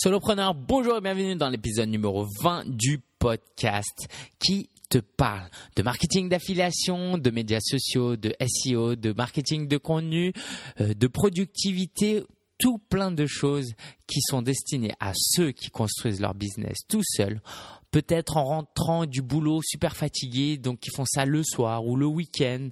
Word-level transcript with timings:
Solopreneur, 0.00 0.54
bonjour 0.54 0.98
et 0.98 1.00
bienvenue 1.00 1.34
dans 1.34 1.48
l'épisode 1.48 1.88
numéro 1.88 2.24
20 2.40 2.68
du 2.68 3.00
podcast 3.18 4.06
qui 4.38 4.70
te 4.88 4.98
parle 4.98 5.50
de 5.74 5.82
marketing 5.82 6.28
d'affiliation, 6.28 7.18
de 7.18 7.30
médias 7.30 7.58
sociaux, 7.58 8.14
de 8.14 8.32
SEO, 8.46 8.94
de 8.94 9.12
marketing 9.12 9.66
de 9.66 9.76
contenu, 9.76 10.32
euh, 10.80 10.94
de 10.94 11.06
productivité, 11.08 12.22
tout 12.60 12.78
plein 12.78 13.10
de 13.10 13.26
choses 13.26 13.72
qui 14.06 14.20
sont 14.20 14.40
destinées 14.40 14.94
à 15.00 15.10
ceux 15.16 15.50
qui 15.50 15.70
construisent 15.70 16.20
leur 16.20 16.34
business 16.34 16.76
tout 16.88 17.02
seuls, 17.02 17.42
peut-être 17.90 18.36
en 18.36 18.44
rentrant 18.44 19.04
du 19.04 19.20
boulot 19.20 19.62
super 19.64 19.96
fatigués, 19.96 20.58
donc 20.58 20.78
qui 20.78 20.90
font 20.90 21.06
ça 21.06 21.24
le 21.24 21.42
soir 21.42 21.84
ou 21.84 21.96
le 21.96 22.06
week-end, 22.06 22.68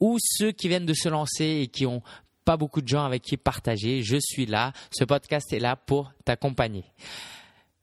ou 0.00 0.18
ceux 0.20 0.50
qui 0.50 0.66
viennent 0.66 0.84
de 0.84 0.94
se 0.94 1.08
lancer 1.08 1.60
et 1.62 1.68
qui 1.68 1.86
ont 1.86 2.02
pas 2.46 2.56
beaucoup 2.56 2.80
de 2.80 2.88
gens 2.88 3.04
avec 3.04 3.22
qui 3.22 3.36
partager. 3.36 4.02
Je 4.02 4.16
suis 4.18 4.46
là. 4.46 4.72
Ce 4.90 5.04
podcast 5.04 5.52
est 5.52 5.58
là 5.58 5.76
pour 5.76 6.12
t'accompagner. 6.24 6.84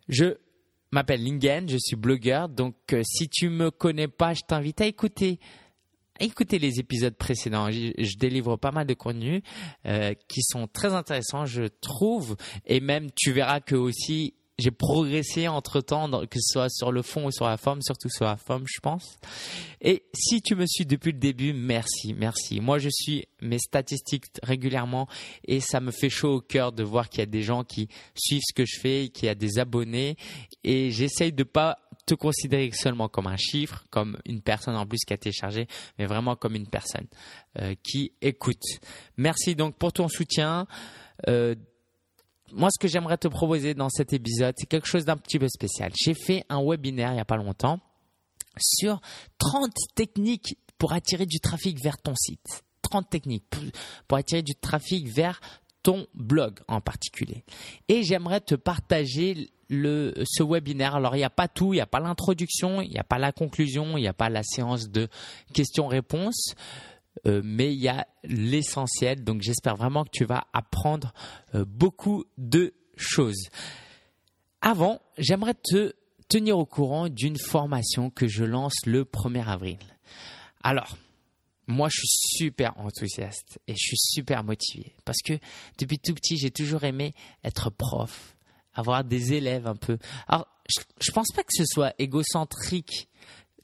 Je 0.07 0.38
m'appelle 0.91 1.23
Lingen, 1.23 1.69
je 1.69 1.77
suis 1.77 1.97
blogueur. 1.97 2.47
Donc, 2.49 2.75
euh, 2.93 3.03
si 3.03 3.27
tu 3.29 3.49
me 3.49 3.69
connais 3.69 4.07
pas, 4.07 4.33
je 4.33 4.41
t'invite 4.47 4.81
à 4.81 4.85
écouter 4.88 5.39
écouter 6.19 6.59
les 6.59 6.79
épisodes 6.79 7.15
précédents. 7.15 7.69
Je, 7.71 8.17
délivre 8.17 8.55
pas 8.55 8.71
mal 8.71 8.88
de 8.88 8.93
contenus 8.93 9.41
euh, 9.85 10.13
qui 10.27 10.41
sont 10.43 10.67
très 10.67 10.93
intéressants, 10.93 11.45
je 11.45 11.63
trouve. 11.81 12.38
Et 12.66 12.80
même, 12.80 13.09
tu 13.16 13.31
verras 13.31 13.59
que 13.59 13.75
aussi, 13.75 14.35
j'ai 14.59 14.71
progressé 14.71 15.48
entre 15.48 15.81
temps, 15.81 16.09
que 16.27 16.39
ce 16.39 16.53
soit 16.53 16.70
sur 16.70 16.91
le 16.91 17.02
fond 17.02 17.25
ou 17.25 17.31
sur 17.31 17.45
la 17.45 17.57
forme, 17.57 17.81
surtout 17.81 18.09
sur 18.09 18.25
la 18.25 18.38
forme, 18.38 18.66
je 18.67 18.80
pense. 18.80 19.17
Et 19.81 20.03
si 20.13 20.41
tu 20.41 20.55
me 20.55 20.66
suis 20.67 20.85
depuis 20.85 21.11
le 21.11 21.17
début, 21.17 21.53
merci, 21.53 22.13
merci. 22.13 22.61
Moi, 22.61 22.77
je 22.77 22.89
suis 22.91 23.25
mes 23.41 23.58
statistiques 23.58 24.25
régulièrement 24.44 25.08
et 25.45 25.59
ça 25.59 25.80
me 25.80 25.91
fait 25.91 26.09
chaud 26.09 26.35
au 26.35 26.41
cœur 26.41 26.71
de 26.71 26.84
voir 26.84 27.09
qu'il 27.09 27.20
y 27.20 27.23
a 27.23 27.27
des 27.27 27.41
gens 27.41 27.63
qui 27.63 27.88
suivent 28.16 28.44
ce 28.47 28.53
que 28.53 28.66
je 28.66 28.80
fais, 28.80 29.09
qu'il 29.09 29.25
y 29.25 29.30
a 29.30 29.35
des 29.35 29.58
abonnés 29.58 30.17
et 30.63 30.91
j'essaye 30.91 31.33
de 31.33 31.44
pas 31.44 31.80
te 32.05 32.14
considérer 32.14 32.70
seulement 32.73 33.08
comme 33.08 33.27
un 33.27 33.38
chiffre, 33.38 33.86
comme 33.89 34.17
une 34.25 34.42
personne 34.42 34.75
en 34.75 34.86
plus 34.86 34.99
qui 35.05 35.14
a 35.14 35.17
téléchargé, 35.17 35.67
mais 35.97 36.05
vraiment 36.05 36.36
comme 36.36 36.55
une 36.55 36.67
personne 36.67 37.08
euh, 37.59 37.75
qui 37.81 38.14
écoute. 38.22 38.64
Merci 39.17 39.55
donc 39.55 39.77
pour 39.77 39.94
ton 39.94 40.08
soutien. 40.09 40.67
Euh, 41.27 41.55
moi, 42.53 42.69
ce 42.71 42.79
que 42.79 42.87
j'aimerais 42.87 43.17
te 43.17 43.27
proposer 43.27 43.73
dans 43.73 43.89
cet 43.89 44.13
épisode, 44.13 44.55
c'est 44.57 44.67
quelque 44.67 44.87
chose 44.87 45.05
d'un 45.05 45.17
petit 45.17 45.39
peu 45.39 45.47
spécial. 45.47 45.91
J'ai 45.95 46.13
fait 46.13 46.45
un 46.49 46.63
webinaire 46.63 47.11
il 47.11 47.15
n'y 47.15 47.19
a 47.19 47.25
pas 47.25 47.37
longtemps 47.37 47.79
sur 48.59 49.01
30 49.39 49.71
techniques 49.95 50.57
pour 50.77 50.93
attirer 50.93 51.25
du 51.25 51.39
trafic 51.39 51.81
vers 51.81 51.97
ton 51.97 52.13
site. 52.15 52.63
30 52.83 53.09
techniques 53.09 53.45
pour 54.07 54.17
attirer 54.17 54.43
du 54.43 54.53
trafic 54.55 55.07
vers 55.07 55.39
ton 55.81 56.05
blog 56.13 56.59
en 56.67 56.79
particulier. 56.79 57.43
Et 57.87 58.03
j'aimerais 58.03 58.41
te 58.41 58.55
partager 58.55 59.51
ce 59.69 60.43
webinaire. 60.43 60.95
Alors, 60.95 61.15
il 61.15 61.19
n'y 61.19 61.23
a 61.23 61.29
pas 61.29 61.47
tout, 61.47 61.73
il 61.73 61.77
n'y 61.77 61.81
a 61.81 61.87
pas 61.87 61.99
l'introduction, 61.99 62.81
il 62.81 62.89
n'y 62.89 62.99
a 62.99 63.03
pas 63.03 63.17
la 63.17 63.31
conclusion, 63.31 63.97
il 63.97 64.01
n'y 64.01 64.07
a 64.07 64.13
pas 64.13 64.29
la 64.29 64.43
séance 64.43 64.89
de 64.89 65.07
questions-réponses. 65.53 66.55
Euh, 67.25 67.42
mais 67.44 67.73
il 67.73 67.80
y 67.80 67.88
a 67.88 68.08
l'essentiel. 68.23 69.23
Donc 69.23 69.42
j'espère 69.42 69.75
vraiment 69.75 70.03
que 70.03 70.11
tu 70.11 70.25
vas 70.25 70.45
apprendre 70.53 71.14
euh, 71.55 71.66
beaucoup 71.66 72.25
de 72.38 72.73
choses. 72.95 73.50
Avant, 74.61 75.02
j'aimerais 75.17 75.55
te 75.55 75.94
tenir 76.30 76.58
au 76.58 76.66
courant 76.66 77.09
d'une 77.09 77.38
formation 77.38 78.09
que 78.09 78.28
je 78.28 78.44
lance 78.44 78.86
le 78.86 79.03
1er 79.03 79.45
avril. 79.45 79.78
Alors, 80.64 80.97
moi, 81.67 81.89
je 81.89 81.97
suis 81.97 82.38
super 82.45 82.78
enthousiaste 82.78 83.59
et 83.67 83.73
je 83.73 83.80
suis 83.80 83.98
super 83.98 84.44
motivé 84.44 84.95
parce 85.05 85.20
que 85.23 85.33
depuis 85.77 86.00
tout 86.00 86.14
petit, 86.14 86.38
j'ai 86.38 86.52
toujours 86.52 86.83
aimé 86.83 87.14
être 87.44 87.70
prof, 87.70 88.36
avoir 88.73 89.03
des 89.03 89.33
élèves 89.33 89.67
un 89.67 89.75
peu. 89.75 89.98
Alors, 90.27 90.48
je, 91.00 91.11
pense 91.11 91.31
pas 91.33 91.44
que 91.44 91.53
ce 91.55 91.66
soit 91.66 91.94
égocentrique. 92.00 93.09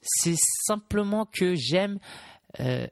C'est 0.02 0.36
simplement 0.66 1.26
que 1.26 1.54
j'aime 1.54 1.98
euh, 2.60 2.86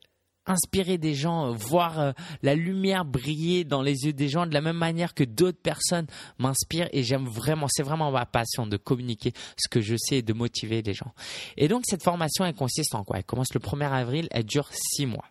inspirer 0.49 0.99
des 0.99 1.15
gens, 1.15 1.47
euh, 1.47 1.53
voir 1.53 2.01
euh, 2.01 2.11
la 2.43 2.57
lumière 2.57 3.05
briller 3.05 3.63
dans 3.65 3.83
les 3.83 4.07
yeux 4.07 4.13
des 4.13 4.29
gens 4.29 4.47
de 4.47 4.55
la 4.55 4.61
même 4.61 4.77
manière 4.77 5.15
que 5.15 5.23
d'autres 5.25 5.63
personnes 5.63 6.09
m'inspirent 6.39 6.89
et 6.93 7.05
j'aime 7.05 7.27
vraiment, 7.27 7.69
c'est 7.71 7.85
vraiment 7.85 8.11
ma 8.11 8.27
passion 8.27 8.67
de 8.67 8.77
communiquer 8.77 9.33
ce 9.57 9.69
que 9.69 9.81
je 9.81 9.95
sais 9.97 10.17
et 10.17 10.23
de 10.23 10.33
motiver 10.33 10.83
les 10.83 10.95
gens. 10.95 11.13
Et 11.57 11.69
donc 11.69 11.85
cette 11.87 12.03
formation, 12.03 12.45
elle 12.45 12.55
consiste 12.55 12.93
en 12.95 13.05
quoi? 13.05 13.19
Elle 13.19 13.25
commence 13.25 13.55
le 13.55 13.61
1er 13.61 13.93
avril, 13.93 14.27
elle 14.31 14.45
dure 14.45 14.69
six 14.73 15.07
mois. 15.07 15.27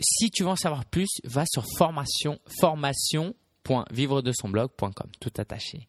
Si 0.00 0.30
tu 0.30 0.42
veux 0.42 0.50
en 0.50 0.56
savoir 0.56 0.84
plus, 0.84 1.08
va 1.24 1.44
sur 1.46 1.64
formation, 1.76 2.38
formation.vivredesonblog.com, 2.60 5.10
tout 5.20 5.32
attaché. 5.38 5.88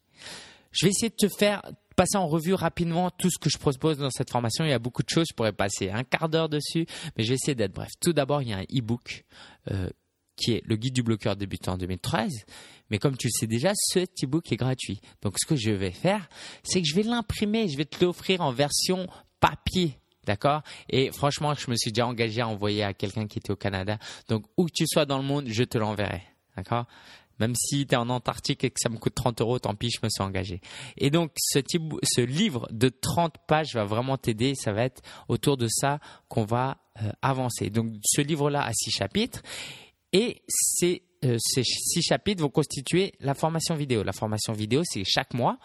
Je 0.72 0.86
vais 0.86 0.92
essayer 0.92 1.10
de 1.10 1.16
te 1.16 1.28
faire 1.28 1.62
passer 1.96 2.18
en 2.18 2.28
revue 2.28 2.54
rapidement 2.54 3.10
tout 3.12 3.30
ce 3.30 3.38
que 3.40 3.50
je 3.50 3.58
propose 3.58 3.98
dans 3.98 4.10
cette 4.10 4.30
formation. 4.30 4.66
Il 4.66 4.70
y 4.70 4.74
a 4.74 4.80
beaucoup 4.80 5.04
de 5.04 5.10
choses, 5.10 5.28
je 5.30 5.34
pourrais 5.34 5.54
passer 5.54 5.90
un 5.90 6.04
quart 6.04 6.30
d'heure 6.30 6.50
dessus, 6.50 6.86
mais 7.16 7.24
je 7.24 7.30
vais 7.30 7.36
essayer 7.36 7.56
d'être 7.56 7.74
bref. 7.74 7.92
Tout 8.02 8.14
d'abord, 8.14 8.42
il 8.42 8.50
y 8.50 8.54
a 8.54 8.58
un 8.58 8.64
e-book 8.64 9.24
euh, 9.72 9.90
qui 10.36 10.54
est 10.54 10.64
le 10.66 10.76
guide 10.76 10.94
du 10.94 11.04
bloqueur 11.04 11.36
débutant 11.36 11.74
en 11.74 11.78
2013. 11.78 12.46
Mais 12.90 12.98
comme 12.98 13.18
tu 13.18 13.28
le 13.28 13.32
sais 13.32 13.48
déjà, 13.48 13.72
cet 13.76 14.24
e-book 14.24 14.52
est 14.52 14.56
gratuit. 14.56 15.00
Donc 15.22 15.36
ce 15.42 15.48
que 15.48 15.56
je 15.56 15.72
vais 15.72 15.92
faire, 15.92 16.28
c'est 16.64 16.82
que 16.82 16.88
je 16.88 16.96
vais 16.96 17.04
l'imprimer, 17.04 17.68
je 17.68 17.78
vais 17.78 17.86
te 17.86 18.04
l'offrir 18.04 18.42
en 18.42 18.52
version 18.52 19.08
papier. 19.40 20.00
D'accord? 20.26 20.62
Et 20.90 21.12
franchement, 21.12 21.54
je 21.54 21.70
me 21.70 21.76
suis 21.76 21.92
déjà 21.92 22.08
engagé 22.08 22.42
à 22.42 22.48
envoyer 22.48 22.84
à 22.84 22.94
quelqu'un 22.94 23.28
qui 23.28 23.40
était 23.40 23.52
au 23.52 23.58
Canada. 23.58 23.98
Donc, 24.30 24.46
où 24.56 24.66
que 24.66 24.72
tu 24.74 24.86
sois 24.88 25.06
dans 25.06 25.18
le 25.18 25.24
monde, 25.24 25.48
je 25.48 25.64
te 25.64 25.78
l'enverrai. 25.78 26.24
D'accord? 26.56 26.86
Même 27.40 27.56
si 27.56 27.86
tu 27.86 27.94
es 27.94 27.98
en 27.98 28.10
Antarctique 28.10 28.64
et 28.64 28.70
que 28.70 28.80
ça 28.80 28.90
me 28.90 28.98
coûte 28.98 29.16
30 29.16 29.42
euros, 29.42 29.60
tant 29.60 29.76
pis, 29.76 29.90
je 29.90 30.00
me 30.04 30.10
suis 30.10 30.24
engagé. 30.24 30.62
Et 30.98 31.10
donc, 31.10 31.32
ce, 31.38 31.60
type, 31.60 31.94
ce 32.04 32.22
livre 32.22 32.68
de 32.72 32.90
30 32.90 33.36
pages 33.48 33.74
va 33.74 33.86
vraiment 33.86 34.18
t'aider. 34.18 34.56
Ça 34.56 34.74
va 34.74 34.84
être 34.84 35.02
autour 35.28 35.58
de 35.58 35.68
ça 35.68 36.00
qu'on 36.28 36.46
va 36.46 36.78
euh, 37.02 37.12
avancer. 37.22 37.70
Donc, 37.70 37.94
ce 38.04 38.22
livre-là 38.22 38.64
a 38.64 38.72
six 38.74 38.92
chapitres. 38.92 39.42
Et 40.12 40.44
ces, 40.48 41.04
euh, 41.26 41.38
ces 41.40 41.64
six 41.64 42.02
chapitres 42.02 42.42
vont 42.42 42.50
constituer 42.50 43.14
la 43.20 43.34
formation 43.34 43.76
vidéo. 43.76 44.04
La 44.04 44.14
formation 44.14 44.54
vidéo, 44.54 44.84
c'est 44.86 45.04
chaque 45.04 45.34
mois, 45.34 45.58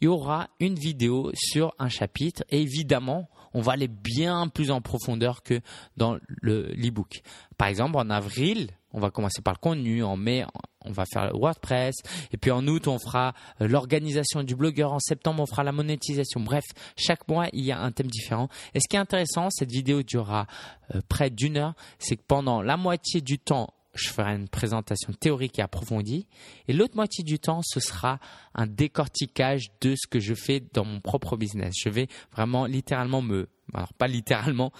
il 0.00 0.04
y 0.04 0.08
aura 0.08 0.48
une 0.60 0.74
vidéo 0.74 1.32
sur 1.34 1.74
un 1.78 1.88
chapitre. 1.88 2.44
Et 2.50 2.60
évidemment, 2.60 3.28
on 3.54 3.60
va 3.60 3.72
aller 3.72 3.88
bien 3.88 4.48
plus 4.48 4.70
en 4.70 4.80
profondeur 4.80 5.42
que 5.42 5.60
dans 5.96 6.18
le 6.28 6.72
l'e-book. 6.74 7.22
Par 7.56 7.68
exemple, 7.68 7.96
en 7.96 8.10
avril, 8.10 8.70
on 8.92 9.00
va 9.00 9.10
commencer 9.10 9.42
par 9.42 9.54
le 9.54 9.58
contenu. 9.58 10.02
En 10.02 10.16
mai, 10.16 10.44
on 10.84 10.92
va 10.92 11.04
faire 11.12 11.30
WordPress. 11.34 11.96
Et 12.32 12.36
puis 12.36 12.50
en 12.50 12.66
août, 12.66 12.88
on 12.88 12.98
fera 12.98 13.34
l'organisation 13.60 14.42
du 14.42 14.54
blogueur. 14.54 14.92
En 14.92 14.98
septembre, 14.98 15.42
on 15.42 15.46
fera 15.46 15.62
la 15.62 15.72
monétisation. 15.72 16.40
Bref, 16.40 16.64
chaque 16.96 17.28
mois, 17.28 17.48
il 17.52 17.64
y 17.64 17.72
a 17.72 17.80
un 17.80 17.92
thème 17.92 18.10
différent. 18.10 18.48
Et 18.74 18.80
ce 18.80 18.88
qui 18.88 18.96
est 18.96 19.00
intéressant, 19.00 19.50
cette 19.50 19.70
vidéo 19.70 20.02
durera 20.02 20.46
euh, 20.94 21.00
près 21.08 21.30
d'une 21.30 21.56
heure. 21.56 21.74
C'est 21.98 22.16
que 22.16 22.24
pendant 22.26 22.62
la 22.62 22.76
moitié 22.76 23.20
du 23.20 23.38
temps, 23.38 23.68
je 23.98 24.10
ferai 24.10 24.34
une 24.34 24.48
présentation 24.48 25.12
théorique 25.12 25.58
et 25.58 25.62
approfondie. 25.62 26.26
Et 26.66 26.72
l'autre 26.72 26.96
moitié 26.96 27.24
du 27.24 27.38
temps, 27.38 27.60
ce 27.62 27.80
sera 27.80 28.18
un 28.54 28.66
décortiquage 28.66 29.66
de 29.80 29.94
ce 29.96 30.06
que 30.06 30.20
je 30.20 30.34
fais 30.34 30.62
dans 30.72 30.84
mon 30.84 31.00
propre 31.00 31.36
business. 31.36 31.74
Je 31.82 31.88
vais 31.88 32.08
vraiment 32.32 32.66
littéralement 32.66 33.22
me, 33.22 33.48
alors 33.74 33.92
pas 33.92 34.08
littéralement, 34.08 34.72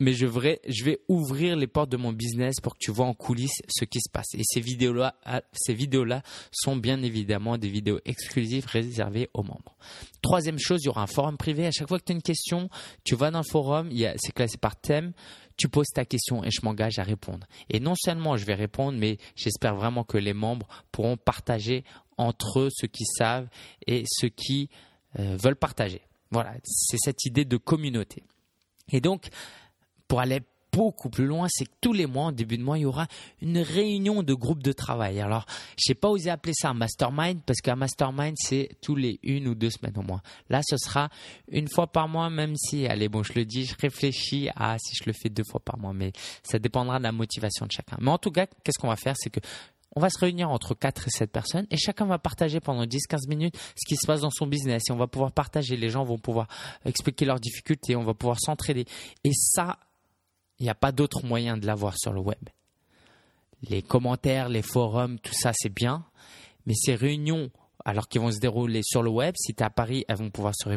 mais 0.00 0.12
je 0.12 0.26
vais, 0.26 0.60
je 0.68 0.84
vais 0.84 1.00
ouvrir 1.08 1.56
les 1.56 1.66
portes 1.66 1.90
de 1.90 1.96
mon 1.96 2.12
business 2.12 2.60
pour 2.60 2.74
que 2.74 2.78
tu 2.78 2.90
vois 2.90 3.06
en 3.06 3.14
coulisses 3.14 3.62
ce 3.68 3.84
qui 3.84 4.00
se 4.00 4.10
passe. 4.10 4.34
Et 4.34 4.42
ces 4.44 4.60
vidéos-là, 4.60 5.16
ah, 5.24 5.42
ces 5.52 5.74
vidéos-là 5.74 6.22
sont 6.52 6.76
bien 6.76 7.02
évidemment 7.02 7.58
des 7.58 7.68
vidéos 7.68 8.00
exclusives 8.04 8.66
réservées 8.66 9.28
aux 9.34 9.42
membres. 9.42 9.76
Troisième 10.22 10.58
chose, 10.58 10.80
il 10.82 10.86
y 10.86 10.88
aura 10.88 11.02
un 11.02 11.06
forum 11.06 11.36
privé. 11.36 11.66
À 11.66 11.70
chaque 11.70 11.88
fois 11.88 11.98
que 11.98 12.04
tu 12.04 12.12
as 12.12 12.14
une 12.14 12.22
question, 12.22 12.68
tu 13.04 13.16
vas 13.16 13.30
dans 13.30 13.40
le 13.40 13.44
forum, 13.44 13.90
c'est 14.18 14.32
classé 14.32 14.58
par 14.58 14.76
thème 14.76 15.12
tu 15.58 15.68
poses 15.68 15.88
ta 15.88 16.04
question 16.04 16.44
et 16.44 16.50
je 16.50 16.60
m'engage 16.62 16.98
à 16.98 17.02
répondre. 17.02 17.46
Et 17.68 17.80
non 17.80 17.94
seulement 17.96 18.36
je 18.36 18.46
vais 18.46 18.54
répondre, 18.54 18.96
mais 18.96 19.18
j'espère 19.34 19.74
vraiment 19.74 20.04
que 20.04 20.16
les 20.16 20.32
membres 20.32 20.68
pourront 20.92 21.16
partager 21.16 21.84
entre 22.16 22.60
eux 22.60 22.68
ce 22.70 22.86
qu'ils 22.86 23.06
savent 23.06 23.48
et 23.86 24.04
ce 24.06 24.26
qui 24.26 24.70
euh, 25.18 25.36
veulent 25.36 25.56
partager. 25.56 26.00
Voilà, 26.30 26.54
c'est 26.62 26.98
cette 26.98 27.24
idée 27.24 27.44
de 27.44 27.56
communauté. 27.56 28.22
Et 28.92 29.00
donc, 29.00 29.28
pour 30.08 30.20
aller 30.20 30.40
beaucoup 30.72 31.08
plus 31.08 31.26
loin, 31.26 31.46
c'est 31.50 31.64
que 31.64 31.72
tous 31.80 31.92
les 31.92 32.06
mois, 32.06 32.26
en 32.26 32.32
début 32.32 32.58
de 32.58 32.62
mois, 32.62 32.78
il 32.78 32.82
y 32.82 32.86
aura 32.86 33.06
une 33.40 33.58
réunion 33.58 34.22
de 34.22 34.34
groupe 34.34 34.62
de 34.62 34.72
travail. 34.72 35.20
Alors, 35.20 35.46
je 35.76 35.90
n'ai 35.90 35.94
pas 35.94 36.08
osé 36.08 36.30
appeler 36.30 36.52
ça 36.54 36.70
un 36.70 36.74
mastermind 36.74 37.40
parce 37.44 37.60
qu'un 37.60 37.76
mastermind, 37.76 38.34
c'est 38.36 38.68
tous 38.80 38.94
les 38.94 39.18
une 39.22 39.48
ou 39.48 39.54
deux 39.54 39.70
semaines 39.70 39.96
au 39.96 40.02
moins. 40.02 40.22
Là, 40.48 40.60
ce 40.62 40.76
sera 40.76 41.08
une 41.50 41.68
fois 41.68 41.86
par 41.88 42.08
mois, 42.08 42.30
même 42.30 42.54
si, 42.56 42.86
allez, 42.86 43.08
bon, 43.08 43.22
je 43.22 43.32
le 43.34 43.44
dis, 43.44 43.64
je 43.64 43.74
réfléchis 43.80 44.50
à 44.54 44.76
si 44.78 44.94
je 44.94 45.04
le 45.06 45.12
fais 45.12 45.30
deux 45.30 45.44
fois 45.50 45.60
par 45.60 45.78
mois, 45.78 45.92
mais 45.92 46.12
ça 46.42 46.58
dépendra 46.58 46.98
de 46.98 47.04
la 47.04 47.12
motivation 47.12 47.66
de 47.66 47.72
chacun. 47.72 47.96
Mais 48.00 48.10
en 48.10 48.18
tout 48.18 48.30
cas, 48.30 48.46
qu'est-ce 48.62 48.78
qu'on 48.78 48.88
va 48.88 48.96
faire, 48.96 49.14
c'est 49.16 49.30
que 49.30 49.40
on 49.96 50.00
va 50.00 50.10
se 50.10 50.18
réunir 50.18 50.50
entre 50.50 50.74
4 50.74 51.08
et 51.08 51.10
7 51.10 51.32
personnes 51.32 51.66
et 51.70 51.76
chacun 51.76 52.04
va 52.04 52.18
partager 52.18 52.60
pendant 52.60 52.84
10-15 52.84 53.26
minutes 53.26 53.56
ce 53.74 53.88
qui 53.88 53.96
se 53.96 54.06
passe 54.06 54.20
dans 54.20 54.30
son 54.30 54.46
business 54.46 54.82
et 54.88 54.92
on 54.92 54.96
va 54.96 55.08
pouvoir 55.08 55.32
partager, 55.32 55.76
les 55.76 55.88
gens 55.88 56.04
vont 56.04 56.18
pouvoir 56.18 56.46
expliquer 56.84 57.24
leurs 57.24 57.40
difficultés, 57.40 57.96
on 57.96 58.04
va 58.04 58.14
pouvoir 58.14 58.38
s'entraider. 58.38 58.84
Et 59.24 59.32
ça, 59.32 59.78
il 60.58 60.64
n'y 60.64 60.70
a 60.70 60.74
pas 60.74 60.92
d'autre 60.92 61.24
moyen 61.24 61.56
de 61.56 61.66
l'avoir 61.66 61.96
sur 61.98 62.12
le 62.12 62.20
web. 62.20 62.48
Les 63.62 63.82
commentaires, 63.82 64.48
les 64.48 64.62
forums, 64.62 65.18
tout 65.18 65.34
ça, 65.34 65.52
c'est 65.54 65.72
bien. 65.72 66.04
Mais 66.66 66.74
ces 66.74 66.94
réunions, 66.94 67.50
alors 67.84 68.08
qu'ils 68.08 68.20
vont 68.20 68.30
se 68.30 68.38
dérouler 68.38 68.82
sur 68.84 69.02
le 69.02 69.10
web, 69.10 69.34
si 69.36 69.54
tu 69.54 69.62
es 69.62 69.66
à 69.66 69.70
Paris, 69.70 70.04
elles 70.08 70.16
vont 70.16 70.30
pouvoir 70.30 70.54
se, 70.54 70.68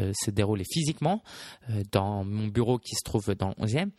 euh, 0.00 0.12
dérouler 0.28 0.64
physiquement 0.64 1.22
euh, 1.70 1.82
dans 1.90 2.24
mon 2.24 2.46
bureau 2.48 2.78
qui 2.78 2.94
se 2.94 3.02
trouve 3.04 3.34
dans 3.34 3.48
le 3.48 3.66
11e. 3.66 3.90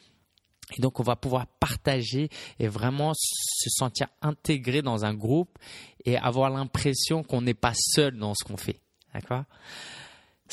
Et 0.78 0.82
donc, 0.82 1.00
on 1.00 1.04
va 1.04 1.16
pouvoir 1.16 1.48
partager 1.60 2.30
et 2.60 2.68
vraiment 2.68 3.14
se 3.16 3.70
sentir 3.70 4.08
intégré 4.22 4.82
dans 4.82 5.06
un 5.06 5.14
groupe 5.14 5.60
et 6.06 6.18
avoir 6.18 6.50
l'impression 6.50 7.24
qu'on 7.24 7.42
n'est 7.42 7.54
pas 7.54 7.74
seul 7.76 8.18
dans 8.18 8.34
ce 8.34 8.44
qu'on 8.44 8.58
fait. 8.58 8.80
D'accord? 9.14 9.44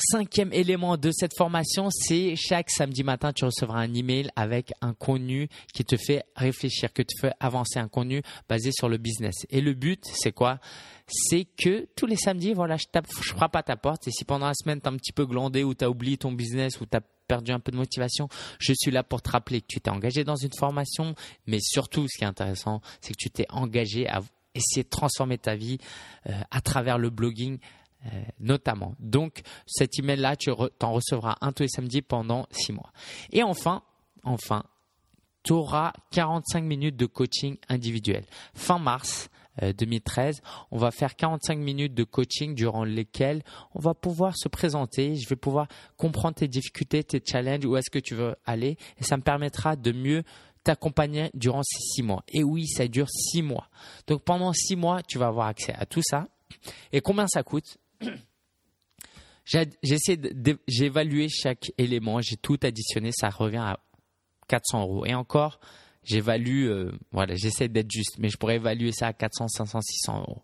Cinquième 0.09 0.51
élément 0.51 0.97
de 0.97 1.11
cette 1.11 1.35
formation, 1.37 1.89
c'est 1.91 2.35
chaque 2.35 2.71
samedi 2.71 3.03
matin, 3.03 3.33
tu 3.33 3.45
recevras 3.45 3.81
un 3.81 3.93
email 3.93 4.31
avec 4.35 4.73
un 4.81 4.95
contenu 4.95 5.47
qui 5.75 5.85
te 5.85 5.95
fait 5.95 6.23
réfléchir, 6.35 6.91
que 6.91 7.03
te 7.03 7.13
fait 7.19 7.33
avancer 7.39 7.77
un 7.77 7.87
contenu 7.87 8.23
basé 8.49 8.71
sur 8.71 8.89
le 8.89 8.97
business. 8.97 9.45
Et 9.51 9.61
le 9.61 9.75
but, 9.75 10.03
c'est 10.05 10.31
quoi? 10.31 10.59
C'est 11.07 11.45
que 11.45 11.87
tous 11.95 12.07
les 12.07 12.15
samedis, 12.15 12.53
voilà, 12.53 12.77
je 12.77 12.85
tape, 12.91 13.05
je 13.21 13.29
frappe 13.29 13.55
à 13.55 13.61
ta 13.61 13.75
porte. 13.75 14.07
Et 14.07 14.11
si 14.11 14.25
pendant 14.25 14.47
la 14.47 14.55
semaine, 14.55 14.81
tu 14.81 14.87
as 14.87 14.91
un 14.91 14.97
petit 14.97 15.13
peu 15.13 15.27
glandé 15.27 15.63
ou 15.63 15.75
tu 15.75 15.85
as 15.85 15.89
oublié 15.89 16.17
ton 16.17 16.31
business 16.31 16.81
ou 16.81 16.87
tu 16.87 16.97
as 16.97 17.01
perdu 17.27 17.51
un 17.51 17.59
peu 17.59 17.71
de 17.71 17.77
motivation, 17.77 18.27
je 18.57 18.73
suis 18.73 18.89
là 18.89 19.03
pour 19.03 19.21
te 19.21 19.29
rappeler 19.29 19.61
que 19.61 19.67
tu 19.67 19.81
t'es 19.81 19.91
engagé 19.91 20.23
dans 20.23 20.35
une 20.35 20.53
formation. 20.57 21.13
Mais 21.45 21.59
surtout, 21.61 22.07
ce 22.07 22.17
qui 22.17 22.23
est 22.23 22.27
intéressant, 22.27 22.81
c'est 23.01 23.13
que 23.13 23.19
tu 23.19 23.29
t'es 23.29 23.45
engagé 23.49 24.07
à 24.07 24.21
essayer 24.55 24.83
de 24.83 24.89
transformer 24.89 25.37
ta 25.37 25.55
vie 25.55 25.77
euh, 26.27 26.41
à 26.49 26.61
travers 26.61 26.97
le 26.97 27.09
blogging 27.09 27.59
euh, 28.05 28.23
notamment. 28.39 28.95
Donc, 28.99 29.41
cet 29.65 29.99
email-là, 29.99 30.35
tu 30.35 30.51
en 30.51 30.93
recevras 30.93 31.37
un 31.41 31.51
tous 31.51 31.63
les 31.63 31.69
samedis 31.69 32.01
pendant 32.01 32.47
six 32.51 32.71
mois. 32.71 32.91
Et 33.31 33.43
enfin, 33.43 33.83
enfin, 34.23 34.63
tu 35.43 35.53
auras 35.53 35.93
45 36.11 36.63
minutes 36.63 36.95
de 36.95 37.05
coaching 37.05 37.57
individuel. 37.69 38.25
Fin 38.53 38.79
mars 38.79 39.29
2013, 39.61 40.37
euh, 40.37 40.49
on 40.71 40.77
va 40.77 40.91
faire 40.91 41.15
45 41.15 41.57
minutes 41.57 41.93
de 41.93 42.03
coaching 42.03 42.55
durant 42.55 42.83
lesquelles 42.83 43.43
on 43.75 43.79
va 43.79 43.93
pouvoir 43.93 44.35
se 44.37 44.47
présenter, 44.47 45.15
je 45.15 45.27
vais 45.27 45.35
pouvoir 45.35 45.67
comprendre 45.97 46.35
tes 46.35 46.47
difficultés, 46.47 47.03
tes 47.03 47.21
challenges, 47.23 47.65
où 47.65 47.75
est-ce 47.75 47.89
que 47.89 47.99
tu 47.99 48.15
veux 48.15 48.35
aller, 48.45 48.77
et 48.97 49.03
ça 49.03 49.17
me 49.17 49.21
permettra 49.21 49.75
de 49.75 49.91
mieux 49.91 50.23
t'accompagner 50.63 51.31
durant 51.33 51.63
ces 51.63 51.79
six 51.79 52.03
mois. 52.03 52.23
Et 52.29 52.43
oui, 52.43 52.67
ça 52.67 52.87
dure 52.87 53.09
six 53.09 53.41
mois. 53.41 53.67
Donc 54.07 54.23
pendant 54.23 54.53
six 54.53 54.75
mois, 54.75 55.01
tu 55.03 55.17
vas 55.17 55.27
avoir 55.27 55.47
accès 55.47 55.73
à 55.73 55.85
tout 55.85 56.01
ça. 56.03 56.27
Et 56.91 57.01
combien 57.01 57.27
ça 57.27 57.43
coûte? 57.43 57.77
J'essaie 59.45 60.17
d'évaluer 60.17 61.27
chaque 61.29 61.71
élément, 61.77 62.21
j'ai 62.21 62.37
tout 62.37 62.59
additionné, 62.61 63.11
ça 63.11 63.29
revient 63.29 63.57
à 63.57 63.79
400 64.47 64.81
euros. 64.81 65.05
Et 65.05 65.13
encore, 65.13 65.59
j'évalue, 66.03 66.67
euh, 66.67 66.91
voilà, 67.11 67.35
j'essaie 67.35 67.67
d'être 67.67 67.91
juste, 67.91 68.17
mais 68.17 68.29
je 68.29 68.37
pourrais 68.37 68.55
évaluer 68.55 68.91
ça 68.91 69.07
à 69.07 69.13
400, 69.13 69.47
500, 69.47 69.81
600 69.81 70.19
euros. 70.19 70.43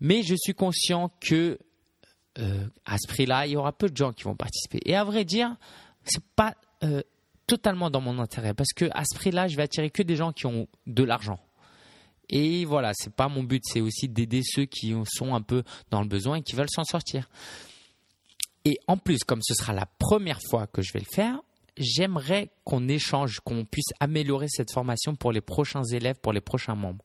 Mais 0.00 0.22
je 0.22 0.34
suis 0.34 0.54
conscient 0.54 1.10
que 1.20 1.58
euh, 2.38 2.66
à 2.86 2.96
ce 2.98 3.06
prix-là, 3.08 3.46
il 3.46 3.52
y 3.52 3.56
aura 3.56 3.72
peu 3.72 3.88
de 3.88 3.96
gens 3.96 4.12
qui 4.12 4.24
vont 4.24 4.36
participer. 4.36 4.80
Et 4.86 4.96
à 4.96 5.04
vrai 5.04 5.24
dire, 5.24 5.54
c'est 6.04 6.24
pas 6.34 6.54
euh, 6.82 7.02
totalement 7.46 7.90
dans 7.90 8.00
mon 8.00 8.18
intérêt 8.18 8.54
parce 8.54 8.72
que 8.72 8.86
à 8.92 9.04
ce 9.04 9.14
prix-là, 9.16 9.48
je 9.48 9.56
vais 9.56 9.62
attirer 9.62 9.90
que 9.90 10.02
des 10.02 10.16
gens 10.16 10.32
qui 10.32 10.46
ont 10.46 10.66
de 10.86 11.04
l'argent. 11.04 11.38
Et 12.32 12.64
voilà, 12.64 12.92
c'est 12.94 13.14
pas 13.14 13.28
mon 13.28 13.42
but, 13.42 13.62
c'est 13.64 13.82
aussi 13.82 14.08
d'aider 14.08 14.40
ceux 14.42 14.64
qui 14.64 14.94
sont 15.04 15.34
un 15.34 15.42
peu 15.42 15.62
dans 15.90 16.00
le 16.00 16.08
besoin 16.08 16.36
et 16.36 16.42
qui 16.42 16.56
veulent 16.56 16.70
s'en 16.70 16.82
sortir. 16.82 17.28
Et 18.64 18.78
en 18.86 18.96
plus, 18.96 19.18
comme 19.18 19.42
ce 19.42 19.54
sera 19.54 19.74
la 19.74 19.86
première 19.98 20.40
fois 20.48 20.66
que 20.66 20.80
je 20.80 20.94
vais 20.94 21.00
le 21.00 21.14
faire, 21.14 21.40
j'aimerais 21.76 22.50
qu'on 22.64 22.88
échange, 22.88 23.40
qu'on 23.40 23.66
puisse 23.66 23.92
améliorer 24.00 24.46
cette 24.48 24.72
formation 24.72 25.14
pour 25.14 25.30
les 25.30 25.42
prochains 25.42 25.84
élèves, 25.84 26.16
pour 26.22 26.32
les 26.32 26.40
prochains 26.40 26.74
membres. 26.74 27.04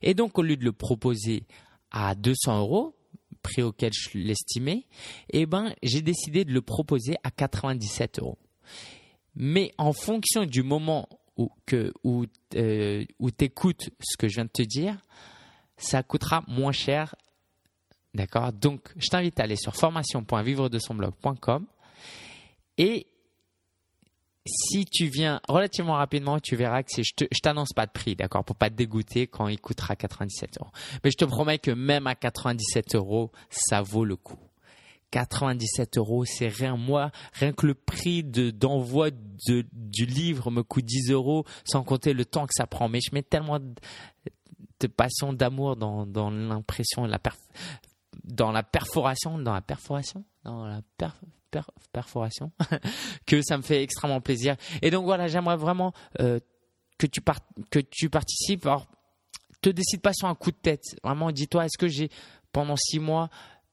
Et 0.00 0.14
donc, 0.14 0.38
au 0.38 0.42
lieu 0.42 0.56
de 0.56 0.64
le 0.64 0.72
proposer 0.72 1.44
à 1.90 2.14
200 2.14 2.60
euros, 2.60 2.94
prix 3.42 3.62
auquel 3.62 3.92
je 3.92 4.16
l'estimais, 4.16 4.86
eh 5.30 5.46
ben, 5.46 5.74
j'ai 5.82 6.02
décidé 6.02 6.44
de 6.44 6.52
le 6.52 6.62
proposer 6.62 7.16
à 7.24 7.32
97 7.32 8.20
euros. 8.20 8.38
Mais 9.34 9.72
en 9.76 9.92
fonction 9.92 10.44
du 10.44 10.62
moment 10.62 11.08
où, 11.38 11.50
que, 11.64 11.92
euh, 12.56 13.04
où 13.18 13.30
tu 13.30 13.44
écoutes 13.44 13.90
ce 14.00 14.16
que 14.16 14.28
je 14.28 14.34
viens 14.34 14.44
de 14.44 14.50
te 14.50 14.62
dire, 14.62 14.96
ça 15.76 16.02
coûtera 16.02 16.44
moins 16.46 16.72
cher. 16.72 17.14
D'accord? 18.14 18.52
Donc, 18.52 18.92
je 18.96 19.08
t'invite 19.08 19.40
à 19.40 19.44
aller 19.44 19.56
sur 19.56 19.74
formation.vivre-de-son-blog.com 19.74 21.66
et 22.76 23.06
si 24.46 24.86
tu 24.86 25.06
viens 25.06 25.40
relativement 25.48 25.94
rapidement, 25.94 26.40
tu 26.40 26.56
verras 26.56 26.82
que 26.82 27.02
je, 27.02 27.12
ne 27.20 27.26
t'annonce 27.42 27.72
pas 27.74 27.86
de 27.86 27.92
prix, 27.92 28.16
d'accord, 28.16 28.44
pour 28.44 28.56
pas 28.56 28.70
te 28.70 28.74
dégoûter 28.74 29.26
quand 29.26 29.48
il 29.48 29.60
coûtera 29.60 29.94
97 29.94 30.58
euros. 30.58 30.70
Mais 31.04 31.10
je 31.10 31.16
te 31.16 31.24
promets 31.24 31.58
que 31.58 31.70
même 31.70 32.06
à 32.06 32.14
97 32.14 32.94
euros, 32.94 33.30
ça 33.50 33.82
vaut 33.82 34.04
le 34.04 34.16
coup. 34.16 34.38
97 35.10 35.98
euros, 35.98 36.24
c'est 36.24 36.48
rien. 36.48 36.76
Moi, 36.76 37.10
rien 37.32 37.52
que 37.52 37.66
le 37.66 37.74
prix 37.74 38.24
de, 38.24 38.50
d'envoi 38.50 39.10
de, 39.10 39.64
du 39.72 40.06
livre 40.06 40.50
me 40.50 40.62
coûte 40.62 40.84
10 40.84 41.10
euros, 41.12 41.44
sans 41.64 41.82
compter 41.82 42.12
le 42.12 42.24
temps 42.24 42.46
que 42.46 42.54
ça 42.54 42.66
prend. 42.66 42.88
Mais 42.88 43.00
je 43.00 43.14
mets 43.14 43.22
tellement 43.22 43.58
de, 43.58 44.86
passion, 44.86 45.32
d'amour 45.32 45.76
dans, 45.76 46.06
dans 46.06 46.30
l'impression, 46.30 47.04
la 47.04 47.18
dans 48.24 48.52
la 48.52 48.62
perforation, 48.62 49.38
dans 49.38 49.54
la 49.54 49.60
perforation, 49.62 50.24
dans 50.44 50.66
la 50.66 50.82
perforation, 51.92 52.52
que 53.26 53.42
ça 53.42 53.56
me 53.56 53.62
fait 53.62 53.82
extrêmement 53.82 54.20
plaisir. 54.20 54.56
Et 54.82 54.90
donc 54.90 55.04
voilà, 55.04 55.28
j'aimerais 55.28 55.56
vraiment 55.56 55.92
euh, 56.20 56.38
que 56.98 57.06
tu 57.06 57.20
que 57.70 57.78
tu 57.78 58.10
participes. 58.10 58.66
Alors, 58.66 58.86
te 59.60 59.70
décide 59.70 60.00
pas 60.02 60.12
sur 60.12 60.28
un 60.28 60.34
coup 60.34 60.50
de 60.50 60.56
tête. 60.56 60.84
Vraiment, 61.02 61.32
dis-toi, 61.32 61.64
est-ce 61.64 61.78
que 61.78 61.88
j'ai 61.88 62.10
pendant 62.52 62.76
six 62.76 62.98
mois 62.98 63.28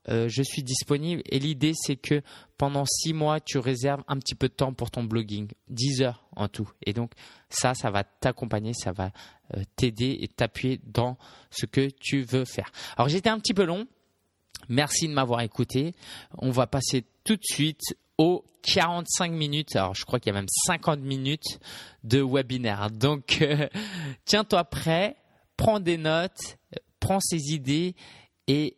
euh, 0.10 0.30
je 0.30 0.44
suis 0.44 0.64
disponible 0.64 1.22
et 1.26 1.40
l'idée 1.40 1.74
c'est 1.76 1.96
que 1.96 2.22
pendant 2.58 2.86
six 2.86 3.14
mois 3.14 3.40
tu 3.40 3.58
réserves 3.58 4.04
un 4.08 4.18
petit 4.18 4.36
peu 4.36 4.48
de 4.48 4.54
temps 4.54 4.74
pour 4.74 4.92
ton 4.92 5.04
blogging, 5.04 5.48
10 5.70 6.02
heures 6.04 6.24
en 6.36 6.48
tout. 6.48 6.70
Et 6.86 6.94
donc 6.94 7.12
ça, 7.50 7.74
ça 7.74 7.90
va 7.90 8.04
t'accompagner, 8.04 8.74
ça 8.74 8.92
va 8.92 9.12
euh, 9.56 9.64
t'aider 9.76 10.18
et 10.22 10.28
t'appuyer 10.28 10.80
dans 10.86 11.18
ce 11.50 11.66
que 11.66 11.90
tu 12.00 12.22
veux 12.22 12.46
faire. 12.46 12.72
Alors 12.98 13.10
j'étais 13.10 13.30
un 13.30 13.40
petit 13.40 13.54
peu 13.54 13.64
long. 13.64 13.88
Merci 14.70 15.08
de 15.08 15.14
m'avoir 15.14 15.42
écouté. 15.42 15.94
On 16.38 16.50
va 16.50 16.66
passer 16.68 17.06
tout 17.24 17.36
de 17.36 17.44
suite 17.44 17.82
aux 18.18 18.44
45 18.62 19.32
minutes. 19.32 19.76
Alors 19.76 19.96
je 19.96 20.06
crois 20.06 20.20
qu'il 20.20 20.32
y 20.32 20.36
a 20.36 20.40
même 20.40 20.50
50 20.68 21.00
minutes 21.00 21.60
de 22.04 22.22
webinaire. 22.22 22.92
Donc 22.92 23.40
euh, 23.42 23.68
tiens-toi 24.26 24.64
prêt, 24.66 25.18
prends 25.58 25.80
des 25.80 25.98
notes, 25.98 26.58
prends 27.00 27.20
ces 27.20 27.54
idées 27.54 27.96
et 28.48 28.78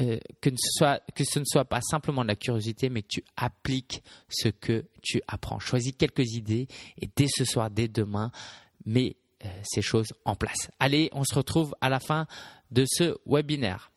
euh, 0.00 0.18
que, 0.40 0.50
ce 1.24 1.38
ne 1.40 1.44
soit 1.44 1.64
pas 1.64 1.80
simplement 1.80 2.22
de 2.22 2.28
la 2.28 2.36
curiosité, 2.36 2.88
mais 2.88 3.02
que 3.02 3.08
tu 3.08 3.24
appliques 3.36 4.02
ce 4.28 4.48
que 4.48 4.84
tu 5.02 5.20
apprends. 5.26 5.58
Choisis 5.58 5.92
quelques 5.92 6.34
idées 6.34 6.68
et 7.00 7.08
dès 7.16 7.26
ce 7.28 7.44
soir, 7.44 7.70
dès 7.70 7.88
demain, 7.88 8.30
mets 8.84 9.16
euh, 9.44 9.48
ces 9.64 9.82
choses 9.82 10.12
en 10.24 10.36
place. 10.36 10.70
Allez, 10.78 11.10
on 11.12 11.24
se 11.24 11.34
retrouve 11.34 11.74
à 11.80 11.88
la 11.88 12.00
fin 12.00 12.26
de 12.70 12.84
ce 12.86 13.16
webinaire. 13.26 13.90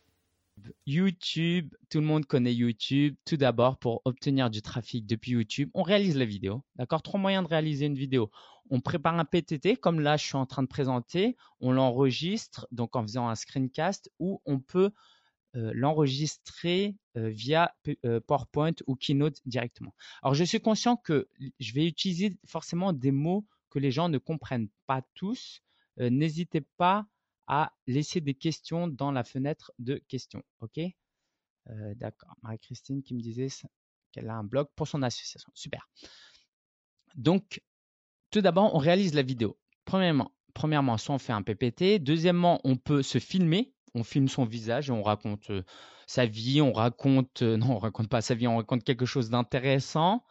YouTube, 0.86 1.74
tout 1.90 2.00
le 2.00 2.06
monde 2.06 2.26
connaît 2.26 2.54
YouTube. 2.54 3.16
Tout 3.26 3.38
d'abord, 3.38 3.78
pour 3.78 4.02
obtenir 4.06 4.50
du 4.50 4.62
trafic 4.62 5.06
depuis 5.06 5.32
YouTube, 5.32 5.70
on 5.74 5.84
réalise 5.84 6.18
la 6.18 6.26
vidéo. 6.26 6.64
D'accord? 6.76 7.02
Trois 7.02 7.20
moyens 7.20 7.44
de 7.44 7.50
réaliser 7.50 7.86
une 7.86 7.96
vidéo. 7.96 8.32
On 8.70 8.80
prépare 8.80 9.20
un 9.20 9.26
PTT, 9.26 9.76
comme 9.76 10.00
là, 10.00 10.18
je 10.18 10.26
suis 10.26 10.38
en 10.38 10.46
train 10.46 10.64
de 10.64 10.68
présenter. 10.68 11.36
On 11.60 11.72
l'enregistre, 11.72 12.68
donc 12.72 12.96
en 12.96 13.02
faisant 13.04 13.28
un 13.28 13.36
screencast, 13.36 14.12
ou 14.20 14.42
on 14.46 14.60
peut 14.60 14.92
l'enregistrer 15.54 16.96
euh, 17.18 17.30
via 17.30 17.76
euh, 18.06 18.20
PowerPoint 18.22 18.74
ou 18.88 18.96
Keynote 18.96 19.42
directement. 19.46 19.94
Alors, 20.22 20.34
je 20.34 20.44
suis 20.44 20.62
conscient 20.62 20.96
que 20.96 21.28
je 21.60 21.74
vais 21.74 21.86
utiliser 21.86 22.38
forcément 22.46 22.94
des 22.94 23.12
mots 23.12 23.46
que 23.70 23.80
les 23.80 23.92
gens 23.92 24.10
ne 24.10 24.18
comprennent 24.18 24.70
pas 24.88 25.02
tous. 25.14 25.62
N'hésitez 25.98 26.62
pas 26.62 27.06
à 27.48 27.74
laisser 27.86 28.22
des 28.22 28.34
questions 28.34 28.88
dans 28.88 29.12
la 29.12 29.24
fenêtre 29.24 29.72
de 29.78 30.02
questions. 30.08 30.44
OK? 30.62 30.80
D'accord. 31.96 32.36
Marie-Christine 32.42 33.04
qui 33.04 33.14
me 33.14 33.22
disait 33.22 33.48
qu'elle 34.12 34.30
a 34.30 34.36
un 34.36 34.44
blog 34.44 34.68
pour 34.76 34.88
son 34.88 35.04
association. 35.04 35.52
Super. 35.54 35.90
Donc, 37.16 37.62
tout 38.30 38.42
d'abord, 38.42 38.74
on 38.74 38.78
réalise 38.78 39.14
la 39.14 39.22
vidéo. 39.22 39.58
Premièrement, 39.86 40.32
premièrement, 40.54 40.98
soit 40.98 41.16
on 41.16 41.20
fait 41.20 41.34
un 41.34 41.44
PPT. 41.44 42.00
Deuxièmement, 42.00 42.60
on 42.64 42.78
peut 42.78 43.04
se 43.04 43.20
filmer 43.20 43.74
on 43.96 44.04
filme 44.04 44.28
son 44.28 44.46
visage 44.46 44.90
et 44.90 44.92
on 44.92 45.04
raconte 45.04 45.52
sa 46.08 46.26
vie, 46.26 46.62
on 46.62 46.74
raconte, 46.74 47.42
non, 47.42 47.72
on 47.72 47.80
raconte 47.80 48.10
pas 48.10 48.22
sa 48.22 48.36
vie, 48.36 48.48
on 48.48 48.58
raconte 48.58 48.84
quelque 48.84 49.06
chose 49.06 49.30
d'intéressant. 49.30 50.24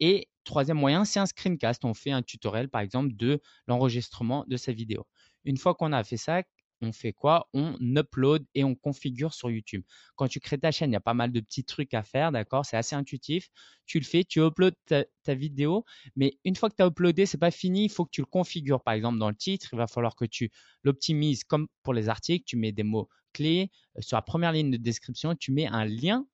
et 0.00 0.28
troisième 0.44 0.78
moyen, 0.78 1.04
c'est 1.04 1.20
un 1.20 1.26
screencast. 1.26 1.84
On 1.84 1.94
fait 1.94 2.10
un 2.10 2.22
tutoriel, 2.22 2.68
par 2.68 2.80
exemple, 2.82 3.14
de 3.14 3.40
l'enregistrement 3.66 4.44
de 4.46 4.56
sa 4.56 4.72
vidéo. 4.72 5.06
Une 5.44 5.56
fois 5.56 5.74
qu'on 5.74 5.92
a 5.92 6.04
fait 6.04 6.16
ça, 6.16 6.42
on 6.84 6.92
fait 6.92 7.12
quoi? 7.12 7.48
On 7.54 7.76
upload 7.80 8.44
et 8.54 8.64
on 8.64 8.74
configure 8.74 9.34
sur 9.34 9.50
YouTube. 9.50 9.82
Quand 10.16 10.28
tu 10.28 10.40
crées 10.40 10.58
ta 10.58 10.70
chaîne, 10.70 10.90
il 10.90 10.94
y 10.94 10.96
a 10.96 11.00
pas 11.00 11.14
mal 11.14 11.32
de 11.32 11.40
petits 11.40 11.64
trucs 11.64 11.94
à 11.94 12.02
faire, 12.02 12.32
d'accord? 12.32 12.64
C'est 12.64 12.76
assez 12.76 12.94
intuitif. 12.94 13.48
Tu 13.86 13.98
le 13.98 14.04
fais, 14.04 14.24
tu 14.24 14.40
uploads 14.40 14.76
ta, 14.86 15.34
vidéo, 15.34 15.84
mais 16.16 16.38
une 16.44 16.56
fois 16.56 16.68
que 16.70 16.76
tu 16.76 16.82
as 16.82 16.86
uploadé, 16.86 17.26
c'est 17.26 17.38
pas 17.38 17.50
fini, 17.50 17.84
il 17.84 17.90
faut 17.90 18.04
que 18.04 18.10
tu 18.10 18.20
le 18.20 18.26
configures. 18.26 18.82
Par 18.82 18.94
exemple, 18.94 19.18
dans 19.18 19.28
le 19.28 19.34
titre, 19.34 19.68
il 19.72 19.76
va 19.76 19.86
falloir 19.86 20.16
que 20.16 20.24
tu 20.24 20.50
l'optimises 20.82 21.44
comme 21.44 21.66
pour 21.82 21.94
les 21.94 22.08
articles, 22.08 22.44
tu 22.46 22.56
mets 22.56 22.72
des 22.72 22.82
mots 22.82 23.08
clés. 23.32 23.70
Euh, 23.96 24.02
sur 24.02 24.16
la 24.16 24.22
première 24.22 24.52
ligne 24.52 24.70
de 24.70 24.76
description, 24.76 25.34
tu 25.34 25.52
mets 25.52 25.66
un 25.66 25.84
lien 25.84 26.26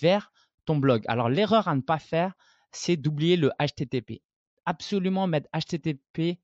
vers 0.00 0.32
ton 0.64 0.76
blog. 0.76 1.04
Alors, 1.08 1.28
l'erreur 1.28 1.68
à 1.68 1.74
ne 1.74 1.80
pas 1.80 1.98
faire, 1.98 2.34
c'est 2.72 2.96
d'oublier 2.96 3.36
le 3.36 3.50
HTTP 3.58 4.20
absolument 4.68 5.26
mettre 5.26 5.48
http 5.54 6.38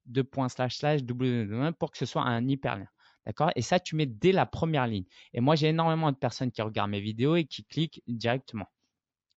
pour 1.79 1.91
que 1.91 1.99
ce 1.99 2.07
soit 2.07 2.23
un 2.23 2.49
hyperlien. 2.49 2.89
D'accord? 3.27 3.51
Et 3.57 3.63
ça, 3.63 3.81
tu 3.81 3.97
mets 3.97 4.07
dès 4.07 4.33
la 4.33 4.47
première 4.47 4.87
ligne. 4.87 5.07
Et 5.33 5.41
moi, 5.41 5.55
j'ai 5.57 5.69
énormément 5.69 6.13
de 6.13 6.17
personnes 6.17 6.51
qui 6.51 6.61
regardent 6.63 6.91
mes 6.91 7.01
vidéos 7.01 7.37
et 7.37 7.45
qui 7.45 7.65
cliquent 7.65 8.03
directement. 8.07 8.67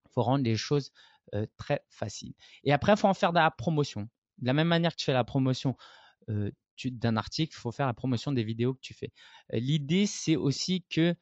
Il 0.06 0.12
faut 0.13 0.24
rendre 0.24 0.44
les 0.44 0.58
choses 0.58 0.91
très 1.58 1.84
faciles. 1.89 2.34
Et 2.63 2.74
après, 2.74 2.94
il 2.94 2.98
faut 2.98 3.08
en 3.08 3.13
faire 3.13 3.32
de 3.32 3.39
la 3.39 3.51
promotion. 3.51 4.10
De 4.39 4.48
la 4.48 4.53
même 4.53 4.67
manière 4.67 4.91
que 4.91 4.98
tu 4.98 5.06
fais 5.06 5.13
la 5.13 5.24
promotion 5.24 5.75
d'un 6.27 7.17
article, 7.17 7.56
il 7.56 7.60
faut 7.60 7.72
faire 7.72 7.88
la 7.88 7.94
promotion 7.94 8.32
des 8.32 8.44
vidéos 8.44 8.74
que 8.74 8.82
tu 8.82 8.94
fais. 8.94 9.12
L'idée, 9.51 10.06
c'est 10.06 10.36
aussi 10.36 10.86
que 10.89 11.15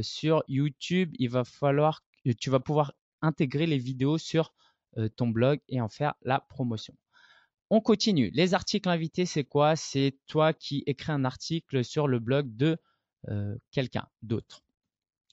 sur 0.00 0.44
YouTube, 0.48 1.14
il 1.18 1.28
va 1.30 1.44
falloir, 1.44 2.04
tu 2.38 2.50
vas 2.50 2.60
pouvoir 2.60 2.92
intégrer 3.20 3.66
les 3.66 3.78
vidéos 3.78 4.18
sur 4.18 4.54
ton 5.16 5.28
blog 5.28 5.60
et 5.68 5.80
en 5.80 5.88
faire 5.88 6.14
la 6.22 6.40
promotion. 6.40 6.94
On 7.74 7.80
continue. 7.80 8.30
Les 8.34 8.52
articles 8.52 8.86
invités, 8.86 9.24
c'est 9.24 9.44
quoi? 9.44 9.76
C'est 9.76 10.18
toi 10.26 10.52
qui 10.52 10.82
écris 10.84 11.10
un 11.10 11.24
article 11.24 11.82
sur 11.82 12.06
le 12.06 12.18
blog 12.18 12.54
de 12.54 12.76
euh, 13.30 13.56
quelqu'un 13.70 14.06
d'autre. 14.20 14.60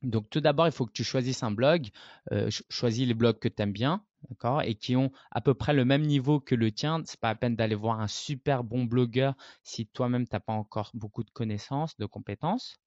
Donc 0.03 0.29
tout 0.29 0.39
d'abord, 0.39 0.65
il 0.65 0.71
faut 0.71 0.85
que 0.85 0.93
tu 0.93 1.03
choisisses 1.03 1.43
un 1.43 1.51
blog. 1.51 1.89
Euh, 2.31 2.49
choisis 2.69 3.05
les 3.05 3.13
blogs 3.13 3.39
que 3.39 3.49
tu 3.49 3.61
aimes 3.61 3.73
bien, 3.73 4.05
d'accord, 4.29 4.61
et 4.61 4.75
qui 4.75 4.95
ont 4.95 5.11
à 5.31 5.41
peu 5.41 5.53
près 5.53 5.73
le 5.73 5.83
même 5.83 6.03
niveau 6.03 6.39
que 6.39 6.55
le 6.55 6.71
tien. 6.71 7.01
C'est 7.05 7.19
pas 7.19 7.27
la 7.27 7.35
peine 7.35 7.57
d'aller 7.57 7.75
voir 7.75 7.99
un 7.99 8.07
super 8.07 8.63
bon 8.63 8.85
blogueur 8.85 9.35
si 9.63 9.87
toi-même 9.87 10.25
tu 10.25 10.33
n'as 10.33 10.39
pas 10.39 10.53
encore 10.53 10.91
beaucoup 10.93 11.25
de 11.25 11.31
connaissances, 11.31 11.97
de 11.97 12.05
compétences. 12.05 12.77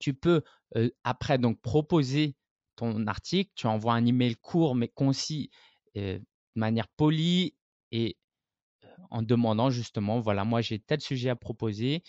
Tu 0.00 0.14
peux 0.14 0.42
euh, 0.74 0.90
après 1.04 1.38
donc 1.38 1.60
proposer 1.60 2.34
ton 2.74 3.06
article. 3.06 3.52
Tu 3.54 3.68
envoies 3.68 3.94
un 3.94 4.04
email 4.04 4.34
court 4.34 4.74
mais 4.74 4.88
concis, 4.88 5.52
de 5.94 6.20
manière 6.56 6.88
polie 6.88 7.54
et 7.92 8.16
en 9.10 9.22
demandant 9.22 9.70
justement, 9.70 10.20
voilà, 10.20 10.44
moi 10.44 10.60
j'ai 10.60 10.78
tel 10.78 11.00
sujet 11.00 11.30
à 11.30 11.36
proposer, 11.36 12.02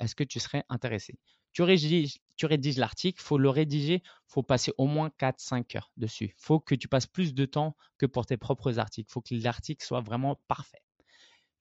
est-ce 0.00 0.14
que 0.14 0.24
tu 0.24 0.40
serais 0.40 0.64
intéressé? 0.68 1.18
Tu 1.52 1.62
rédiges, 1.62 2.18
tu 2.36 2.46
rédiges 2.46 2.78
l'article, 2.78 3.20
il 3.20 3.24
faut 3.24 3.38
le 3.38 3.50
rédiger, 3.50 4.02
il 4.04 4.28
faut 4.28 4.42
passer 4.42 4.72
au 4.78 4.86
moins 4.86 5.10
4-5 5.18 5.76
heures 5.76 5.90
dessus. 5.96 6.26
Il 6.36 6.42
faut 6.42 6.60
que 6.60 6.74
tu 6.74 6.86
passes 6.88 7.06
plus 7.06 7.34
de 7.34 7.44
temps 7.44 7.76
que 7.98 8.06
pour 8.06 8.24
tes 8.24 8.36
propres 8.36 8.78
articles. 8.78 9.08
Il 9.10 9.12
faut 9.12 9.20
que 9.20 9.34
l'article 9.34 9.84
soit 9.84 10.00
vraiment 10.00 10.40
parfait. 10.46 10.82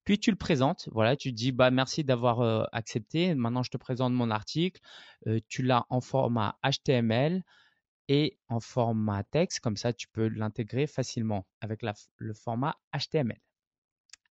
Puis 0.05 0.19
tu 0.19 0.31
le 0.31 0.37
présentes, 0.37 0.89
voilà, 0.91 1.15
tu 1.15 1.31
dis 1.31 1.51
bah 1.51 1.71
merci 1.71 2.03
d'avoir 2.03 2.69
accepté. 2.71 3.35
Maintenant 3.35 3.63
je 3.63 3.71
te 3.71 3.77
présente 3.77 4.13
mon 4.13 4.29
article. 4.31 4.79
tu 5.47 5.63
l'as 5.63 5.85
en 5.89 6.01
format 6.01 6.57
HTML 6.63 7.43
et 8.07 8.37
en 8.47 8.59
format 8.59 9.23
texte, 9.23 9.59
comme 9.59 9.77
ça 9.77 9.93
tu 9.93 10.07
peux 10.07 10.27
l'intégrer 10.27 10.87
facilement 10.87 11.45
avec 11.61 11.81
le 12.17 12.33
format 12.33 12.75
HTML 12.93 13.39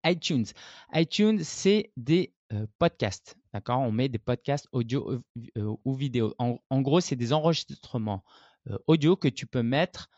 iTunes. 0.05 0.45
iTunes, 0.93 1.39
c'est 1.43 1.91
des 1.97 2.33
euh, 2.53 2.65
podcasts. 2.79 3.37
D'accord? 3.53 3.79
On 3.79 3.91
met 3.91 4.09
des 4.09 4.19
podcasts 4.19 4.67
audio 4.71 5.19
euh, 5.57 5.75
ou 5.85 5.93
vidéo. 5.93 6.33
En, 6.39 6.81
gros, 6.81 6.99
c'est 6.99 7.15
des 7.15 7.33
enregistrements 7.33 8.23
euh, 8.69 8.77
audio 8.87 9.15
que 9.15 9.27
tu 9.27 9.45
peux 9.45 9.63
mettre 9.63 10.09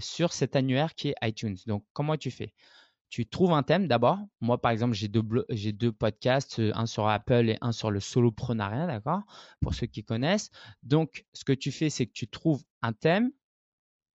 sur 0.00 0.32
cet 0.32 0.56
annuaire 0.56 0.94
qui 0.94 1.08
est 1.08 1.14
iTunes. 1.20 1.58
Donc, 1.66 1.84
comment 1.92 2.16
tu 2.16 2.30
fais? 2.30 2.54
Tu 3.10 3.26
trouves 3.26 3.52
un 3.52 3.62
thème 3.62 3.86
d'abord. 3.86 4.18
Moi, 4.40 4.58
par 4.58 4.70
exemple, 4.70 4.94
j'ai 4.94 5.08
deux, 5.08 5.22
deux 5.50 5.92
podcasts, 5.92 6.58
un 6.72 6.86
sur 6.86 7.06
Apple 7.06 7.50
et 7.50 7.58
un 7.60 7.70
sur 7.70 7.90
le 7.90 8.00
soloprenariat, 8.00 8.86
d'accord? 8.86 9.20
Pour 9.60 9.74
ceux 9.74 9.86
qui 9.86 10.02
connaissent. 10.02 10.50
Donc, 10.82 11.26
ce 11.34 11.44
que 11.44 11.52
tu 11.52 11.70
fais, 11.70 11.90
c'est 11.90 12.06
que 12.06 12.12
tu 12.12 12.28
trouves 12.28 12.62
un 12.80 12.94
thème 12.94 13.30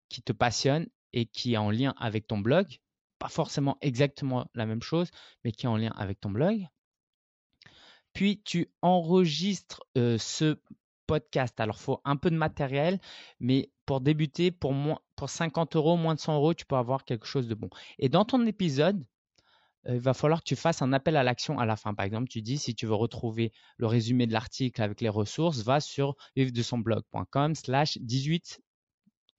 qui 0.09 0.23
te 0.23 0.33
passionne 0.33 0.89
et 1.13 1.27
qui 1.27 1.53
est 1.53 1.59
en 1.59 1.71
lien 1.71 1.95
avec 1.99 2.27
ton 2.27 2.39
blog 2.39 2.79
pas 3.19 3.29
forcément 3.29 3.79
exactement 3.81 4.49
la 4.55 4.67
même 4.67 4.83
chose, 4.83 5.11
mais 5.45 5.53
qui 5.53 5.67
est 5.67 5.69
en 5.69 5.77
lien 5.77 5.93
avec 5.97 6.21
ton 6.21 6.31
blog. 6.31 6.67
Puis 8.13 8.43
tu 8.45 8.71
enregistres 8.83 9.85
ce 9.95 10.59
podcast. 11.07 11.59
Alors, 11.59 11.77
il 11.79 11.83
faut 11.83 12.01
un 12.05 12.17
peu 12.17 12.31
de 12.31 12.37
matériel, 12.37 13.01
mais 13.41 13.71
pour 13.87 14.01
débuter, 14.01 14.51
pour, 14.51 14.75
pour 15.17 15.31
50 15.31 15.77
euros, 15.77 15.97
moins 15.97 16.15
de 16.15 16.21
100 16.21 16.37
euros, 16.37 16.55
tu 16.55 16.67
peux 16.67 16.77
avoir 16.77 17.05
quelque 17.05 17.27
chose 17.27 17.49
de 17.49 17.55
bon. 17.55 17.71
Et 17.99 18.09
dans 18.09 18.25
ton 18.25 18.47
épisode, 18.47 19.05
il 19.89 19.99
va 19.99 20.13
falloir 20.13 20.41
que 20.41 20.49
tu 20.49 20.57
fasses 20.57 20.83
un 20.83 20.93
appel 20.93 21.17
à 21.17 21.23
l'action 21.23 21.59
à 21.59 21.65
la 21.65 21.77
fin. 21.77 21.95
Par 21.95 22.05
exemple, 22.05 22.29
tu 22.29 22.43
dis 22.43 22.59
si 22.59 22.75
tu 22.75 22.87
veux 22.87 22.95
retrouver 22.95 23.53
le 23.79 23.87
résumé 23.87 24.27
de 24.27 24.33
l'article 24.33 24.83
avec 24.83 25.01
les 25.01 25.09
ressources, 25.09 25.63
va 25.63 25.81
sur 25.81 26.15
vivre 26.37 26.53
son 26.63 26.79
blog.com 26.79 27.55
slash 27.55 27.97
18 27.99 28.61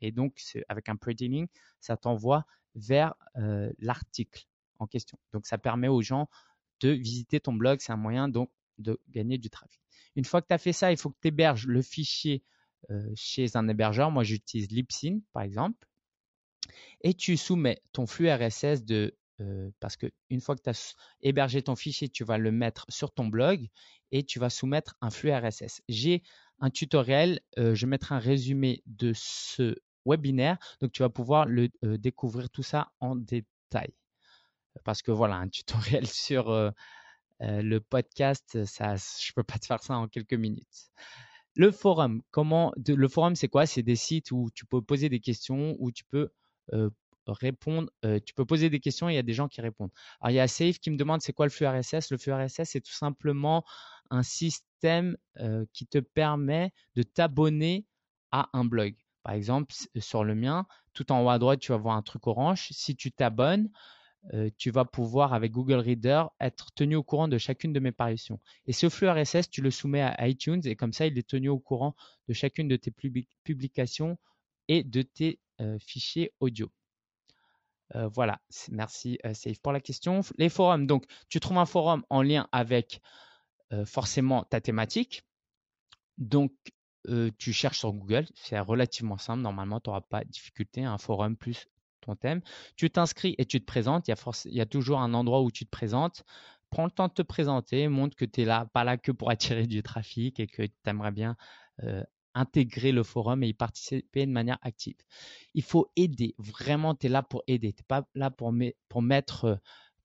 et 0.01 0.11
donc 0.11 0.41
avec 0.69 0.89
un 0.89 0.95
pre 0.95 1.11
ça 1.81 1.97
t'envoie 1.97 2.45
vers 2.79 3.13
l'article 3.79 4.45
en 4.79 4.87
question. 4.87 5.19
Donc, 5.33 5.45
ça 5.45 5.57
permet 5.57 5.87
aux 5.87 6.01
gens 6.01 6.29
de 6.79 6.89
visiter 6.89 7.39
ton 7.39 7.53
blog. 7.53 7.79
C'est 7.81 7.91
un 7.91 7.97
moyen 7.97 8.29
donc 8.29 8.49
de 8.77 8.99
gagner 9.09 9.37
du 9.37 9.49
trafic. 9.49 9.81
Une 10.15 10.25
fois 10.25 10.41
que 10.41 10.47
tu 10.47 10.53
as 10.53 10.57
fait 10.57 10.73
ça, 10.73 10.91
il 10.91 10.97
faut 10.97 11.09
que 11.09 11.17
tu 11.21 11.27
héberges 11.27 11.67
le 11.67 11.81
fichier 11.81 12.43
chez 13.15 13.55
un 13.55 13.67
hébergeur. 13.67 14.09
Moi, 14.11 14.23
j'utilise 14.23 14.71
Libsyn, 14.71 15.19
par 15.33 15.43
exemple. 15.43 15.85
Et 17.01 17.13
tu 17.13 17.35
soumets 17.35 17.81
ton 17.91 18.07
flux 18.07 18.29
RSS 18.31 18.83
de 18.85 19.15
parce 19.79 19.95
que 19.95 20.07
une 20.29 20.41
fois 20.41 20.55
que 20.55 20.61
tu 20.61 20.69
as 20.69 20.95
hébergé 21.21 21.61
ton 21.61 21.75
fichier, 21.75 22.09
tu 22.09 22.25
vas 22.25 22.37
le 22.37 22.51
mettre 22.51 22.85
sur 22.89 23.13
ton 23.13 23.27
blog 23.27 23.67
et 24.11 24.23
tu 24.23 24.37
vas 24.37 24.49
soumettre 24.49 24.97
un 24.99 25.09
flux 25.09 25.31
RSS. 25.31 25.81
J'ai 25.87 26.23
un 26.59 26.69
tutoriel, 26.69 27.39
je 27.57 27.85
mettrai 27.85 28.15
un 28.15 28.19
résumé 28.19 28.83
de 28.85 29.13
ce 29.15 29.77
webinaire. 30.09 30.57
Donc, 30.81 30.91
tu 30.91 31.01
vas 31.01 31.09
pouvoir 31.09 31.45
le, 31.45 31.69
euh, 31.83 31.97
découvrir 31.97 32.49
tout 32.49 32.63
ça 32.63 32.91
en 32.99 33.15
détail. 33.15 33.93
Parce 34.83 35.01
que 35.01 35.11
voilà, 35.11 35.35
un 35.35 35.49
tutoriel 35.49 36.07
sur 36.07 36.49
euh, 36.49 36.71
euh, 37.41 37.61
le 37.61 37.79
podcast, 37.79 38.65
ça, 38.65 38.95
je 38.95 39.33
peux 39.33 39.43
pas 39.43 39.59
te 39.59 39.65
faire 39.65 39.81
ça 39.83 39.97
en 39.97 40.07
quelques 40.07 40.33
minutes. 40.33 40.91
Le 41.55 41.71
forum, 41.71 42.21
comment 42.31 42.71
Le 42.87 43.07
forum, 43.07 43.35
c'est 43.35 43.47
quoi? 43.47 43.65
C'est 43.65 43.83
des 43.83 43.95
sites 43.95 44.31
où 44.31 44.49
tu 44.53 44.65
peux 44.65 44.81
poser 44.81 45.09
des 45.09 45.19
questions, 45.19 45.75
où 45.79 45.91
tu 45.91 46.03
peux 46.05 46.29
répondre. 47.27 47.89
tu 48.25 48.33
peux 48.33 48.45
poser 48.45 48.69
des 48.69 48.79
questions 48.79 49.09
et 49.09 49.13
il 49.13 49.15
y 49.15 49.19
a 49.19 49.23
des 49.23 49.33
gens 49.33 49.47
qui 49.47 49.59
répondent. 49.59 49.91
Alors, 50.21 50.31
il 50.31 50.35
y 50.35 50.39
a 50.39 50.47
Safe 50.47 50.79
qui 50.79 50.89
me 50.89 50.95
demande 50.95 51.21
c'est 51.21 51.33
quoi 51.33 51.47
le 51.47 51.51
flux 51.51 51.67
RSS. 51.67 52.11
Le 52.11 52.17
flux 52.17 52.31
RSS, 52.31 52.63
c'est 52.65 52.81
tout 52.81 52.93
simplement 52.93 53.65
un 54.09 54.23
système 54.23 55.17
qui 55.73 55.85
te 55.87 55.97
permet 55.97 56.71
de 56.95 57.03
t'abonner 57.03 57.85
à 58.31 58.49
un 58.53 58.65
blog. 58.65 58.95
Par 59.23 59.33
exemple, 59.33 59.73
sur 59.97 60.23
le 60.23 60.35
mien, 60.35 60.65
tout 60.93 61.11
en 61.11 61.23
haut 61.23 61.29
à 61.29 61.39
droite, 61.39 61.59
tu 61.59 61.71
vas 61.71 61.77
voir 61.77 61.95
un 61.95 62.01
truc 62.01 62.27
orange. 62.27 62.67
Si 62.71 62.95
tu 62.95 63.11
t'abonnes, 63.11 63.69
euh, 64.33 64.49
tu 64.57 64.69
vas 64.69 64.85
pouvoir, 64.85 65.33
avec 65.33 65.51
Google 65.51 65.79
Reader, 65.79 66.25
être 66.39 66.71
tenu 66.73 66.95
au 66.95 67.03
courant 67.03 67.27
de 67.27 67.37
chacune 67.37 67.73
de 67.73 67.79
mes 67.79 67.91
parutions. 67.91 68.39
Et 68.67 68.73
ce 68.73 68.89
flux 68.89 69.09
RSS, 69.09 69.49
tu 69.49 69.61
le 69.61 69.71
soumets 69.71 70.01
à 70.01 70.27
iTunes 70.27 70.61
et 70.65 70.75
comme 70.75 70.93
ça, 70.93 71.05
il 71.05 71.17
est 71.17 71.27
tenu 71.27 71.49
au 71.49 71.59
courant 71.59 71.95
de 72.27 72.33
chacune 72.33 72.67
de 72.67 72.75
tes 72.75 72.91
publications 73.43 74.17
et 74.67 74.83
de 74.83 75.01
tes 75.01 75.39
euh, 75.61 75.77
fichiers 75.79 76.33
audio. 76.39 76.69
Euh, 77.95 78.07
voilà, 78.09 78.39
merci 78.69 79.17
Safe 79.33 79.59
pour 79.61 79.71
la 79.71 79.79
question. 79.79 80.21
Les 80.37 80.49
forums, 80.49 80.85
donc 80.85 81.05
tu 81.29 81.39
trouves 81.39 81.57
un 81.57 81.65
forum 81.65 82.03
en 82.09 82.21
lien 82.21 82.47
avec 82.51 83.01
forcément 83.85 84.45
ta 84.45 84.59
thématique. 84.61 85.23
Donc 86.17 86.51
tu 87.37 87.53
cherches 87.53 87.79
sur 87.79 87.93
Google, 87.93 88.25
c'est 88.35 88.59
relativement 88.59 89.17
simple. 89.17 89.41
Normalement, 89.41 89.79
tu 89.79 89.89
n'auras 89.89 90.01
pas 90.01 90.23
de 90.23 90.29
difficulté. 90.29 90.83
Un 90.83 90.97
forum 90.97 91.35
plus 91.35 91.67
ton 92.01 92.15
thème. 92.15 92.41
Tu 92.75 92.89
t'inscris 92.89 93.35
et 93.37 93.45
tu 93.45 93.59
te 93.59 93.65
présentes. 93.65 94.07
Il 94.07 94.53
y, 94.53 94.61
a 94.61 94.65
toujours 94.65 94.99
un 94.99 95.13
endroit 95.13 95.41
où 95.41 95.51
tu 95.51 95.65
te 95.65 95.69
présentes. 95.69 96.23
Prends 96.69 96.85
le 96.85 96.91
temps 96.91 97.07
de 97.07 97.13
te 97.13 97.21
présenter, 97.21 97.87
montre 97.87 98.15
que 98.15 98.25
tu 98.25 98.41
es 98.41 98.45
là, 98.45 98.67
pas 98.73 98.83
là 98.83 98.97
que 98.97 99.11
pour 99.11 99.29
attirer 99.31 99.67
du 99.67 99.81
trafic 99.83 100.39
et 100.39 100.47
que 100.47 100.63
tu 100.63 100.73
aimerais 100.85 101.11
bien 101.11 101.35
intégrer 102.35 102.91
le 102.91 103.03
forum 103.03 103.43
et 103.43 103.47
y 103.47 103.53
participer 103.53 104.25
de 104.25 104.31
manière 104.31 104.59
active. 104.61 104.97
Il 105.53 105.63
faut 105.63 105.91
aider. 105.95 106.35
Vraiment, 106.37 106.95
tu 106.95 107.07
es 107.07 107.09
là 107.09 107.23
pour 107.23 107.43
aider. 107.47 107.73
Tu 107.73 107.81
n'es 107.81 107.85
pas 107.87 108.07
là 108.15 108.29
pour 108.29 109.01
mettre 109.01 109.59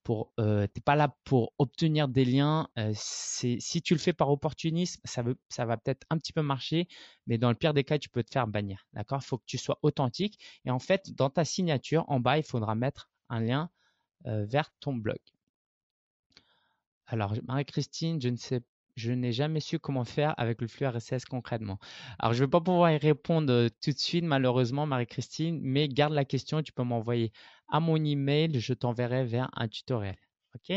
pour, 0.05 0.33
euh, 0.39 0.67
pas 0.85 0.97
là 0.97 1.17
pour 1.25 1.53
obtenir 1.59 2.09
des 2.09 2.25
liens. 2.25 2.69
c'est, 2.95 3.57
si 3.61 3.83
tu 3.83 3.95
le 3.95 4.01
fais 4.01 4.13
par 4.13 4.31
opportunisme, 4.31 5.01
ça, 5.05 5.23
va 5.23 5.77
peut-être 5.77 6.07
un 6.11 6.19
petit 6.19 6.33
peu 6.33 6.43
marcher, 6.43 6.89
mais 7.27 7.39
dans 7.39 7.49
le 7.49 7.57
pire 7.57 7.75
des 7.75 7.85
cas, 7.85 7.99
tu 7.99 8.09
peux 8.09 8.23
te 8.23 8.31
faire 8.31 8.47
bannir. 8.47 8.87
D'accord? 8.93 9.21
Il 9.23 9.27
faut 9.27 9.39
que 9.39 9.45
tu 9.47 9.59
sois 9.59 9.79
authentique. 9.83 10.39
Et 10.65 10.71
en 10.71 10.79
fait, 10.79 11.13
dans 11.15 11.31
ta 11.31 11.45
signature, 11.45 12.05
en 12.09 12.21
bas, 12.21 12.39
il 12.39 12.45
faudra 12.45 12.75
mettre 12.75 13.11
un 13.29 13.41
lien 13.41 13.71
vers 14.25 14.71
ton 14.81 14.95
blog. 14.95 15.19
Alors, 17.07 17.35
Marie-Christine, 17.47 18.21
je 18.21 18.29
ne 18.29 18.37
sais 18.37 18.63
je 18.97 19.13
n'ai 19.13 19.33
jamais 19.33 19.61
su 19.61 19.79
comment 19.79 20.05
faire 20.05 20.35
avec 20.39 20.61
le 20.61 20.69
flux 20.69 20.87
RSS 20.87 21.25
concrètement. 21.25 21.79
Alors, 22.19 22.33
je 22.33 22.41
ne 22.41 22.47
vais 22.47 22.51
pas 22.51 22.61
pouvoir 22.61 22.91
y 22.93 22.97
répondre 22.97 23.53
euh, 23.53 23.69
tout 23.83 23.91
de 23.91 23.99
suite, 23.99 24.25
malheureusement, 24.25 24.87
Marie-Christine, 24.87 25.61
mais 25.63 25.89
garde 25.89 26.13
la 26.13 26.25
question. 26.25 26.63
Tu 26.63 26.73
peux 26.73 26.85
m'envoyer 26.85 27.33
à 27.69 27.81
mon 27.81 27.97
email. 27.97 28.61
Je 28.61 28.73
t'enverrai 28.73 29.25
vers 29.25 29.51
un 29.55 29.69
tutoriel. 29.69 30.17
OK? 30.55 30.77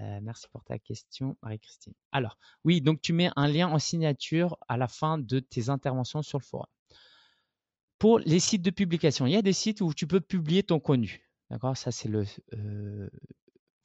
Euh, 0.00 0.18
merci 0.22 0.46
pour 0.50 0.64
ta 0.64 0.78
question, 0.78 1.36
Marie-Christine. 1.42 1.94
Alors, 2.10 2.38
oui, 2.64 2.80
donc 2.80 3.00
tu 3.00 3.12
mets 3.12 3.30
un 3.36 3.48
lien 3.48 3.68
en 3.68 3.78
signature 3.78 4.56
à 4.68 4.76
la 4.76 4.88
fin 4.88 5.18
de 5.18 5.40
tes 5.40 5.68
interventions 5.68 6.22
sur 6.22 6.38
le 6.38 6.44
forum. 6.44 6.66
Pour 7.98 8.18
les 8.18 8.40
sites 8.40 8.62
de 8.62 8.70
publication, 8.70 9.26
il 9.26 9.32
y 9.32 9.36
a 9.36 9.42
des 9.42 9.52
sites 9.52 9.80
où 9.80 9.94
tu 9.94 10.06
peux 10.06 10.20
publier 10.20 10.62
ton 10.62 10.80
contenu. 10.80 11.22
D'accord? 11.50 11.76
Ça, 11.76 11.92
c'est 11.92 12.08
le, 12.08 12.24
euh, 12.54 13.08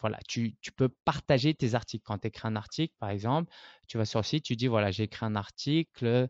voilà, 0.01 0.17
tu, 0.27 0.55
peux 0.75 0.89
partager 0.89 1.53
tes 1.53 1.75
articles. 1.75 2.03
Quand 2.05 2.19
tu 2.19 2.27
écris 2.27 2.47
un 2.47 2.55
article, 2.55 2.93
par 2.99 3.09
exemple, 3.09 3.51
tu 3.87 3.97
vas 3.97 4.05
sur 4.05 4.19
le 4.19 4.23
site, 4.23 4.43
tu 4.45 4.55
dis 4.55 4.67
voilà, 4.67 4.91
j'ai 4.91 5.03
écrit 5.03 5.25
un 5.25 5.35
article, 5.35 6.05
euh, 6.05 6.27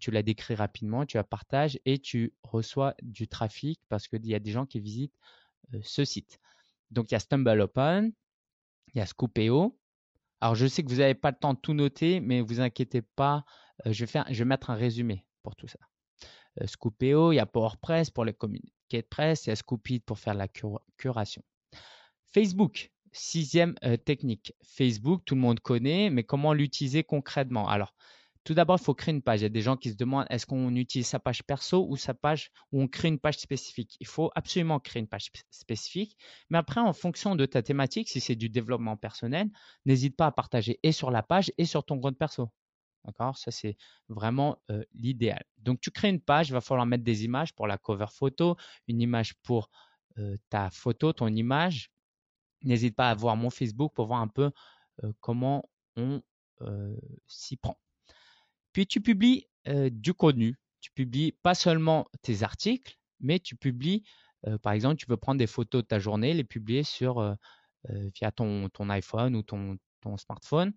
tu 0.00 0.10
l'as 0.10 0.22
décrit 0.22 0.54
rapidement, 0.54 1.04
tu 1.04 1.16
la 1.16 1.24
partages 1.24 1.78
et 1.84 1.98
tu 1.98 2.32
reçois 2.42 2.94
du 3.02 3.28
trafic 3.28 3.80
parce 3.88 4.08
qu'il 4.08 4.26
y 4.26 4.34
a 4.34 4.38
des 4.38 4.50
gens 4.52 4.64
qui 4.64 4.80
visitent 4.80 5.14
euh, 5.74 5.80
ce 5.82 6.04
site. 6.04 6.38
Donc 6.90 7.10
il 7.10 7.14
y 7.14 7.16
a 7.16 7.20
StumbleOpen, 7.20 8.12
il 8.94 8.98
y 8.98 9.00
a 9.00 9.06
Scoopeo. 9.06 9.78
Alors 10.40 10.54
je 10.54 10.66
sais 10.66 10.82
que 10.82 10.88
vous 10.88 10.96
n'avez 10.96 11.14
pas 11.14 11.30
le 11.30 11.36
temps 11.36 11.54
de 11.54 11.60
tout 11.60 11.74
noter, 11.74 12.20
mais 12.20 12.40
vous 12.40 12.60
inquiétez 12.60 13.02
pas, 13.02 13.44
euh, 13.86 13.92
je, 13.92 14.04
vais 14.04 14.10
faire, 14.10 14.26
je 14.30 14.38
vais 14.38 14.46
mettre 14.46 14.70
un 14.70 14.76
résumé 14.76 15.26
pour 15.42 15.56
tout 15.56 15.68
ça. 15.68 15.78
Scoopeo, 16.66 17.32
il 17.32 17.36
y 17.36 17.38
a 17.38 17.46
PowerPress 17.46 18.10
pour 18.10 18.24
les 18.24 18.34
communiqués 18.34 19.02
de 19.02 19.06
presse, 19.06 19.46
il 19.46 19.50
y 19.50 19.52
a 19.52 19.56
Scoopit 19.56 20.00
pour 20.00 20.18
faire 20.18 20.34
la 20.34 20.48
curation. 20.96 21.42
Facebook, 22.32 22.92
Sixième 23.12 23.74
euh, 23.84 23.96
technique, 23.96 24.54
Facebook, 24.62 25.22
tout 25.24 25.34
le 25.34 25.40
monde 25.40 25.60
connaît, 25.60 26.10
mais 26.10 26.22
comment 26.22 26.52
l'utiliser 26.52 27.02
concrètement? 27.02 27.68
Alors, 27.68 27.94
tout 28.44 28.54
d'abord, 28.54 28.78
il 28.80 28.84
faut 28.84 28.94
créer 28.94 29.12
une 29.12 29.22
page. 29.22 29.40
Il 29.40 29.42
y 29.42 29.46
a 29.46 29.50
des 29.50 29.60
gens 29.62 29.76
qui 29.76 29.90
se 29.90 29.96
demandent 29.96 30.26
est-ce 30.30 30.46
qu'on 30.46 30.74
utilise 30.74 31.06
sa 31.06 31.18
page 31.18 31.42
perso 31.42 31.86
ou 31.88 31.96
sa 31.96 32.14
page 32.14 32.50
où 32.72 32.80
on 32.80 32.88
crée 32.88 33.08
une 33.08 33.18
page 33.18 33.38
spécifique? 33.38 33.96
Il 34.00 34.06
faut 34.06 34.30
absolument 34.34 34.80
créer 34.80 35.00
une 35.00 35.08
page 35.08 35.30
spécifique. 35.50 36.16
Mais 36.48 36.58
après, 36.58 36.80
en 36.80 36.92
fonction 36.92 37.36
de 37.36 37.44
ta 37.46 37.62
thématique, 37.62 38.08
si 38.08 38.20
c'est 38.20 38.36
du 38.36 38.48
développement 38.48 38.96
personnel, 38.96 39.48
n'hésite 39.84 40.16
pas 40.16 40.26
à 40.26 40.32
partager 40.32 40.78
et 40.82 40.92
sur 40.92 41.10
la 41.10 41.22
page 41.22 41.52
et 41.58 41.66
sur 41.66 41.84
ton 41.84 42.00
compte 42.00 42.16
perso. 42.16 42.50
D'accord? 43.04 43.36
Ça, 43.36 43.50
c'est 43.50 43.76
vraiment 44.08 44.62
euh, 44.70 44.84
l'idéal. 44.94 45.44
Donc, 45.58 45.80
tu 45.80 45.90
crées 45.90 46.08
une 46.08 46.20
page, 46.20 46.48
il 46.48 46.52
va 46.52 46.60
falloir 46.60 46.86
mettre 46.86 47.04
des 47.04 47.24
images 47.24 47.54
pour 47.54 47.66
la 47.66 47.76
cover 47.76 48.06
photo, 48.10 48.56
une 48.88 49.00
image 49.02 49.34
pour 49.42 49.70
euh, 50.18 50.36
ta 50.48 50.70
photo, 50.70 51.12
ton 51.12 51.28
image, 51.28 51.90
N'hésite 52.62 52.94
pas 52.94 53.10
à 53.10 53.14
voir 53.14 53.36
mon 53.36 53.50
Facebook 53.50 53.92
pour 53.94 54.06
voir 54.06 54.20
un 54.20 54.28
peu 54.28 54.50
comment 55.20 55.68
on 55.96 56.22
s'y 57.26 57.56
prend. 57.56 57.78
Puis 58.72 58.86
tu 58.86 59.00
publies 59.00 59.46
du 59.66 60.14
contenu. 60.14 60.58
Tu 60.80 60.90
publies 60.92 61.32
pas 61.32 61.54
seulement 61.54 62.06
tes 62.22 62.42
articles, 62.42 62.98
mais 63.20 63.38
tu 63.38 63.56
publies, 63.56 64.04
par 64.62 64.72
exemple, 64.72 64.96
tu 64.96 65.06
peux 65.06 65.16
prendre 65.16 65.38
des 65.38 65.46
photos 65.46 65.82
de 65.82 65.86
ta 65.86 65.98
journée, 65.98 66.34
les 66.34 66.44
publier 66.44 66.82
sur 66.84 67.36
via 67.88 68.30
ton, 68.32 68.68
ton, 68.68 68.90
iPhone 68.90 69.36
ou 69.36 69.42
ton, 69.42 69.78
ton 70.00 70.16
smartphone. 70.16 70.72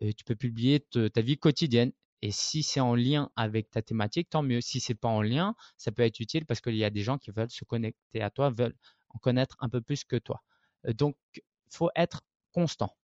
tu 0.00 0.24
peux 0.24 0.36
publier 0.36 0.80
ta 0.80 1.20
vie 1.20 1.38
quotidienne. 1.38 1.92
Et 2.22 2.32
si 2.32 2.62
c'est 2.62 2.80
en 2.80 2.94
lien 2.94 3.30
avec 3.36 3.70
ta 3.70 3.80
thématique, 3.82 4.28
tant 4.28 4.42
mieux. 4.42 4.60
Si 4.60 4.80
c'est 4.80 4.94
pas 4.94 5.08
en 5.08 5.22
lien, 5.22 5.54
ça 5.76 5.90
peut 5.90 6.02
être 6.02 6.20
utile 6.20 6.44
parce 6.44 6.60
qu'il 6.60 6.76
y 6.76 6.84
a 6.84 6.90
des 6.90 7.02
gens 7.02 7.18
qui 7.18 7.30
veulent 7.30 7.50
se 7.50 7.64
connecter 7.64 8.20
à 8.20 8.30
toi, 8.30 8.50
veulent 8.50 8.76
en 9.08 9.18
connaître 9.18 9.56
un 9.60 9.68
peu 9.68 9.80
plus 9.80 10.04
que 10.04 10.16
toi. 10.16 10.42
Donc, 10.84 11.16
il 11.34 11.42
faut 11.70 11.90
être 11.94 12.22
constant. 12.52 12.94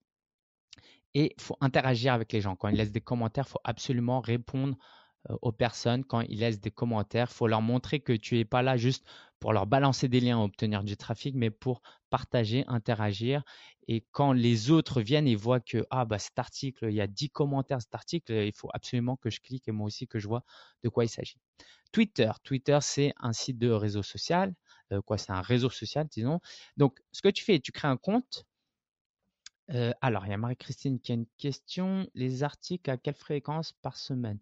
Et 1.14 1.34
il 1.36 1.42
faut 1.42 1.56
interagir 1.60 2.12
avec 2.12 2.32
les 2.32 2.40
gens. 2.40 2.56
Quand 2.56 2.68
ils 2.68 2.76
laissent 2.76 2.92
des 2.92 3.00
commentaires, 3.00 3.46
il 3.48 3.52
faut 3.52 3.60
absolument 3.64 4.20
répondre 4.20 4.76
aux 5.42 5.52
personnes. 5.52 6.04
Quand 6.04 6.20
ils 6.20 6.40
laissent 6.40 6.60
des 6.60 6.70
commentaires, 6.70 7.28
il 7.30 7.34
faut 7.34 7.46
leur 7.46 7.62
montrer 7.62 8.00
que 8.00 8.12
tu 8.12 8.34
n'es 8.36 8.44
pas 8.44 8.62
là 8.62 8.76
juste 8.76 9.04
pour 9.40 9.52
leur 9.52 9.66
balancer 9.66 10.08
des 10.08 10.20
liens, 10.20 10.40
obtenir 10.40 10.84
du 10.84 10.96
trafic, 10.96 11.34
mais 11.34 11.50
pour 11.50 11.82
partager, 12.10 12.64
interagir. 12.68 13.42
Et 13.88 14.04
quand 14.12 14.32
les 14.32 14.70
autres 14.70 15.00
viennent 15.00 15.28
et 15.28 15.36
voient 15.36 15.60
que 15.60 15.86
ah 15.90 16.04
bah 16.04 16.18
cet 16.18 16.38
article, 16.38 16.86
il 16.88 16.94
y 16.94 17.00
a 17.00 17.06
10 17.06 17.30
commentaires 17.30 17.80
cet 17.80 17.94
article, 17.94 18.32
il 18.32 18.52
faut 18.52 18.70
absolument 18.72 19.16
que 19.16 19.30
je 19.30 19.40
clique 19.40 19.68
et 19.68 19.72
moi 19.72 19.86
aussi 19.86 20.06
que 20.08 20.18
je 20.18 20.26
vois 20.26 20.42
de 20.82 20.88
quoi 20.88 21.04
il 21.04 21.08
s'agit. 21.08 21.36
Twitter, 21.92 22.30
Twitter 22.42 22.78
c'est 22.82 23.12
un 23.18 23.32
site 23.32 23.58
de 23.58 23.70
réseau 23.70 24.02
social 24.02 24.50
euh, 24.50 24.52
quoi, 25.04 25.18
c'est 25.18 25.32
un 25.32 25.42
réseau 25.42 25.70
social, 25.70 26.06
disons. 26.10 26.40
Donc, 26.76 27.02
ce 27.12 27.22
que 27.22 27.28
tu 27.28 27.44
fais, 27.44 27.60
tu 27.60 27.72
crées 27.72 27.88
un 27.88 27.96
compte. 27.96 28.46
Euh, 29.70 29.92
alors, 30.00 30.26
il 30.26 30.30
y 30.30 30.32
a 30.32 30.36
Marie-Christine 30.36 31.00
qui 31.00 31.12
a 31.12 31.14
une 31.16 31.26
question. 31.38 32.08
Les 32.14 32.42
articles, 32.42 32.90
à 32.90 32.96
quelle 32.96 33.14
fréquence 33.14 33.72
par 33.72 33.96
semaine? 33.96 34.38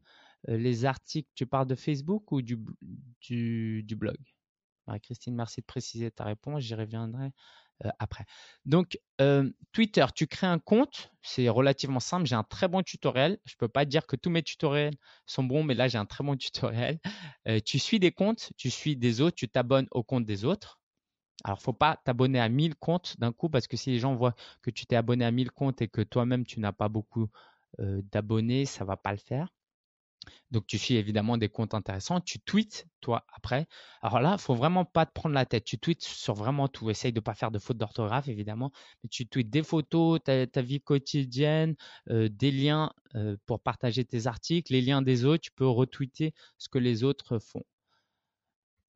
Euh, 0.48 0.56
Les 0.56 0.84
articles, 0.84 1.30
tu 1.34 1.46
parles 1.46 1.66
de 1.66 1.74
Facebook 1.74 2.30
ou 2.32 2.42
du, 2.42 2.56
blog? 3.96 4.16
Marie-Christine, 4.86 5.34
merci 5.34 5.60
de 5.60 5.66
préciser 5.66 6.10
ta 6.10 6.24
réponse. 6.24 6.62
J'y 6.62 6.74
reviendrai 6.74 7.26
euh, 7.26 7.30
après. 7.98 8.24
Donc, 8.64 8.98
euh, 9.20 9.50
Twitter, 9.72 10.06
tu 10.14 10.26
crées 10.26 10.46
un 10.46 10.58
compte, 10.58 11.10
c'est 11.22 11.48
relativement 11.48 12.00
simple. 12.00 12.26
J'ai 12.26 12.34
un 12.34 12.44
très 12.44 12.68
bon 12.68 12.82
tutoriel. 12.82 13.38
Je 13.44 13.54
ne 13.54 13.58
peux 13.58 13.68
pas 13.68 13.84
dire 13.84 14.06
que 14.06 14.16
tous 14.16 14.30
mes 14.30 14.42
tutoriels 14.42 14.94
sont 15.26 15.44
bons, 15.44 15.62
mais 15.62 15.74
là, 15.74 15.88
j'ai 15.88 15.98
un 15.98 16.06
très 16.06 16.24
bon 16.24 16.36
tutoriel. 16.38 16.98
Euh, 17.48 17.60
tu 17.64 17.78
suis 17.78 17.98
des 17.98 18.12
comptes, 18.12 18.52
tu 18.56 18.70
suis 18.70 18.96
des 18.96 19.20
autres, 19.20 19.36
tu 19.36 19.48
t'abonnes 19.48 19.88
au 19.90 20.02
compte 20.02 20.24
des 20.24 20.44
autres. 20.44 20.80
Alors, 21.44 21.58
il 21.58 21.62
ne 21.62 21.64
faut 21.64 21.72
pas 21.72 22.00
t'abonner 22.04 22.40
à 22.40 22.48
1000 22.48 22.74
comptes 22.76 23.18
d'un 23.18 23.32
coup 23.32 23.48
parce 23.48 23.66
que 23.66 23.76
si 23.76 23.90
les 23.90 23.98
gens 23.98 24.14
voient 24.14 24.34
que 24.62 24.70
tu 24.70 24.86
t'es 24.86 24.96
abonné 24.96 25.24
à 25.24 25.30
1000 25.30 25.50
comptes 25.50 25.82
et 25.82 25.88
que 25.88 26.00
toi-même, 26.00 26.46
tu 26.46 26.60
n'as 26.60 26.72
pas 26.72 26.88
beaucoup 26.88 27.28
d'abonnés, 27.78 28.66
ça 28.66 28.84
ne 28.84 28.88
va 28.88 28.96
pas 28.96 29.10
le 29.10 29.18
faire. 29.18 29.48
Donc, 30.50 30.66
tu 30.66 30.78
suis 30.78 30.94
évidemment 30.96 31.36
des 31.36 31.48
comptes 31.48 31.74
intéressants. 31.74 32.20
Tu 32.20 32.40
tweets, 32.40 32.86
toi, 33.00 33.24
après. 33.34 33.66
Alors 34.02 34.20
là, 34.20 34.36
il 34.38 34.40
faut 34.40 34.54
vraiment 34.54 34.84
pas 34.84 35.06
te 35.06 35.12
prendre 35.12 35.34
la 35.34 35.46
tête. 35.46 35.64
Tu 35.64 35.78
tweets 35.78 36.02
sur 36.02 36.34
vraiment 36.34 36.68
tout. 36.68 36.90
Essaye 36.90 37.12
de 37.12 37.18
ne 37.18 37.24
pas 37.24 37.34
faire 37.34 37.50
de 37.50 37.58
fautes 37.58 37.78
d'orthographe, 37.78 38.28
évidemment. 38.28 38.72
Mais 39.02 39.08
tu 39.08 39.26
tweets 39.26 39.50
des 39.50 39.62
photos, 39.62 40.20
ta, 40.22 40.62
vie 40.62 40.80
quotidienne, 40.80 41.74
euh, 42.10 42.28
des 42.28 42.50
liens 42.50 42.92
euh, 43.14 43.36
pour 43.46 43.60
partager 43.60 44.04
tes 44.04 44.26
articles, 44.26 44.72
les 44.72 44.80
liens 44.80 45.02
des 45.02 45.24
autres. 45.24 45.42
Tu 45.42 45.52
peux 45.52 45.66
retweeter 45.66 46.34
ce 46.58 46.68
que 46.68 46.78
les 46.78 47.04
autres 47.04 47.38
font. 47.38 47.62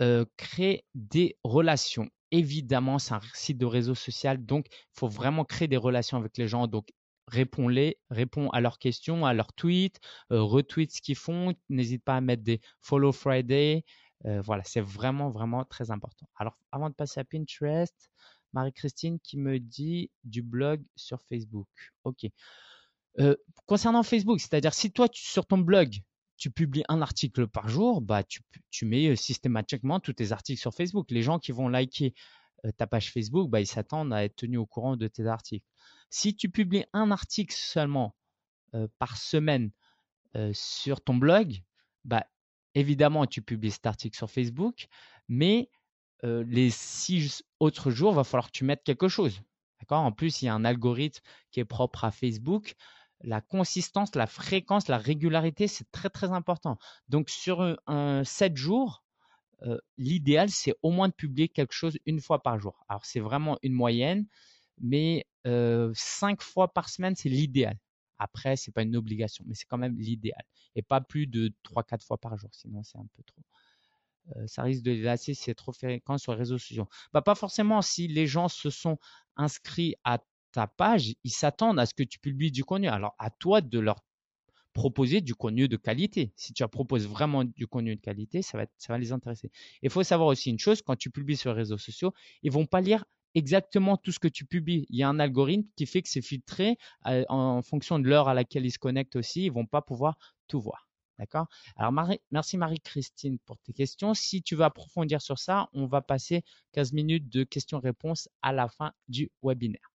Euh, 0.01 0.25
créer 0.37 0.85
des 0.95 1.37
relations. 1.43 2.09
Évidemment, 2.31 3.01
c'est 3.01 3.15
un 3.15 3.21
site 3.35 3.59
de 3.59 3.67
réseau 3.67 3.97
social, 3.97 4.45
donc 4.45 4.67
il 4.71 4.99
faut 5.01 5.09
vraiment 5.09 5.45
créer 5.45 5.67
des 5.67 5.77
relations 5.77 6.17
avec 6.17 6.37
les 6.39 6.47
gens. 6.47 6.69
Donc, 6.69 6.89
réponds-les, 7.29 7.99
réponds 8.11 8.51
à 8.51 8.61
leurs 8.61 8.79
questions, 8.79 9.27
à 9.27 9.35
leurs 9.35 9.53
tweets, 9.53 10.01
euh, 10.33 10.43
retweet 10.43 10.93
ce 10.93 11.01
qu'ils 11.01 11.17
font. 11.17 11.55
N'hésite 11.69 12.03
pas 12.05 12.17
à 12.17 12.21
mettre 12.21 12.43
des 12.43 12.61
Follow 12.81 13.13
Friday. 13.13 13.85
Euh, 14.27 14.41
voilà, 14.41 14.63
c'est 14.65 14.81
vraiment, 14.81 15.31
vraiment 15.31 15.65
très 15.65 15.91
important. 15.91 16.29
Alors, 16.37 16.59
avant 16.73 16.91
de 16.91 16.95
passer 16.95 17.21
à 17.21 17.25
Pinterest, 17.25 17.95
Marie-Christine 18.53 19.21
qui 19.21 19.39
me 19.39 19.61
dit 19.61 20.11
du 20.25 20.43
blog 20.43 20.83
sur 20.97 21.23
Facebook. 21.23 21.69
OK. 22.05 22.27
Euh, 23.21 23.37
concernant 23.67 24.03
Facebook, 24.03 24.41
c'est-à-dire 24.41 24.75
si 24.75 24.91
toi, 24.91 25.07
sur 25.13 25.47
ton 25.47 25.59
blog, 25.59 25.97
tu 26.37 26.51
publies 26.51 26.85
un 26.89 27.03
article 27.03 27.49
par 27.49 27.69
jour, 27.69 28.01
bah, 28.01 28.23
tu, 28.23 28.41
tu 28.71 28.87
mets 28.87 29.17
systématiquement 29.17 29.99
tous 29.99 30.13
tes 30.13 30.33
articles 30.33 30.61
sur 30.61 30.73
Facebook. 30.73 31.11
Les 31.11 31.23
gens 31.23 31.39
qui 31.39 31.53
vont 31.53 31.69
liker 31.69 32.15
ta 32.77 32.87
page 32.87 33.13
Facebook, 33.13 33.51
bah, 33.51 33.61
ils 33.61 33.67
s'attendent 33.67 34.13
à 34.13 34.25
être 34.25 34.37
tenus 34.37 34.59
au 34.59 34.67
courant 34.67 34.97
de 34.97 35.07
tes 35.09 35.27
articles. 35.27 35.67
Si 36.11 36.35
tu 36.35 36.49
publies 36.49 36.85
un 36.93 37.11
article 37.11 37.55
seulement 37.57 38.15
par 38.99 39.17
semaine 39.17 39.71
sur 40.53 41.01
ton 41.01 41.15
blog, 41.15 41.63
bah, 42.05 42.27
évidemment, 42.75 43.27
tu 43.27 43.43
publies 43.43 43.71
cet 43.71 43.87
article 43.87 44.17
sur 44.17 44.31
Facebook, 44.31 44.89
mais 45.29 45.71
les 46.23 46.71
six 46.71 47.43
autres 47.61 47.91
jours, 47.91 48.13
il 48.13 48.17
va 48.17 48.25
falloir 48.25 48.47
que 48.47 48.57
tu 48.57 48.65
mettes 48.65 48.83
quelque 48.85 49.09
chose. 49.09 49.41
D'accord? 49.81 50.01
En 50.01 50.13
plus, 50.13 50.43
il 50.43 50.47
y 50.47 50.49
a 50.49 50.55
un 50.55 50.65
algorithme 50.65 51.23
qui 51.51 51.61
est 51.61 51.65
propre 51.65 52.05
à 52.05 52.11
Facebook. 52.11 52.75
La 53.23 53.41
consistance, 53.41 54.15
la 54.15 54.27
fréquence, 54.27 54.89
la 54.89 54.99
régularité, 54.99 55.67
c'est 55.67 55.91
très 55.91 56.11
très 56.11 56.31
important. 56.33 56.79
Donc 57.09 57.31
sur 57.31 57.77
un, 57.87 58.25
7 58.25 58.57
jours, 58.57 59.05
l'idéal, 59.97 60.51
c'est 60.51 60.75
au 60.83 60.91
moins 60.91 61.09
de 61.09 61.15
publier 61.15 61.49
quelque 61.49 61.73
chose 61.73 61.99
une 62.07 62.21
fois 62.21 62.43
par 62.43 62.59
jour. 62.61 62.85
Alors 62.89 63.05
c'est 63.05 63.21
vraiment 63.21 63.59
une 63.63 63.73
moyenne 63.73 64.27
mais 64.81 65.27
cinq 65.95 66.43
fois 66.43 66.73
par 66.73 66.89
semaine, 66.89 67.17
c'est 67.17 67.29
l'idéal. 67.29 67.77
Après, 68.19 68.57
ce 68.57 68.69
n'est 68.69 68.73
pas 68.73 68.83
une 68.83 68.97
obligation, 68.97 69.45
mais 69.47 69.55
c'est 69.55 69.67
quand 69.67 69.79
même 69.79 69.97
l'idéal. 69.97 70.43
Et 70.75 70.83
pas 70.83 71.01
plus 71.01 71.27
de 71.27 71.53
3-4 71.63 72.05
fois 72.05 72.19
par 72.19 72.37
jour, 72.37 72.51
sinon 72.53 72.83
c'est 72.83 72.99
un 72.99 73.07
peu 73.17 73.23
trop. 73.23 73.43
ça 74.47 74.63
risque 74.63 74.83
de 74.83 74.91
les 74.93 75.03
lasser 75.03 75.35
si 75.35 75.43
c'est 75.45 75.55
trop 75.55 75.73
fréquent 75.73 76.19
sur 76.19 76.33
les 76.33 76.39
réseaux 76.39 76.59
sociaux. 76.59 76.89
Bah, 77.13 77.23
pas 77.23 77.35
forcément 77.35 77.83
si 77.83 78.09
les 78.09 78.27
gens 78.27 78.49
se 78.49 78.71
sont 78.71 78.99
inscrits 79.37 79.95
à 80.05 80.19
ta 80.53 80.67
page, 80.67 81.15
ils 81.25 81.31
s'attendent 81.31 81.79
à 81.79 81.87
ce 81.87 81.95
que 81.95 82.03
tu 82.03 82.19
publies 82.19 82.51
du 82.51 82.65
contenu. 82.65 82.89
Alors 82.89 83.15
à 83.19 83.31
toi 83.31 83.61
de 83.61 83.79
leur 83.79 84.01
proposer 84.79 85.21
du 85.21 85.35
contenu 85.35 85.67
de 85.67 85.77
qualité. 85.77 86.33
Si 86.37 86.53
tu 86.53 86.67
proposes 86.69 87.09
vraiment 87.09 87.43
du 87.43 87.67
contenu 87.67 87.97
de 87.97 88.01
qualité, 88.01 88.43
ça 88.43 88.57
va, 88.57 88.67
ça 88.79 88.93
va 88.93 88.99
les 88.99 89.11
intéresser. 89.11 89.51
Il 89.83 89.91
faut 89.91 90.05
savoir 90.05 90.29
aussi 90.29 90.51
une 90.51 90.61
chose, 90.61 90.83
quand 90.83 90.95
tu 90.95 91.11
publies 91.11 91.37
sur 91.37 91.51
les 91.51 91.57
réseaux 91.57 91.79
sociaux, 91.79 92.13
ils 92.45 92.53
vont 92.53 92.65
pas 92.65 92.81
lire 92.81 93.05
exactement 93.35 93.97
tout 93.97 94.13
ce 94.13 94.21
que 94.21 94.29
tu 94.29 94.45
publies. 94.45 94.87
Il 94.89 94.97
y 94.97 95.03
a 95.03 95.09
un 95.09 95.19
algorithme 95.19 95.69
qui 95.75 95.85
fait 95.85 96.01
que 96.01 96.09
c'est 96.09 96.23
filtré 96.23 96.79
euh, 97.07 97.25
en 97.29 97.61
fonction 97.61 97.99
de 97.99 98.09
l'heure 98.09 98.29
à 98.29 98.35
laquelle 98.35 98.65
ils 98.65 98.71
se 98.71 98.79
connectent 98.79 99.17
aussi. 99.17 99.47
Ils 99.47 99.53
vont 99.53 99.67
pas 99.67 99.83
pouvoir 99.83 100.17
tout 100.47 100.61
voir. 100.61 100.89
D'accord? 101.19 101.49
Alors, 101.75 101.93
merci 102.31 102.57
Marie-Christine 102.57 103.41
pour 103.41 103.59
tes 103.59 103.73
questions. 103.73 104.15
Si 104.15 104.43
tu 104.45 104.55
veux 104.55 104.63
approfondir 104.63 105.21
sur 105.21 105.41
ça, 105.41 105.69
on 105.73 105.87
va 105.87 106.03
passer 106.03 106.45
15 106.75 106.93
minutes 106.93 107.29
de 107.29 107.43
questions-réponses 107.43 108.29
à 108.43 108.53
la 108.53 108.69
fin 108.69 108.93
du 109.09 109.29
webinaire. 109.43 109.91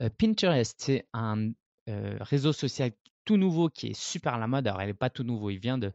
Euh, 0.00 0.08
Pinterest, 0.08 0.74
c'est 0.78 1.06
un 1.12 1.50
euh, 1.90 2.16
réseau 2.20 2.54
social 2.54 2.92
tout 3.26 3.36
nouveau 3.36 3.68
qui 3.68 3.88
est 3.88 3.98
super 3.98 4.34
à 4.34 4.38
la 4.38 4.46
mode. 4.46 4.66
Alors, 4.66 4.80
elle 4.80 4.88
n'est 4.88 4.94
pas 4.94 5.10
tout 5.10 5.24
nouveau, 5.24 5.50
il 5.50 5.58
vient 5.58 5.76
de, 5.76 5.92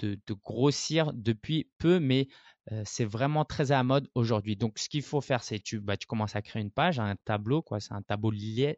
de, 0.00 0.18
grossir 0.44 1.12
depuis 1.12 1.70
peu, 1.78 2.00
mais 2.00 2.28
c'est 2.84 3.04
vraiment 3.04 3.44
très 3.44 3.72
à 3.72 3.76
la 3.76 3.84
mode 3.84 4.08
aujourd'hui. 4.14 4.56
Donc, 4.56 4.78
ce 4.78 4.88
qu'il 4.88 5.02
faut 5.02 5.20
faire, 5.20 5.42
c'est 5.42 5.58
tu, 5.58 5.80
bah, 5.80 5.96
tu 5.96 6.06
commences 6.06 6.36
à 6.36 6.42
créer 6.42 6.62
une 6.62 6.70
page, 6.70 6.98
un 7.00 7.16
tableau, 7.24 7.62
quoi. 7.62 7.80
C'est 7.80 7.92
un 7.92 8.02
tableau, 8.02 8.32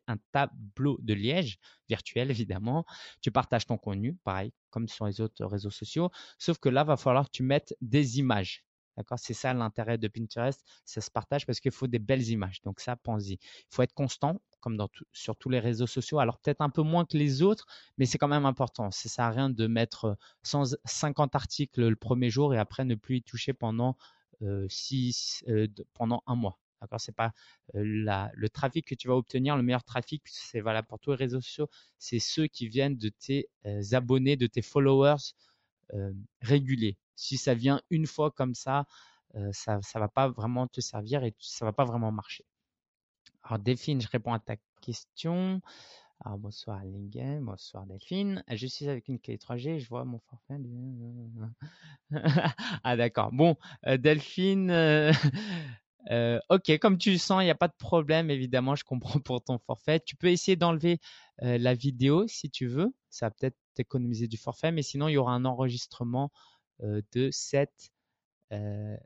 un 0.07 0.17
tableau 0.33 0.99
de 1.03 1.15
liège 1.15 1.59
virtuel, 1.89 2.31
évidemment. 2.61 2.85
Tu 3.21 3.31
partages 3.31 3.67
ton 3.67 3.79
contenu, 3.79 4.17
pareil, 4.25 4.53
comme 4.71 4.89
sur 4.89 5.07
les 5.07 5.21
autres 5.21 5.45
réseaux 5.45 5.71
sociaux. 5.71 6.11
Sauf 6.39 6.59
que 6.59 6.69
là, 6.69 6.85
va 6.85 6.97
falloir 6.97 7.31
tu 7.31 7.43
mettes 7.43 7.75
des 7.81 8.19
images. 8.19 8.65
D'accord? 8.97 9.19
C'est 9.19 9.35
ça 9.35 9.55
l'intérêt 9.55 9.99
de 9.99 10.09
Pinterest, 10.09 10.63
ça 10.85 11.01
se 11.01 11.11
partage 11.11 11.47
parce 11.47 11.61
qu'il 11.61 11.73
faut 11.73 11.87
des 11.87 11.99
belles 11.99 12.29
images. 12.29 12.61
Donc 12.63 12.81
ça, 12.81 12.97
pense-y. 12.97 13.35
Il 13.35 13.67
faut 13.71 13.83
être 13.83 13.95
constant, 13.95 14.41
comme 14.63 14.77
dans 14.77 14.89
sur 15.13 15.37
tous 15.37 15.51
les 15.51 15.61
réseaux 15.61 15.87
sociaux. 15.87 16.19
Alors 16.21 16.39
peut-être 16.39 16.63
un 16.63 16.71
peu 16.71 16.83
moins 16.83 17.05
que 17.05 17.19
les 17.19 17.43
autres, 17.43 17.67
mais 17.99 18.07
c'est 18.07 18.19
quand 18.19 18.29
même 18.29 18.47
important. 18.47 18.91
Ça 18.91 19.09
sert 19.09 19.25
à 19.27 19.31
rien 19.31 19.51
de 19.51 19.67
mettre 19.67 20.17
150 20.45 21.35
articles 21.35 21.87
le 21.89 21.97
premier 21.97 22.31
jour 22.31 22.55
et 22.55 22.59
après 22.59 22.85
ne 22.85 22.95
plus 22.95 23.19
y 23.19 23.23
toucher 23.23 23.53
pendant 23.53 23.97
euh, 24.43 24.67
six, 24.71 25.45
euh, 25.49 25.67
pendant 25.95 26.23
un 26.27 26.37
mois. 26.37 26.59
D'accord? 26.81 27.01
C'est 27.01 27.15
pas 27.15 27.33
euh, 27.75 28.31
le 28.33 28.49
trafic 28.49 28.87
que 28.87 28.95
tu 28.95 29.09
vas 29.09 29.17
obtenir, 29.17 29.57
le 29.57 29.63
meilleur 29.63 29.85
trafic, 29.85 30.23
c'est 30.27 30.61
valable 30.61 30.89
pour 30.89 30.99
tous 30.99 31.11
les 31.11 31.17
réseaux 31.17 31.41
sociaux. 31.41 31.69
C'est 31.99 32.19
ceux 32.21 32.47
qui 32.47 32.69
viennent 32.69 32.97
de 32.97 33.09
tes 33.11 33.49
abonnés, 33.93 34.37
de 34.37 34.47
tes 34.47 34.63
followers 34.63 35.35
réguliers 36.41 36.97
si 37.17 37.37
ça 37.37 37.55
vient 37.55 37.81
une 37.91 38.07
fois 38.07 38.31
comme 38.31 38.55
ça, 38.55 38.87
ça 39.53 39.77
ne 39.77 40.01
va 40.01 40.09
pas 40.09 40.29
vraiment 40.29 40.67
te 40.67 40.81
servir 40.81 41.25
et 41.25 41.35
ça 41.39 41.65
va 41.65 41.73
pas 41.73 41.85
vraiment 41.85 42.11
marcher. 42.13 42.45
Alors 43.45 43.59
Delphine, 43.59 44.01
je 44.01 44.09
réponds 44.09 44.33
à 44.33 44.39
ta 44.39 44.57
question. 44.81 45.61
Alors, 46.25 46.39
bonsoir 46.39 46.85
Lingen, 46.85 47.45
bonsoir 47.45 47.85
Delphine. 47.87 48.45
Je 48.49 48.67
suis 48.67 48.89
avec 48.89 49.09
une 49.09 49.19
clé 49.19 49.37
3G, 49.37 49.79
je 49.79 49.89
vois 49.89 50.05
mon 50.05 50.21
forfait. 50.21 50.59
ah 52.85 52.97
d'accord. 52.97 53.33
Bon, 53.33 53.57
Delphine, 53.85 54.71
ok, 56.51 56.79
comme 56.79 56.99
tu 56.99 57.11
le 57.11 57.19
sens, 57.19 57.43
il 57.43 57.47
n'y 57.47 57.51
a 57.51 57.57
pas 57.57 57.69
de 57.69 57.77
problème, 57.79 58.31
évidemment, 58.31 58.77
je 58.77 58.85
comprends 58.85 59.21
pour 59.21 59.43
ton 59.43 59.59
forfait. 59.59 60.01
Tu 60.01 60.17
peux 60.17 60.29
essayer 60.29 60.57
d'enlever 60.57 61.01
la 61.39 61.75
vidéo 61.75 62.27
si 62.29 62.51
tu 62.51 62.67
veux, 62.67 62.95
ça 63.11 63.27
va 63.27 63.31
peut-être 63.31 63.57
t'économiser 63.75 64.29
du 64.29 64.37
forfait, 64.37 64.71
mais 64.71 64.83
sinon 64.83 65.09
il 65.09 65.13
y 65.13 65.17
aura 65.17 65.33
un 65.33 65.45
enregistrement 65.45 66.31
euh, 66.83 67.01
de 67.13 67.31
cette 67.31 67.91
euh, 68.53 68.97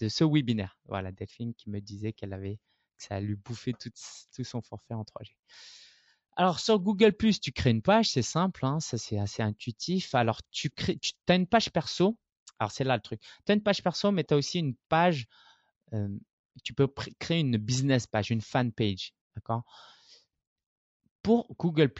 de 0.00 0.08
ce 0.08 0.24
webinaire. 0.24 0.78
Voilà, 0.86 1.12
Delphine 1.12 1.54
qui 1.54 1.70
me 1.70 1.80
disait 1.80 2.12
qu'elle 2.12 2.32
avait 2.32 2.58
ça 3.08 3.16
a 3.16 3.20
lui 3.20 3.36
bouffé 3.36 3.72
tout, 3.72 3.90
son 3.94 4.62
forfait 4.62 4.94
en 4.94 5.02
3G. 5.02 5.36
Alors 6.36 6.58
sur 6.58 6.80
Google 6.80 7.14
tu 7.40 7.52
crées 7.52 7.70
une 7.70 7.82
page, 7.82 8.10
c'est 8.10 8.22
simple, 8.22 8.66
hein, 8.66 8.80
ça 8.80 8.98
c'est 8.98 9.18
assez 9.18 9.42
intuitif. 9.42 10.14
Alors 10.14 10.40
tu 10.50 10.70
crées, 10.70 10.98
as 11.28 11.34
une 11.34 11.46
page 11.46 11.70
perso. 11.70 12.18
Alors 12.58 12.72
c'est 12.72 12.84
là 12.84 12.96
le 12.96 13.02
truc. 13.02 13.20
Tu 13.46 13.52
as 13.52 13.54
une 13.54 13.62
page 13.62 13.82
perso, 13.82 14.10
mais 14.10 14.24
tu 14.24 14.34
as 14.34 14.36
aussi 14.36 14.58
une 14.58 14.74
page. 14.88 15.26
Tu 16.62 16.74
peux 16.74 16.88
créer 17.18 17.40
une 17.40 17.56
business 17.56 18.06
page, 18.06 18.30
une 18.30 18.40
fan 18.40 18.72
page, 18.72 19.12
d'accord? 19.36 19.64
Pour 21.22 21.54
Google 21.56 21.92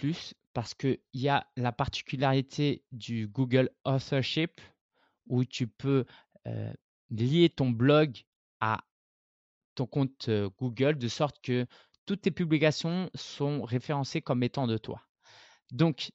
parce 0.52 0.74
qu'il 0.74 1.00
y 1.12 1.28
a 1.28 1.46
la 1.56 1.72
particularité 1.72 2.84
du 2.92 3.26
Google 3.26 3.70
Authorship, 3.84 4.60
où 5.26 5.44
tu 5.44 5.66
peux 5.66 6.04
lier 7.10 7.50
ton 7.50 7.70
blog 7.70 8.24
à 8.60 8.84
ton 9.74 9.86
compte 9.86 10.30
Google 10.58 10.96
de 10.96 11.08
sorte 11.08 11.40
que 11.42 11.66
toutes 12.06 12.22
tes 12.22 12.30
publications 12.30 13.10
sont 13.14 13.62
référencées 13.62 14.22
comme 14.22 14.42
étant 14.42 14.66
de 14.66 14.76
toi. 14.76 15.02
Donc, 15.72 16.10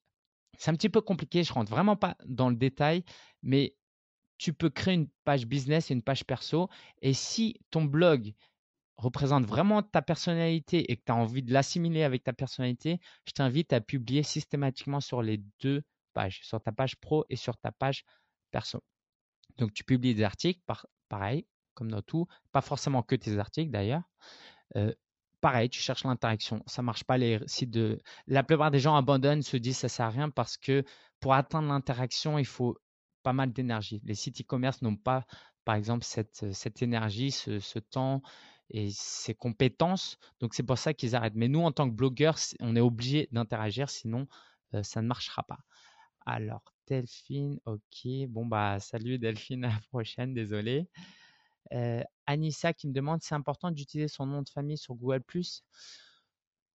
c'est 0.57 0.71
un 0.71 0.75
petit 0.75 0.89
peu 0.89 1.01
compliqué, 1.01 1.43
je 1.43 1.53
rentre 1.53 1.71
vraiment 1.71 1.95
pas 1.95 2.17
dans 2.25 2.49
le 2.49 2.55
détail, 2.55 3.03
mais 3.41 3.75
tu 4.37 4.53
peux 4.53 4.69
créer 4.69 4.93
une 4.93 5.09
page 5.25 5.45
business 5.45 5.89
et 5.89 5.93
une 5.93 6.01
page 6.01 6.25
perso. 6.25 6.69
Et 7.01 7.13
si 7.13 7.59
ton 7.71 7.83
blog 7.83 8.33
représente 8.97 9.45
vraiment 9.45 9.81
ta 9.81 10.01
personnalité 10.01 10.91
et 10.91 10.97
que 10.97 11.03
tu 11.05 11.11
as 11.11 11.15
envie 11.15 11.43
de 11.43 11.53
l'assimiler 11.53 12.03
avec 12.03 12.23
ta 12.23 12.33
personnalité, 12.33 12.99
je 13.25 13.31
t'invite 13.31 13.73
à 13.73 13.81
publier 13.81 14.23
systématiquement 14.23 14.99
sur 14.99 15.21
les 15.21 15.41
deux 15.61 15.81
pages, 16.13 16.41
sur 16.43 16.61
ta 16.61 16.71
page 16.71 16.97
pro 16.97 17.25
et 17.29 17.35
sur 17.35 17.57
ta 17.57 17.71
page 17.71 18.03
perso. 18.51 18.83
Donc, 19.57 19.73
tu 19.73 19.83
publies 19.83 20.15
des 20.15 20.23
articles, 20.23 20.61
pareil, 21.09 21.45
comme 21.79 21.91
dans 21.91 22.01
tout, 22.01 22.27
pas 22.51 22.61
forcément 22.61 23.01
que 23.03 23.15
tes 23.15 23.39
articles 23.39 23.71
d'ailleurs. 23.71 24.03
pareil, 25.41 25.69
tu 25.69 25.79
cherches 25.81 26.03
l'interaction. 26.03 26.61
Ça 26.67 26.81
marche 26.81 27.03
pas 27.05 27.17
les 27.17 27.39
sites 27.47 27.71
de. 27.71 27.99
La 28.27 28.43
plupart 28.43 28.71
des 28.71 28.79
gens 28.79 28.95
abandonnent, 28.95 29.41
se 29.41 29.57
disent 29.57 29.77
ça 29.77 29.89
sert 29.89 30.07
à 30.07 30.09
rien 30.09 30.29
parce 30.29 30.57
que 30.57 30.83
pour 31.19 31.33
atteindre 31.33 31.69
l'interaction, 31.69 32.37
il 32.37 32.45
faut 32.45 32.77
pas 33.23 33.33
mal 33.33 33.53
d'énergie. 33.53 34.01
Les 34.05 34.15
sites 34.15 34.41
e-commerce 34.41 34.81
n'ont 34.81 34.97
pas, 34.97 35.25
par 35.65 35.75
exemple, 35.75 36.03
cette, 36.03 36.51
cette 36.53 36.81
énergie, 36.81 37.31
ce, 37.31 37.59
ce, 37.59 37.79
temps 37.79 38.21
et 38.69 38.89
ces 38.91 39.33
compétences. 39.33 40.17
Donc 40.41 40.53
c'est 40.53 40.63
pour 40.63 40.77
ça 40.77 40.93
qu'ils 40.93 41.15
arrêtent. 41.15 41.35
Mais 41.35 41.47
nous, 41.47 41.61
en 41.61 41.71
tant 41.71 41.89
que 41.89 41.95
blogueurs, 41.95 42.37
on 42.59 42.75
est 42.75 42.81
obligé 42.81 43.29
d'interagir, 43.31 43.89
sinon 43.89 44.27
ça 44.83 45.01
ne 45.01 45.07
marchera 45.07 45.43
pas. 45.43 45.59
Alors, 46.25 46.63
Delphine, 46.87 47.59
ok. 47.65 48.27
Bon, 48.29 48.45
bah, 48.45 48.79
salut 48.79 49.17
Delphine, 49.19 49.65
à 49.65 49.69
la 49.69 49.79
prochaine, 49.89 50.33
désolé. 50.33 50.87
Euh, 51.73 52.03
Anissa 52.25 52.73
qui 52.73 52.87
me 52.87 52.93
demande 52.93 53.21
c'est 53.21 53.35
important 53.35 53.71
d'utiliser 53.71 54.07
son 54.07 54.25
nom 54.25 54.41
de 54.41 54.49
famille 54.49 54.77
sur 54.77 54.95
Google. 54.95 55.21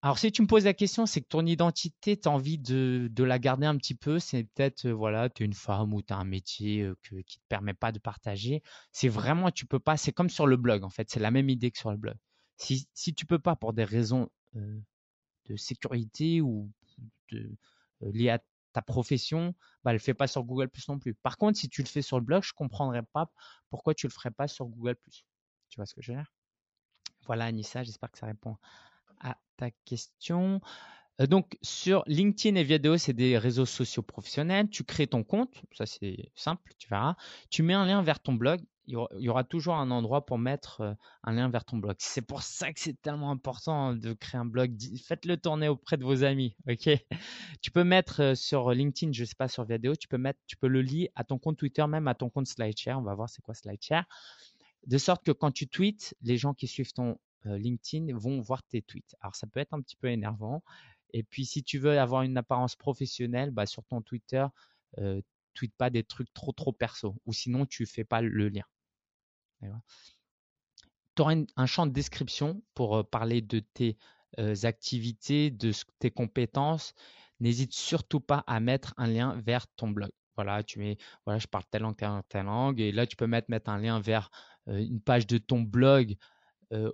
Alors, 0.01 0.19
si 0.19 0.31
tu 0.31 0.43
me 0.43 0.47
poses 0.47 0.65
la 0.65 0.73
question, 0.75 1.07
c'est 1.07 1.21
que 1.21 1.27
ton 1.27 1.45
identité, 1.45 2.15
tu 2.15 2.29
as 2.29 2.31
envie 2.31 2.59
de, 2.59 3.09
la 3.17 3.39
garder 3.39 3.65
un 3.65 3.75
petit 3.77 3.95
peu. 3.95 4.19
C'est 4.19 4.43
peut-être, 4.43 4.85
euh, 4.85 4.93
voilà, 4.93 5.29
tu 5.29 5.43
es 5.43 5.45
une 5.45 5.53
femme 5.53 5.93
ou 5.93 6.03
tu 6.03 6.13
as 6.13 6.17
un 6.17 6.25
métier 6.25 6.83
euh, 6.83 6.95
qui 7.03 7.15
ne 7.15 7.21
te 7.21 7.47
permet 7.49 7.73
pas 7.73 7.91
de 7.91 7.97
partager. 7.97 8.61
C'est 8.91 9.09
vraiment, 9.09 9.49
tu 9.49 9.65
peux 9.65 9.79
pas, 9.79 9.97
c'est 9.97 10.11
comme 10.11 10.29
sur 10.29 10.45
le 10.45 10.57
blog, 10.57 10.83
en 10.83 10.89
fait. 10.91 11.09
C'est 11.09 11.19
la 11.19 11.31
même 11.31 11.49
idée 11.49 11.71
que 11.71 11.79
sur 11.79 11.91
le 11.91 11.97
blog. 11.97 12.15
Si, 12.57 12.87
si 12.93 13.15
tu 13.15 13.25
peux 13.25 13.39
pas, 13.39 13.55
pour 13.55 13.73
des 13.73 13.83
raisons 13.83 14.29
de 14.53 15.55
sécurité 15.57 16.41
ou 16.41 16.69
de, 17.31 17.51
liées 18.01 18.29
à 18.29 18.39
ta 18.75 18.81
profession, 18.81 19.55
bah, 19.85 19.93
le 19.93 19.99
fait 19.99 20.13
pas 20.13 20.27
sur 20.27 20.43
Google 20.43 20.67
Plus 20.67 20.89
non 20.89 20.99
plus. 20.99 21.15
Par 21.15 21.37
contre, 21.37 21.57
si 21.57 21.69
tu 21.69 21.81
le 21.81 21.87
fais 21.87 22.01
sur 22.01 22.19
le 22.19 22.25
blog, 22.25 22.43
je 22.43 22.51
comprendrais 22.51 23.03
pas 23.03 23.31
pourquoi 23.69 23.93
tu 23.93 24.05
le 24.05 24.11
ferais 24.11 24.31
pas 24.31 24.49
sur 24.49 24.65
Google 24.65 24.95
Plus. 24.95 25.25
Tu 25.69 25.77
vois 25.77 25.85
ce 25.85 25.95
que 25.95 26.01
je 26.01 26.11
veux 26.11 26.17
dire? 26.17 26.29
Voilà, 27.25 27.45
Anissa, 27.45 27.83
j'espère 27.83 28.11
que 28.11 28.17
ça 28.17 28.25
répond 28.25 28.57
à 29.21 29.37
ta 29.55 29.71
question. 29.85 30.59
Euh, 31.21 31.25
donc, 31.25 31.57
sur 31.61 32.03
LinkedIn 32.05 32.57
et 32.57 32.65
Vidéo, 32.65 32.97
c'est 32.97 33.13
des 33.13 33.37
réseaux 33.37 33.65
sociaux 33.65 34.03
professionnels. 34.03 34.69
Tu 34.69 34.83
crées 34.83 35.07
ton 35.07 35.23
compte, 35.23 35.63
ça 35.71 35.85
c'est 35.85 36.33
simple, 36.35 36.73
tu 36.77 36.89
verras. 36.89 37.15
Tu 37.49 37.63
mets 37.63 37.75
un 37.75 37.85
lien 37.85 38.03
vers 38.03 38.19
ton 38.19 38.33
blog 38.33 38.59
il 38.87 38.97
y 39.19 39.29
aura 39.29 39.43
toujours 39.43 39.75
un 39.75 39.91
endroit 39.91 40.25
pour 40.25 40.37
mettre 40.37 40.95
un 41.23 41.33
lien 41.33 41.49
vers 41.49 41.65
ton 41.65 41.77
blog. 41.77 41.95
C'est 41.99 42.21
pour 42.21 42.43
ça 42.43 42.71
que 42.71 42.79
c'est 42.79 43.01
tellement 43.01 43.31
important 43.31 43.93
de 43.93 44.13
créer 44.13 44.39
un 44.39 44.45
blog. 44.45 44.75
Faites-le 45.03 45.37
tourner 45.37 45.67
auprès 45.67 45.97
de 45.97 46.03
vos 46.03 46.23
amis, 46.23 46.55
Tu 47.61 47.71
peux 47.71 47.83
mettre 47.83 48.35
sur 48.35 48.71
LinkedIn, 48.71 49.11
je 49.11 49.25
sais 49.25 49.35
pas 49.35 49.47
sur 49.47 49.65
vidéo, 49.65 49.95
tu 49.95 50.07
peux 50.07 50.67
le 50.67 50.81
lier 50.81 51.11
à 51.15 51.23
ton 51.23 51.37
compte 51.37 51.57
Twitter, 51.57 51.85
même 51.87 52.07
à 52.07 52.15
ton 52.15 52.29
compte 52.29 52.47
SlideShare. 52.47 52.99
On 52.99 53.03
va 53.03 53.15
voir 53.15 53.29
c'est 53.29 53.41
quoi 53.41 53.53
SlideShare, 53.53 54.05
de 54.87 54.97
sorte 54.97 55.23
que 55.23 55.31
quand 55.31 55.51
tu 55.51 55.67
tweets, 55.67 56.15
les 56.21 56.37
gens 56.37 56.53
qui 56.53 56.67
suivent 56.67 56.93
ton 56.93 57.17
LinkedIn 57.45 58.17
vont 58.17 58.41
voir 58.41 58.63
tes 58.63 58.81
tweets. 58.81 59.15
Alors 59.21 59.35
ça 59.35 59.47
peut 59.47 59.59
être 59.59 59.73
un 59.73 59.81
petit 59.81 59.95
peu 59.95 60.07
énervant. 60.07 60.63
Et 61.13 61.23
puis 61.23 61.45
si 61.45 61.63
tu 61.63 61.79
veux 61.79 61.99
avoir 61.99 62.23
une 62.23 62.37
apparence 62.37 62.75
professionnelle, 62.75 63.51
bah, 63.51 63.65
sur 63.65 63.83
ton 63.85 64.01
Twitter, 64.01 64.45
euh, 64.97 65.21
tweet 65.53 65.73
pas 65.75 65.89
des 65.89 66.03
trucs 66.03 66.33
trop 66.33 66.51
trop 66.51 66.73
perso, 66.73 67.15
ou 67.25 67.33
sinon 67.33 67.65
tu 67.65 67.85
fais 67.85 68.03
pas 68.03 68.21
le 68.21 68.49
lien. 68.49 68.65
Tu 71.15 71.21
auras 71.21 71.35
un 71.55 71.65
champ 71.65 71.85
de 71.85 71.91
description 71.93 72.61
pour 72.73 73.07
parler 73.09 73.41
de 73.41 73.59
tes 73.59 73.97
activités, 74.63 75.49
de 75.51 75.71
tes 75.99 76.11
compétences. 76.11 76.93
N'hésite 77.39 77.73
surtout 77.73 78.19
pas 78.19 78.43
à 78.47 78.59
mettre 78.59 78.93
un 78.97 79.07
lien 79.07 79.41
vers 79.45 79.67
ton 79.75 79.89
blog. 79.89 80.11
Voilà, 80.35 80.63
tu 80.63 80.79
mets, 80.79 80.97
voilà, 81.25 81.39
je 81.39 81.47
parle 81.47 81.63
telle 81.71 81.83
langue, 81.83 81.95
telle 81.95 82.09
langue, 82.09 82.23
telle 82.27 82.45
langue. 82.45 82.81
Et 82.81 82.91
là, 82.91 83.07
tu 83.07 83.15
peux 83.15 83.27
mettre, 83.27 83.49
mettre 83.49 83.69
un 83.69 83.77
lien 83.77 83.99
vers 84.01 84.29
une 84.67 84.99
page 84.99 85.27
de 85.27 85.37
ton 85.37 85.61
blog 85.61 86.15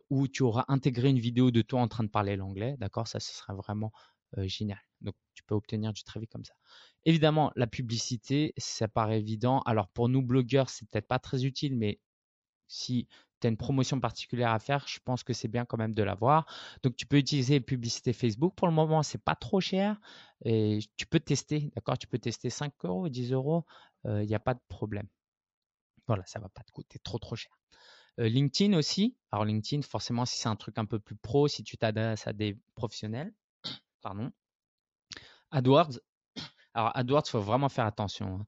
où 0.10 0.28
tu 0.28 0.44
auras 0.44 0.66
intégré 0.68 1.10
une 1.10 1.20
vidéo 1.20 1.50
de 1.50 1.64
toi 1.64 1.82
en 1.82 1.88
train 1.88 2.04
de 2.04 2.10
parler 2.10 2.36
l'anglais. 2.36 2.76
D'accord? 2.78 3.08
Ça, 3.08 3.20
ce 3.20 3.34
sera 3.34 3.56
vraiment 3.56 3.92
génial. 4.38 4.80
Donc, 5.02 5.16
tu 5.34 5.44
peux 5.44 5.56
obtenir 5.56 5.94
du 5.94 6.04
trafic 6.04 6.30
comme 6.30 6.46
ça. 6.46 6.54
Évidemment, 7.06 7.52
la 7.56 7.66
publicité, 7.66 8.54
ça 8.58 8.88
paraît 8.88 9.20
évident. 9.20 9.62
Alors, 9.62 9.88
pour 9.88 10.10
nous 10.10 10.22
blogueurs, 10.22 10.70
c'est 10.70 10.88
peut-être 10.88 11.08
pas 11.08 11.18
très 11.18 11.46
utile, 11.46 11.76
mais 11.76 12.00
si 12.72 13.08
tu 13.42 13.48
as 13.48 13.50
une 13.50 13.58
promotion 13.58 14.00
particulière 14.00 14.52
à 14.52 14.60
faire, 14.60 14.88
je 14.88 15.00
pense 15.04 15.24
que 15.24 15.34
c'est 15.34 15.48
bien 15.48 15.66
quand 15.66 15.78
même 15.78 15.94
de 15.94 16.04
l'avoir. 16.04 16.46
Donc, 16.84 16.96
tu 16.96 17.06
peux 17.06 17.18
utiliser 17.18 17.60
publicité 17.60 18.14
Facebook. 18.14 18.56
Pour 18.56 18.68
le 18.68 18.74
moment, 18.74 19.04
c'est 19.04 19.24
pas 19.24 19.36
trop 19.36 19.60
cher 19.60 20.00
et 20.46 20.80
tu 20.96 21.06
peux 21.06 21.20
tester, 21.20 21.72
d'accord? 21.76 21.98
Tu 21.98 22.08
peux 22.08 22.20
tester 22.20 22.50
5 22.50 22.74
euros, 22.86 23.10
10 23.10 23.34
euros, 23.34 23.66
il 24.06 24.26
n'y 24.26 24.36
a 24.36 24.40
pas 24.40 24.54
de 24.54 24.62
problème. 24.70 25.08
Voilà, 26.08 26.24
ça 26.26 26.40
va 26.40 26.50
pas 26.50 26.64
te 26.64 26.72
coûter 26.72 27.00
trop 27.00 27.20
trop 27.20 27.36
cher. 27.36 27.52
LinkedIn 28.18 28.78
aussi. 28.78 29.16
Alors 29.32 29.46
LinkedIn, 29.46 29.82
forcément, 29.82 30.26
si 30.26 30.38
c'est 30.38 30.50
un 30.50 30.56
truc 30.56 30.78
un 30.78 30.86
peu 30.86 31.00
plus 31.00 31.16
pro, 31.16 31.48
si 31.48 31.64
tu 31.64 31.78
t'adresses 31.78 32.28
à 32.28 32.34
des 32.34 32.58
professionnels, 32.76 33.34
pardon. 34.02 34.32
AdWords. 35.52 36.00
Alors 36.74 36.96
AdWords, 36.96 37.28
faut 37.28 37.42
vraiment 37.42 37.70
faire 37.70 37.86
attention. 37.86 38.46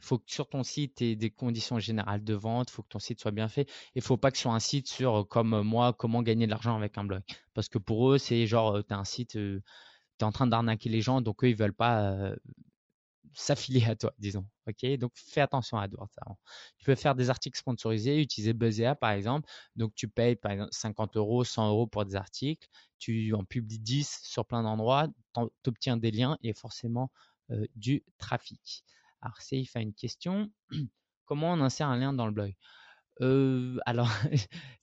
Il 0.00 0.06
faut 0.06 0.18
que 0.18 0.30
sur 0.30 0.48
ton 0.48 0.62
site, 0.62 0.96
tu 0.96 1.04
aies 1.04 1.16
des 1.16 1.30
conditions 1.30 1.78
générales 1.78 2.24
de 2.24 2.34
vente, 2.34 2.70
il 2.70 2.72
faut 2.72 2.82
que 2.82 2.88
ton 2.88 2.98
site 2.98 3.20
soit 3.20 3.30
bien 3.30 3.48
fait. 3.48 3.68
Il 3.94 4.02
faut 4.02 4.16
pas 4.16 4.30
que 4.30 4.38
soit 4.38 4.52
un 4.52 4.60
site 4.60 4.88
sur, 4.88 5.26
comme 5.28 5.62
moi, 5.62 5.92
comment 5.92 6.22
gagner 6.22 6.46
de 6.46 6.50
l'argent 6.50 6.76
avec 6.76 6.98
un 6.98 7.04
blog. 7.04 7.22
Parce 7.54 7.68
que 7.68 7.78
pour 7.78 8.12
eux, 8.12 8.18
c'est 8.18 8.46
genre, 8.46 8.84
tu 8.86 8.94
as 8.94 8.98
un 8.98 9.04
site, 9.04 9.32
tu 9.32 9.62
es 10.20 10.24
en 10.24 10.32
train 10.32 10.46
d'arnaquer 10.46 10.88
les 10.88 11.02
gens, 11.02 11.20
donc 11.20 11.44
eux, 11.44 11.48
ils 11.50 11.56
veulent 11.56 11.74
pas 11.74 12.34
s'affiler 13.34 13.84
à 13.84 13.96
toi, 13.96 14.12
disons. 14.18 14.46
Ok, 14.66 14.84
donc 14.98 15.12
fais 15.14 15.40
attention 15.40 15.78
à 15.78 15.84
AdWords. 15.84 16.10
Tu 16.78 16.84
peux 16.84 16.94
faire 16.94 17.14
des 17.14 17.30
articles 17.30 17.58
sponsorisés, 17.58 18.20
utiliser 18.20 18.52
Buzzea 18.52 18.94
par 18.94 19.10
exemple. 19.10 19.48
Donc 19.76 19.94
tu 19.94 20.08
payes 20.08 20.36
par 20.36 20.52
exemple 20.52 20.70
50 20.72 21.16
euros, 21.16 21.44
100 21.44 21.68
euros 21.68 21.86
pour 21.86 22.04
des 22.04 22.16
articles. 22.16 22.68
Tu 22.98 23.34
en 23.34 23.44
publies 23.44 23.78
10 23.78 24.20
sur 24.22 24.44
plein 24.46 24.62
d'endroits, 24.62 25.08
tu 25.34 25.42
obtiens 25.66 25.96
des 25.96 26.10
liens 26.10 26.38
et 26.42 26.52
forcément 26.52 27.10
euh, 27.50 27.66
du 27.76 28.02
trafic. 28.18 28.84
Alors 29.22 29.36
il 29.50 29.68
a 29.74 29.80
une 29.80 29.94
question. 29.94 30.50
Comment 31.24 31.52
on 31.52 31.60
insère 31.60 31.88
un 31.88 31.96
lien 31.96 32.12
dans 32.12 32.26
le 32.26 32.32
blog? 32.32 32.54
Euh, 33.20 33.78
alors, 33.86 34.10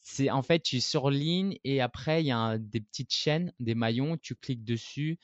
c'est 0.01 0.29
en 0.29 0.41
fait, 0.41 0.59
tu 0.59 0.79
surlignes 0.79 1.57
et 1.63 1.81
après, 1.81 2.23
il 2.23 2.27
y 2.27 2.31
a 2.31 2.57
des 2.57 2.81
petites 2.81 3.13
chaînes, 3.13 3.51
des 3.59 3.75
maillons, 3.75 4.17
tu 4.17 4.35
cliques 4.35 4.63
dessus 4.63 5.19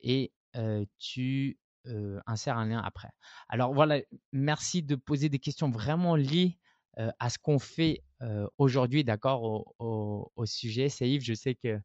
et 0.00 0.32
euh, 0.56 0.84
tu 0.98 1.58
euh, 1.86 2.20
insère 2.26 2.58
un 2.58 2.66
lien 2.66 2.80
après. 2.82 3.10
Alors 3.48 3.72
voilà, 3.74 4.00
merci 4.32 4.82
de 4.82 4.96
poser 4.96 5.28
des 5.28 5.38
questions 5.38 5.70
vraiment 5.70 6.16
liées 6.16 6.58
à 7.18 7.28
ce 7.28 7.38
qu'on 7.38 7.58
fait 7.58 8.02
aujourd'hui, 8.56 9.04
d'accord, 9.04 9.66
au, 9.78 10.46
sujet. 10.46 10.86
Yves, 11.00 11.20
je 11.22 11.34
sais 11.34 11.54
que 11.54 11.78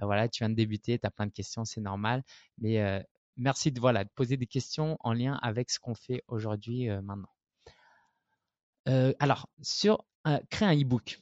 voilà, 0.00 0.28
tu 0.28 0.44
viens 0.44 0.50
de 0.50 0.54
débuter, 0.54 1.00
tu 1.00 1.04
as 1.04 1.10
plein 1.10 1.26
de 1.26 1.32
questions, 1.32 1.64
c'est 1.64 1.80
normal, 1.80 2.22
mais 2.58 3.04
merci 3.36 3.72
de 3.72 3.80
voilà 3.80 4.04
de 4.04 4.10
poser 4.14 4.36
des 4.36 4.46
questions 4.46 4.96
en 5.00 5.12
lien 5.12 5.38
avec 5.42 5.70
ce 5.70 5.78
qu'on 5.78 5.94
fait 5.94 6.22
aujourd'hui 6.28 6.88
maintenant. 7.02 7.30
alors 9.18 9.48
sur 9.60 10.04
créer 10.50 10.68
un 10.68 10.80
e-book. 10.80 11.20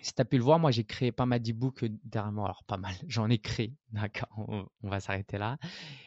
Si 0.00 0.12
tu 0.12 0.20
as 0.20 0.24
pu 0.24 0.38
le 0.38 0.42
voir, 0.42 0.58
moi 0.58 0.70
j'ai 0.70 0.84
créé 0.84 1.12
pas 1.12 1.26
mal 1.26 1.40
d'e-books 1.40 1.84
dernièrement. 2.02 2.44
Alors 2.44 2.64
pas 2.64 2.76
mal, 2.76 2.94
j'en 3.08 3.30
ai 3.30 3.38
créé, 3.38 3.74
d'accord, 3.92 4.28
on, 4.36 4.66
on 4.82 4.88
va 4.88 5.00
s'arrêter 5.00 5.38
là. 5.38 5.58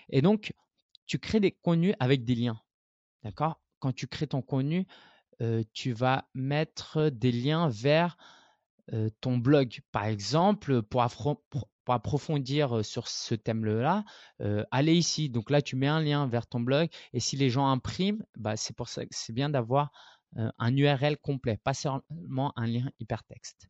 Et 0.10 0.22
donc, 0.22 0.54
tu 1.06 1.20
crées 1.20 1.40
des 1.40 1.52
contenus 1.52 1.96
avec 2.00 2.24
des 2.26 2.36
liens. 2.36 2.62
D'accord? 3.24 3.62
Quand 3.80 3.94
tu 3.94 4.08
crées 4.08 4.28
ton 4.28 4.42
contenu, 4.42 4.88
tu 5.74 5.94
vas 5.94 6.28
mettre 6.34 7.10
des 7.10 7.32
liens 7.32 7.70
vers 7.70 8.18
ton 9.22 9.38
blog. 9.38 9.80
Par 9.92 10.06
exemple, 10.06 10.82
pour, 10.82 11.70
approfondir 11.94 12.84
sur 12.86 13.08
ce 13.08 13.36
thème-là, 13.36 14.04
allez 14.72 14.96
ici. 14.96 15.30
Donc 15.30 15.50
là, 15.50 15.62
tu 15.62 15.76
mets 15.76 15.88
un 15.88 16.02
lien 16.02 16.28
vers 16.28 16.48
ton 16.48 16.60
blog. 16.60 16.90
Et 17.14 17.20
si 17.20 17.36
les 17.38 17.50
gens 17.50 17.68
impriment, 17.68 18.24
bah, 18.36 18.58
c'est 18.58 18.76
pour 18.76 18.90
ça 18.90 19.06
que 19.06 19.12
c'est 19.12 19.34
bien 19.34 19.50
d'avoir 19.50 19.92
un 20.36 20.76
URL 20.76 21.18
complet, 21.18 21.58
pas 21.64 21.74
seulement 21.74 22.54
un 22.56 22.68
lien 22.68 22.90
hypertexte. 23.00 23.68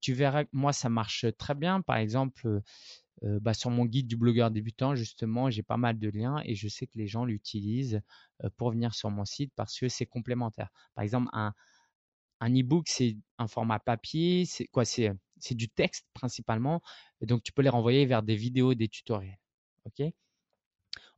tu 0.00 0.12
verras 0.14 0.44
moi, 0.52 0.72
ça 0.72 0.88
marche 0.88 1.26
très 1.38 1.54
bien. 1.54 1.80
Par 1.80 1.96
exemple, 1.96 2.60
bah, 3.22 3.54
sur 3.54 3.70
mon 3.70 3.86
guide 3.86 4.06
du 4.06 4.16
blogueur 4.16 4.50
débutant, 4.50 4.94
justement, 4.94 5.50
j'ai 5.50 5.62
pas 5.62 5.76
mal 5.76 5.98
de 5.98 6.08
liens 6.08 6.42
et 6.44 6.54
je 6.54 6.68
sais 6.68 6.86
que 6.86 6.98
les 6.98 7.06
gens 7.06 7.24
l'utilisent 7.24 8.00
pour 8.56 8.70
venir 8.70 8.94
sur 8.94 9.10
mon 9.10 9.24
site 9.24 9.52
parce 9.56 9.78
que 9.78 9.88
c'est 9.88 10.06
complémentaire. 10.06 10.70
Par 10.94 11.04
exemple, 11.04 11.30
un, 11.32 11.54
un 12.40 12.54
e-book, 12.54 12.86
c'est 12.88 13.16
un 13.38 13.48
format 13.48 13.78
papier, 13.78 14.44
c'est 14.44 14.66
quoi 14.66 14.84
C'est 14.84 15.12
c'est 15.38 15.54
du 15.54 15.68
texte 15.68 16.06
principalement, 16.14 16.82
donc 17.22 17.42
tu 17.42 17.52
peux 17.52 17.62
les 17.62 17.68
renvoyer 17.68 18.06
vers 18.06 18.22
des 18.22 18.36
vidéos, 18.36 18.74
des 18.74 18.88
tutoriels. 18.88 19.38
Ok? 19.86 20.12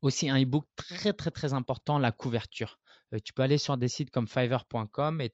Aussi 0.02 0.29
un 0.29 0.40
e-book 0.40 0.66
très 0.76 1.12
très 1.12 1.31
très 1.31 1.52
important, 1.55 1.98
la 1.98 2.12
couverture. 2.12 2.79
Euh, 3.12 3.18
tu 3.24 3.33
peux 3.33 3.42
aller 3.42 3.59
sur 3.59 3.76
des 3.76 3.88
sites 3.88 4.11
comme 4.11 4.26
fiverr.com 4.26 5.20
et 5.20 5.31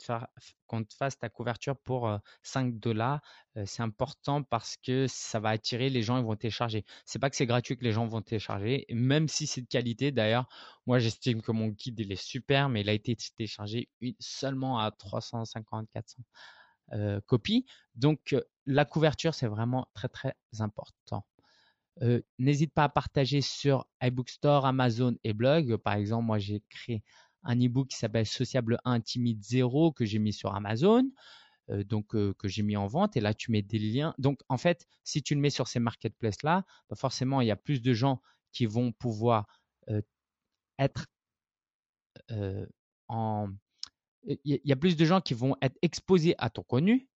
qu'on 0.67 0.85
te 0.85 0.95
fasse 0.95 1.19
ta 1.19 1.29
couverture 1.29 1.77
pour 1.79 2.19
5 2.43 2.79
dollars. 2.79 3.21
c'est 3.67 3.83
important 3.83 4.43
parce 4.43 4.77
que 4.77 5.07
ça 5.09 5.41
va 5.41 5.51
attirer 5.51 5.91
les 5.91 6.03
gens, 6.03 6.19
ils 6.19 6.25
vont 6.25 6.37
télécharger. 6.37 6.85
C'est 7.07 7.19
pas 7.19 7.31
que 7.31 7.37
c'est 7.37 7.47
gratuit 7.47 7.77
que 7.77 7.85
les 7.85 7.93
gens 7.93 8.07
vont 8.07 8.23
télécharger, 8.23 8.87
même 8.91 9.29
si 9.29 9.47
c'est 9.47 9.63
de 9.63 9.69
qualité. 9.69 10.13
D'ailleurs, 10.13 10.47
moi 10.87 10.99
j'estime 10.99 11.43
que 11.43 11.53
mon 11.53 11.69
guide 11.69 12.01
il 12.01 12.13
est 12.13 12.23
super, 12.23 12.69
mais 12.69 12.83
il 12.83 12.89
a 12.89 12.93
été 12.93 13.17
téléchargé 13.37 13.89
seulement 14.19 14.79
à 14.79 14.91
350, 14.91 15.89
400 15.93 16.23
copies. 17.27 17.67
Donc 17.95 18.35
la 18.67 18.85
couverture 18.85 19.35
c'est 19.35 19.47
vraiment 19.47 19.89
très 19.95 20.09
très 20.09 20.35
important. 20.59 21.27
N'hésite 22.39 22.73
pas 22.73 22.85
à 22.85 22.89
partager 22.89 23.43
sur 23.43 23.87
iBookstore, 24.03 24.65
Amazon 24.65 25.15
et 25.25 25.35
blog. 25.35 25.77
Par 25.77 25.95
exemple, 25.95 26.25
moi 26.25 26.39
j'ai 26.39 26.63
créé 26.71 27.03
un 27.45 27.59
e-book 27.59 27.89
qui 27.89 27.97
s'appelle 27.97 28.27
Sociable 28.27 28.79
1 28.85 29.01
Timide 29.01 29.43
0 29.43 29.93
que 29.93 30.05
j'ai 30.05 30.19
mis 30.19 30.33
sur 30.33 30.55
Amazon, 30.55 31.05
euh, 31.71 31.85
donc 31.85 32.15
euh, 32.15 32.35
que 32.39 32.49
j'ai 32.49 32.63
mis 32.63 32.77
en 32.77 32.87
vente. 32.87 33.17
Et 33.17 33.21
là, 33.21 33.35
tu 33.35 33.51
mets 33.51 33.63
des 33.63 33.79
liens. 33.79 34.15
Donc, 34.19 34.41
en 34.49 34.59
fait, 34.59 34.87
si 35.05 35.23
tu 35.23 35.35
le 35.35 35.41
mets 35.41 35.51
sur 35.51 35.69
ces 35.69 35.81
marketplaces-là, 35.81 36.65
bah, 36.89 36.97
forcément, 36.97 37.41
il 37.41 37.49
y 37.49 37.51
a 37.51 37.57
plus 37.57 37.83
de 37.83 37.93
gens 37.93 38.21
qui 38.53 38.67
vont 38.67 38.93
pouvoir 38.93 39.47
euh, 39.91 40.03
être 40.79 41.07
en. 43.09 43.49
Il 44.25 44.61
y 44.65 44.73
a 44.73 44.77
plus 44.77 44.97
de 44.97 45.05
gens 45.05 45.21
qui 45.21 45.35
vont 45.35 45.57
être 45.63 45.77
exposés 45.83 46.37
à 46.39 46.49
ton 46.49 46.63
contenu, 46.63 47.09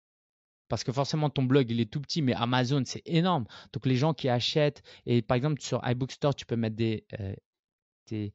parce 0.69 0.85
que 0.85 0.93
forcément 0.93 1.31
ton 1.31 1.43
blog 1.45 1.71
il 1.71 1.81
est 1.81 1.91
tout 1.91 2.01
petit, 2.01 2.23
mais 2.23 2.35
Amazon 2.35 2.83
c'est 2.85 3.03
énorme. 3.07 3.47
Donc 3.73 3.87
les 3.87 3.97
gens 3.97 4.15
qui 4.15 4.29
achètent 4.29 4.83
et 5.07 5.23
par 5.23 5.37
exemple 5.37 5.61
sur 5.61 5.81
iBookstore 5.87 6.35
tu 6.35 6.47
peux 6.47 6.57
mettre 6.57 6.77
des, 6.77 7.05
des, 8.09 8.33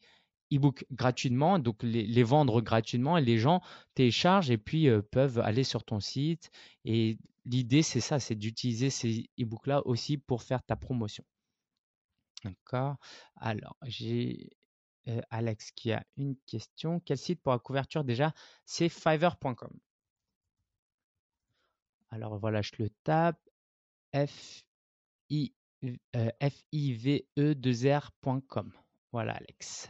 e-book 0.53 0.85
gratuitement, 0.91 1.59
donc 1.59 1.81
les, 1.83 2.23
vendre 2.23 2.61
gratuitement 2.61 3.17
et 3.17 3.21
les 3.21 3.37
gens 3.37 3.61
téléchargent 3.95 4.51
et 4.51 4.57
puis 4.57 4.89
euh, 4.89 5.01
peuvent 5.01 5.39
aller 5.39 5.63
sur 5.63 5.83
ton 5.83 5.99
site. 5.99 6.51
Et 6.85 7.17
l'idée, 7.45 7.83
c'est 7.83 8.01
ça, 8.01 8.19
c'est 8.19 8.35
d'utiliser 8.35 8.89
ces 8.89 9.29
e-books-là 9.39 9.81
aussi 9.85 10.17
pour 10.17 10.43
faire 10.43 10.61
ta 10.63 10.75
promotion. 10.75 11.23
D'accord. 12.43 12.97
Alors, 13.35 13.77
j'ai 13.85 14.49
euh, 15.07 15.21
Alex 15.29 15.71
qui 15.71 15.91
a 15.91 16.03
une 16.17 16.35
question. 16.45 16.99
Quel 16.99 17.17
site 17.17 17.41
pour 17.41 17.53
la 17.53 17.59
couverture 17.59 18.03
déjà? 18.03 18.33
C'est 18.65 18.89
fiverr.com. 18.89 19.71
Alors 22.11 22.37
voilà, 22.37 22.61
je 22.61 22.71
le 22.77 22.89
tape. 23.03 23.39
F 24.13 24.63
I, 25.29 25.53
euh, 26.15 26.29
F 26.41 26.63
I 26.71 26.93
V 26.93 27.25
E 27.39 27.55
2 27.55 27.89
R.com. 27.89 28.71
Voilà, 29.11 29.33
Alex. 29.33 29.89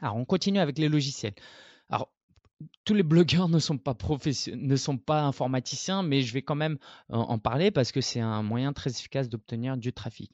Alors, 0.00 0.16
on 0.16 0.24
continue 0.24 0.58
avec 0.58 0.78
les 0.78 0.88
logiciels. 0.88 1.34
Alors, 1.88 2.12
tous 2.84 2.94
les 2.94 3.02
blogueurs 3.02 3.48
ne 3.48 3.58
sont 3.58 3.78
pas 3.78 5.22
informaticiens, 5.22 6.02
mais 6.02 6.22
je 6.22 6.32
vais 6.32 6.42
quand 6.42 6.54
même 6.54 6.78
en 7.08 7.38
parler 7.38 7.70
parce 7.70 7.92
que 7.92 8.00
c'est 8.00 8.20
un 8.20 8.42
moyen 8.42 8.72
très 8.72 8.90
efficace 8.90 9.28
d'obtenir 9.28 9.76
du 9.76 9.92
trafic. 9.92 10.32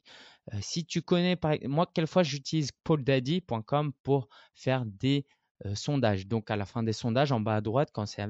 Euh, 0.53 0.57
si 0.61 0.85
tu 0.85 1.01
connais, 1.01 1.35
par... 1.35 1.55
moi, 1.63 1.89
quelquefois, 1.93 2.23
j'utilise 2.23 2.71
pauldaddy.com 2.83 3.93
pour 4.03 4.27
faire 4.53 4.85
des 4.85 5.25
euh, 5.65 5.75
sondages. 5.75 6.27
Donc, 6.27 6.51
à 6.51 6.55
la 6.55 6.65
fin 6.65 6.83
des 6.83 6.93
sondages, 6.93 7.31
en 7.31 7.39
bas 7.39 7.57
à 7.57 7.61
droite, 7.61 7.89
quand 7.93 8.05
c'est 8.05 8.21
une 8.21 8.29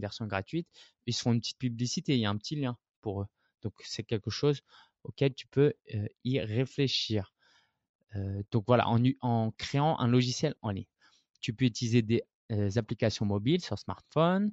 version, 0.00 0.26
gratuite, 0.26 0.68
ils 1.06 1.14
font 1.14 1.32
une 1.32 1.40
petite 1.40 1.58
publicité, 1.58 2.14
il 2.14 2.20
y 2.20 2.26
a 2.26 2.30
un 2.30 2.36
petit 2.36 2.56
lien 2.56 2.76
pour 3.00 3.22
eux. 3.22 3.26
Donc, 3.62 3.74
c'est 3.84 4.04
quelque 4.04 4.30
chose 4.30 4.60
auquel 5.04 5.34
tu 5.34 5.46
peux 5.46 5.72
y 6.24 6.40
réfléchir. 6.40 7.32
Euh, 8.16 8.42
donc 8.50 8.64
voilà, 8.66 8.86
en, 8.88 9.50
créant 9.52 9.98
un 9.98 10.08
logiciel 10.08 10.54
en 10.62 10.70
ligne. 10.70 10.86
Tu 11.40 11.52
peux 11.52 11.64
utiliser 11.64 12.02
des 12.02 12.22
euh, 12.52 12.70
applications 12.76 13.24
mobiles 13.24 13.62
sur 13.62 13.78
smartphone. 13.78 14.52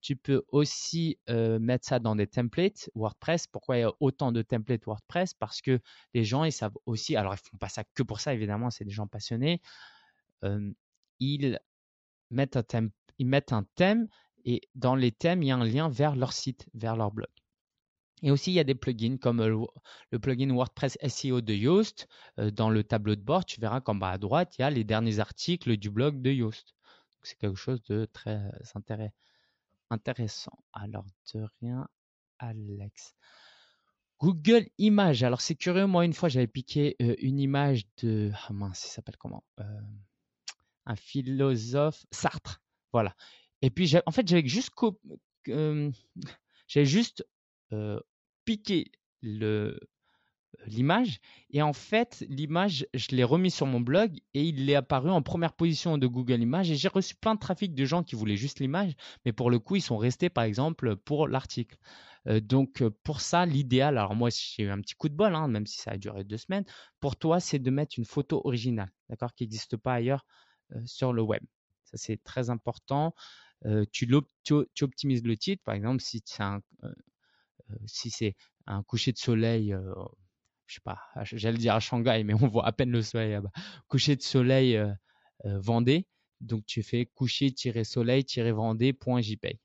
Tu 0.00 0.14
peux 0.14 0.44
aussi 0.52 1.18
euh, 1.28 1.58
mettre 1.58 1.86
ça 1.86 1.98
dans 1.98 2.14
des 2.14 2.26
templates 2.26 2.88
WordPress. 2.94 3.46
Pourquoi 3.48 3.78
il 3.78 3.80
y 3.80 3.84
a 3.84 3.92
autant 3.98 4.30
de 4.30 4.42
templates 4.42 4.84
WordPress? 4.84 5.34
Parce 5.34 5.60
que 5.60 5.80
les 6.14 6.24
gens, 6.24 6.44
ils 6.44 6.52
savent 6.52 6.76
aussi, 6.86 7.16
alors 7.16 7.34
ils 7.34 7.50
font 7.50 7.56
pas 7.58 7.68
ça 7.68 7.82
que 7.94 8.02
pour 8.02 8.20
ça, 8.20 8.32
évidemment, 8.32 8.70
c'est 8.70 8.84
des 8.84 8.92
gens 8.92 9.08
passionnés. 9.08 9.60
Ils, 11.20 11.58
mettent 12.30 12.56
un 12.56 13.64
thème, 13.64 14.08
et 14.44 14.60
dans 14.74 14.94
les 14.94 15.12
thèmes, 15.12 15.42
il 15.42 15.46
y 15.46 15.50
a 15.50 15.56
un 15.56 15.64
lien 15.64 15.88
vers 15.88 16.16
leur 16.16 16.32
site, 16.32 16.68
vers 16.74 16.96
leur 16.96 17.10
blog. 17.12 17.28
Et 18.22 18.30
aussi, 18.30 18.50
il 18.50 18.54
y 18.54 18.60
a 18.60 18.64
des 18.64 18.74
plugins 18.74 19.16
comme 19.16 19.44
le, 20.10 20.18
plugin 20.18 20.50
WordPress 20.52 20.98
SEO 21.06 21.40
de 21.40 21.54
Yoast. 21.54 22.08
Euh, 22.38 22.50
dans 22.50 22.70
le 22.70 22.82
tableau 22.82 23.14
de 23.14 23.20
bord, 23.20 23.44
tu 23.44 23.60
verras 23.60 23.80
qu'en 23.80 23.94
bas 23.94 24.10
à 24.10 24.18
droite, 24.18 24.58
il 24.58 24.62
y 24.62 24.64
a 24.64 24.70
les 24.70 24.84
derniers 24.84 25.20
articles 25.20 25.76
du 25.76 25.90
blog 25.90 26.20
de 26.20 26.30
Yoast. 26.30 26.74
C'est 27.22 27.38
quelque 27.38 27.56
chose 27.56 27.82
de 27.84 28.06
très 28.06 28.40
intéressant. 28.74 29.14
intéressant. 29.90 30.58
Alors, 30.72 31.04
de 31.34 31.46
rien, 31.60 31.88
Alex. 32.38 33.14
Google 34.20 34.66
Images. 34.78 35.22
Alors, 35.22 35.40
c'est 35.40 35.54
curieux. 35.54 35.86
Moi, 35.86 36.04
une 36.04 36.12
fois, 36.12 36.28
j'avais 36.28 36.48
piqué 36.48 36.96
une 36.98 37.38
image 37.38 37.86
de. 38.02 38.32
Ah 38.48 38.52
mince, 38.52 38.84
il 38.84 38.88
s'appelle 38.88 39.16
comment? 39.16 39.44
Un 40.88 40.96
philosophe. 40.96 42.04
Sartre. 42.10 42.60
Voilà. 42.92 43.14
Et 43.62 43.70
puis, 43.70 43.94
en 44.04 44.10
fait, 44.10 44.26
j'avais 44.26 44.46
juste, 44.46 44.72
j'avais 45.46 46.84
juste 46.84 47.24
piqué 48.44 48.90
le, 49.22 49.78
l'image. 50.66 51.20
Et 51.50 51.62
en 51.62 51.72
fait, 51.72 52.24
l'image, 52.28 52.86
je 52.94 53.08
l'ai 53.14 53.24
remis 53.24 53.50
sur 53.50 53.66
mon 53.66 53.80
blog 53.80 54.18
et 54.34 54.42
il 54.42 54.68
est 54.68 54.74
apparu 54.74 55.10
en 55.10 55.22
première 55.22 55.52
position 55.52 55.98
de 55.98 56.06
Google 56.06 56.40
Images. 56.40 56.70
Et 56.70 56.76
j'ai 56.76 56.88
reçu 56.88 57.14
plein 57.14 57.34
de 57.34 57.40
trafic 57.40 57.74
de 57.74 57.84
gens 57.84 58.02
qui 58.02 58.16
voulaient 58.16 58.36
juste 58.36 58.60
l'image, 58.60 58.92
mais 59.24 59.32
pour 59.32 59.50
le 59.50 59.58
coup, 59.58 59.76
ils 59.76 59.82
sont 59.82 59.96
restés, 59.96 60.30
par 60.30 60.44
exemple, 60.44 60.96
pour 60.96 61.28
l'article. 61.28 61.76
Euh, 62.26 62.40
donc, 62.40 62.82
euh, 62.82 62.90
pour 63.04 63.20
ça, 63.20 63.46
l'idéal, 63.46 63.96
alors 63.96 64.14
moi, 64.14 64.28
j'ai 64.30 64.64
eu 64.64 64.70
un 64.70 64.80
petit 64.80 64.94
coup 64.94 65.08
de 65.08 65.14
bol, 65.14 65.34
hein, 65.34 65.48
même 65.48 65.66
si 65.66 65.78
ça 65.78 65.92
a 65.92 65.96
duré 65.96 66.24
deux 66.24 66.36
semaines. 66.36 66.64
Pour 67.00 67.16
toi, 67.16 67.40
c'est 67.40 67.58
de 67.58 67.70
mettre 67.70 67.98
une 67.98 68.04
photo 68.04 68.42
originale, 68.44 68.90
d'accord, 69.08 69.34
qui 69.34 69.44
n'existe 69.44 69.76
pas 69.76 69.94
ailleurs 69.94 70.24
euh, 70.24 70.47
sur 70.84 71.12
le 71.12 71.22
web. 71.22 71.42
Ça, 71.84 71.96
c'est 71.96 72.22
très 72.22 72.50
important. 72.50 73.14
tu, 73.92 74.08
tu, 74.44 74.84
optimises 74.84 75.24
le 75.24 75.36
titre, 75.36 75.62
par 75.64 75.74
exemple, 75.74 76.02
si 76.02 76.22
c'est 76.24 76.42
un, 76.42 76.60
c'est 77.86 78.36
un 78.66 78.82
coucher 78.82 79.12
de 79.12 79.18
soleil 79.18 79.74
je 80.68 80.74
sais 80.74 80.80
pas, 80.84 81.00
j'allais 81.24 81.58
dire 81.58 81.74
à 81.74 81.80
Shanghai, 81.80 82.22
mais 82.24 82.32
on 82.34 82.46
voit 82.46 82.64
à 82.66 82.72
peine 82.72 82.90
le 82.90 83.02
soleil 83.02 83.32
là-bas. 83.32 83.50
Coucher 83.88 84.14
de 84.16 84.22
soleil 84.22 84.76
euh, 84.76 84.92
euh, 85.46 85.58
Vendée. 85.58 86.06
Donc 86.40 86.64
tu 86.66 86.84
fais 86.84 87.06
coucher-soleil-vendée.jpay. 87.06 89.58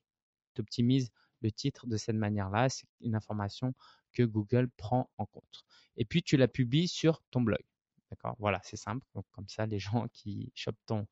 Tu 0.54 0.60
optimises 0.60 1.12
le 1.40 1.52
titre 1.52 1.86
de 1.86 1.96
cette 1.96 2.16
manière-là. 2.16 2.68
C'est 2.68 2.88
une 3.00 3.14
information 3.14 3.74
que 4.12 4.24
Google 4.24 4.68
prend 4.76 5.08
en 5.18 5.26
compte. 5.26 5.64
Et 5.96 6.04
puis 6.04 6.24
tu 6.24 6.36
la 6.36 6.48
publies 6.48 6.88
sur 6.88 7.22
ton 7.30 7.42
blog. 7.42 7.62
D'accord 8.10 8.36
Voilà, 8.38 8.60
c'est 8.62 8.76
simple. 8.76 9.06
Comme 9.32 9.48
ça, 9.48 9.66
les 9.66 9.78
gens 9.78 10.06
qui 10.12 10.52
ton, 10.86 11.06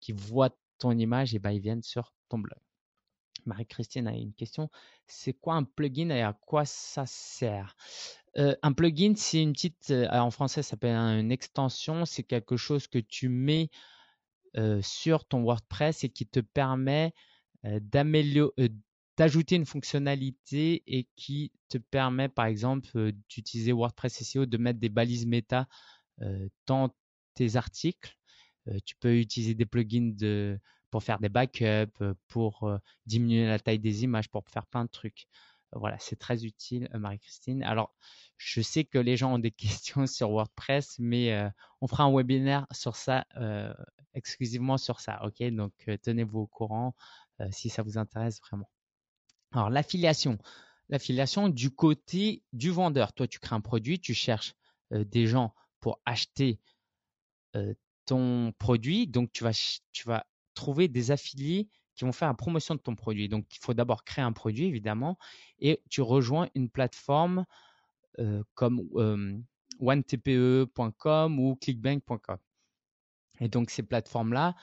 qui 0.00 0.12
voient 0.12 0.56
ton 0.78 0.92
image, 0.92 1.34
et 1.34 1.36
eh 1.36 1.38
ben, 1.38 1.50
ils 1.50 1.60
viennent 1.60 1.82
sur 1.82 2.12
ton 2.28 2.38
blog. 2.38 2.58
Marie-Christine 3.46 4.08
a 4.08 4.14
une 4.14 4.34
question. 4.34 4.70
C'est 5.06 5.32
quoi 5.32 5.54
un 5.54 5.64
plugin 5.64 6.10
et 6.10 6.22
à 6.22 6.32
quoi 6.32 6.64
ça 6.64 7.06
sert? 7.06 7.76
Euh, 8.38 8.54
un 8.62 8.72
plugin, 8.72 9.14
c'est 9.16 9.42
une 9.42 9.52
petite, 9.52 9.90
euh, 9.90 10.08
en 10.10 10.30
français, 10.30 10.62
ça 10.62 10.70
s'appelle 10.70 10.96
une 10.96 11.32
extension. 11.32 12.04
C'est 12.04 12.22
quelque 12.22 12.56
chose 12.56 12.86
que 12.86 12.98
tu 12.98 13.28
mets 13.28 13.70
euh, 14.56 14.80
sur 14.82 15.24
ton 15.24 15.42
WordPress 15.42 16.04
et 16.04 16.08
qui 16.08 16.26
te 16.26 16.40
permet 16.40 17.12
d'ajouter 19.16 19.56
une 19.56 19.66
fonctionnalité 19.66 20.84
et 20.86 21.08
qui 21.16 21.50
te 21.68 21.78
permet, 21.78 22.28
par 22.28 22.46
exemple, 22.46 23.10
d'utiliser 23.28 23.72
WordPress 23.72 24.22
SEO, 24.22 24.46
de 24.46 24.56
mettre 24.56 24.78
des 24.78 24.88
balises 24.88 25.26
méta 25.26 25.66
dans 26.66 26.90
tes 27.34 27.56
articles. 27.56 28.16
tu 28.84 28.96
peux 28.96 29.18
utiliser 29.18 29.54
des 29.54 29.66
plugins 29.66 30.58
pour 30.90 31.02
faire 31.02 31.18
des 31.18 31.28
backups, 31.28 32.02
pour 32.28 32.70
diminuer 33.06 33.46
la 33.46 33.58
taille 33.58 33.78
des 33.78 34.04
images, 34.04 34.28
pour 34.28 34.44
faire 34.48 34.66
plein 34.66 34.84
de 34.84 34.90
trucs. 34.90 35.26
Voilà, 35.72 35.98
c'est 35.98 36.16
très 36.16 36.44
utile, 36.44 36.88
Marie-Christine. 36.94 37.62
Alors, 37.62 37.94
je 38.36 38.60
sais 38.60 38.84
que 38.84 38.98
les 38.98 39.16
gens 39.16 39.34
ont 39.34 39.38
des 39.38 39.50
questions 39.90 40.06
sur 40.06 40.30
WordPress, 40.30 40.96
mais 40.98 41.32
euh, 41.32 41.48
on 41.80 41.86
fera 41.86 42.04
un 42.04 42.14
webinaire 42.14 42.66
sur 42.72 42.96
ça, 42.96 43.26
euh, 43.36 43.72
exclusivement 44.14 44.78
sur 44.78 45.00
ça. 45.00 45.24
OK? 45.24 45.42
Donc, 45.50 45.72
euh, 45.88 45.96
tenez-vous 46.02 46.40
au 46.40 46.46
courant 46.46 46.94
si 47.50 47.68
ça 47.68 47.82
vous 47.82 47.98
intéresse 47.98 48.40
vraiment. 48.40 48.70
Alors, 49.52 49.68
l'affiliation. 49.68 50.38
L'affiliation 50.88 51.50
du 51.50 51.70
côté 51.70 52.42
du 52.54 52.70
vendeur. 52.70 53.12
Toi, 53.12 53.28
tu 53.28 53.38
crées 53.40 53.54
un 53.54 53.60
produit, 53.60 54.00
tu 54.00 54.14
cherches 54.14 54.54
des 54.90 55.26
gens 55.26 55.52
pour 55.80 56.00
acheter 56.04 56.58
ton 58.04 58.52
produit. 58.58 59.06
Donc, 59.06 59.32
tu 59.32 59.44
vas, 59.44 59.52
tu 59.92 60.06
vas 60.06 60.26
trouver 60.54 60.88
des 60.88 61.10
affiliés 61.10 61.68
qui 61.94 62.04
vont 62.04 62.12
faire 62.12 62.28
la 62.28 62.34
promotion 62.34 62.74
de 62.74 62.80
ton 62.80 62.94
produit. 62.94 63.28
Donc, 63.28 63.46
il 63.54 63.58
faut 63.60 63.74
d'abord 63.74 64.04
créer 64.04 64.24
un 64.24 64.32
produit, 64.32 64.66
évidemment, 64.66 65.18
et 65.58 65.82
tu 65.88 66.02
rejoins 66.02 66.48
une 66.54 66.68
plateforme 66.68 67.44
comme 68.54 68.82
onetpe.com 69.78 71.38
ou 71.38 71.56
clickbank.com. 71.56 72.38
Et 73.40 73.48
donc 73.48 73.68
ces 73.70 73.82
plateformes-là 73.82 74.54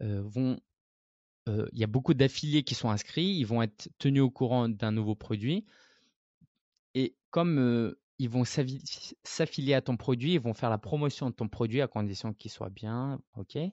vont, 0.00 0.60
il 1.46 1.78
y 1.78 1.84
a 1.84 1.86
beaucoup 1.86 2.12
d'affiliés 2.12 2.62
qui 2.62 2.74
sont 2.74 2.90
inscrits, 2.90 3.36
ils 3.38 3.46
vont 3.46 3.62
être 3.62 3.88
tenus 3.98 4.22
au 4.22 4.30
courant 4.30 4.68
d'un 4.68 4.92
nouveau 4.92 5.14
produit. 5.14 5.64
Et 6.94 7.16
comme 7.30 7.94
ils 8.20 8.28
vont 8.28 8.44
s'affilier 8.44 9.72
à 9.72 9.80
ton 9.80 9.96
produit, 9.96 10.34
ils 10.34 10.40
vont 10.40 10.52
faire 10.52 10.68
la 10.68 10.76
promotion 10.76 11.30
de 11.30 11.34
ton 11.34 11.48
produit 11.48 11.80
à 11.80 11.88
condition 11.88 12.34
qu'il 12.34 12.50
soit 12.50 12.68
bien, 12.68 13.18
ok? 13.34 13.56
Et 13.56 13.72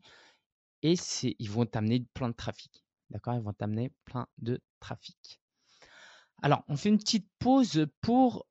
ils 0.83 1.49
vont 1.49 1.65
t'amener 1.65 2.05
plein 2.13 2.29
de 2.29 2.33
trafic, 2.33 2.85
d'accord? 3.09 3.33
Ils 3.35 3.41
vont 3.41 3.51
t'amener 3.51 3.91
plein 4.05 4.25
de 4.37 4.61
trafic. 4.79 5.41
Alors, 6.41 6.63
on 6.69 6.77
fait 6.77 6.87
une 6.87 6.97
petite 6.97 7.27
pause 7.39 7.87
pour 7.99 8.47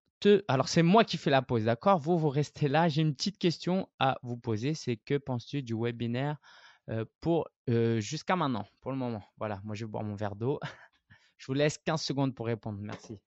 alors, 0.49 0.69
c'est 0.69 0.83
moi 0.83 1.05
qui 1.05 1.19
fais 1.19 1.31
la 1.31 1.43
pause, 1.43 1.65
d'accord? 1.65 1.99
Vous, 1.99 2.19
vous 2.19 2.31
restez 2.31 2.69
là. 2.69 2.89
J'ai 2.89 3.03
une 3.03 3.15
petite 3.15 3.39
question 3.39 3.89
à 4.01 4.19
vous 4.23 4.37
poser. 4.37 4.75
C'est 4.75 4.97
que 4.97 5.19
penses-tu 5.19 5.63
du 5.63 5.75
webinaire 5.75 6.39
euh, 6.91 7.05
pour 7.21 7.49
euh, 7.71 8.01
jusqu'à 8.01 8.35
maintenant, 8.35 8.67
pour 8.81 8.91
le 8.91 8.97
moment? 8.97 9.23
Voilà, 9.37 9.61
moi, 9.63 9.77
je 9.77 9.85
vais 9.85 9.91
boire 9.91 10.03
mon 10.03 10.17
verre 10.17 10.35
d'eau. 10.35 10.59
je 11.39 11.47
vous 11.47 11.55
laisse 11.55 11.79
15 11.79 12.03
secondes 12.03 12.35
pour 12.35 12.47
répondre. 12.47 12.81
Merci. 12.81 13.21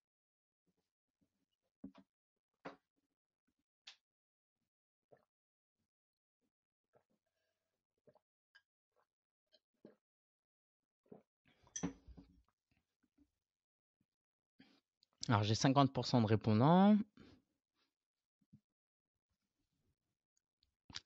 Alors 15.30 15.44
j'ai 15.44 15.54
50% 15.54 16.22
de 16.24 16.26
répondants. 16.26 16.98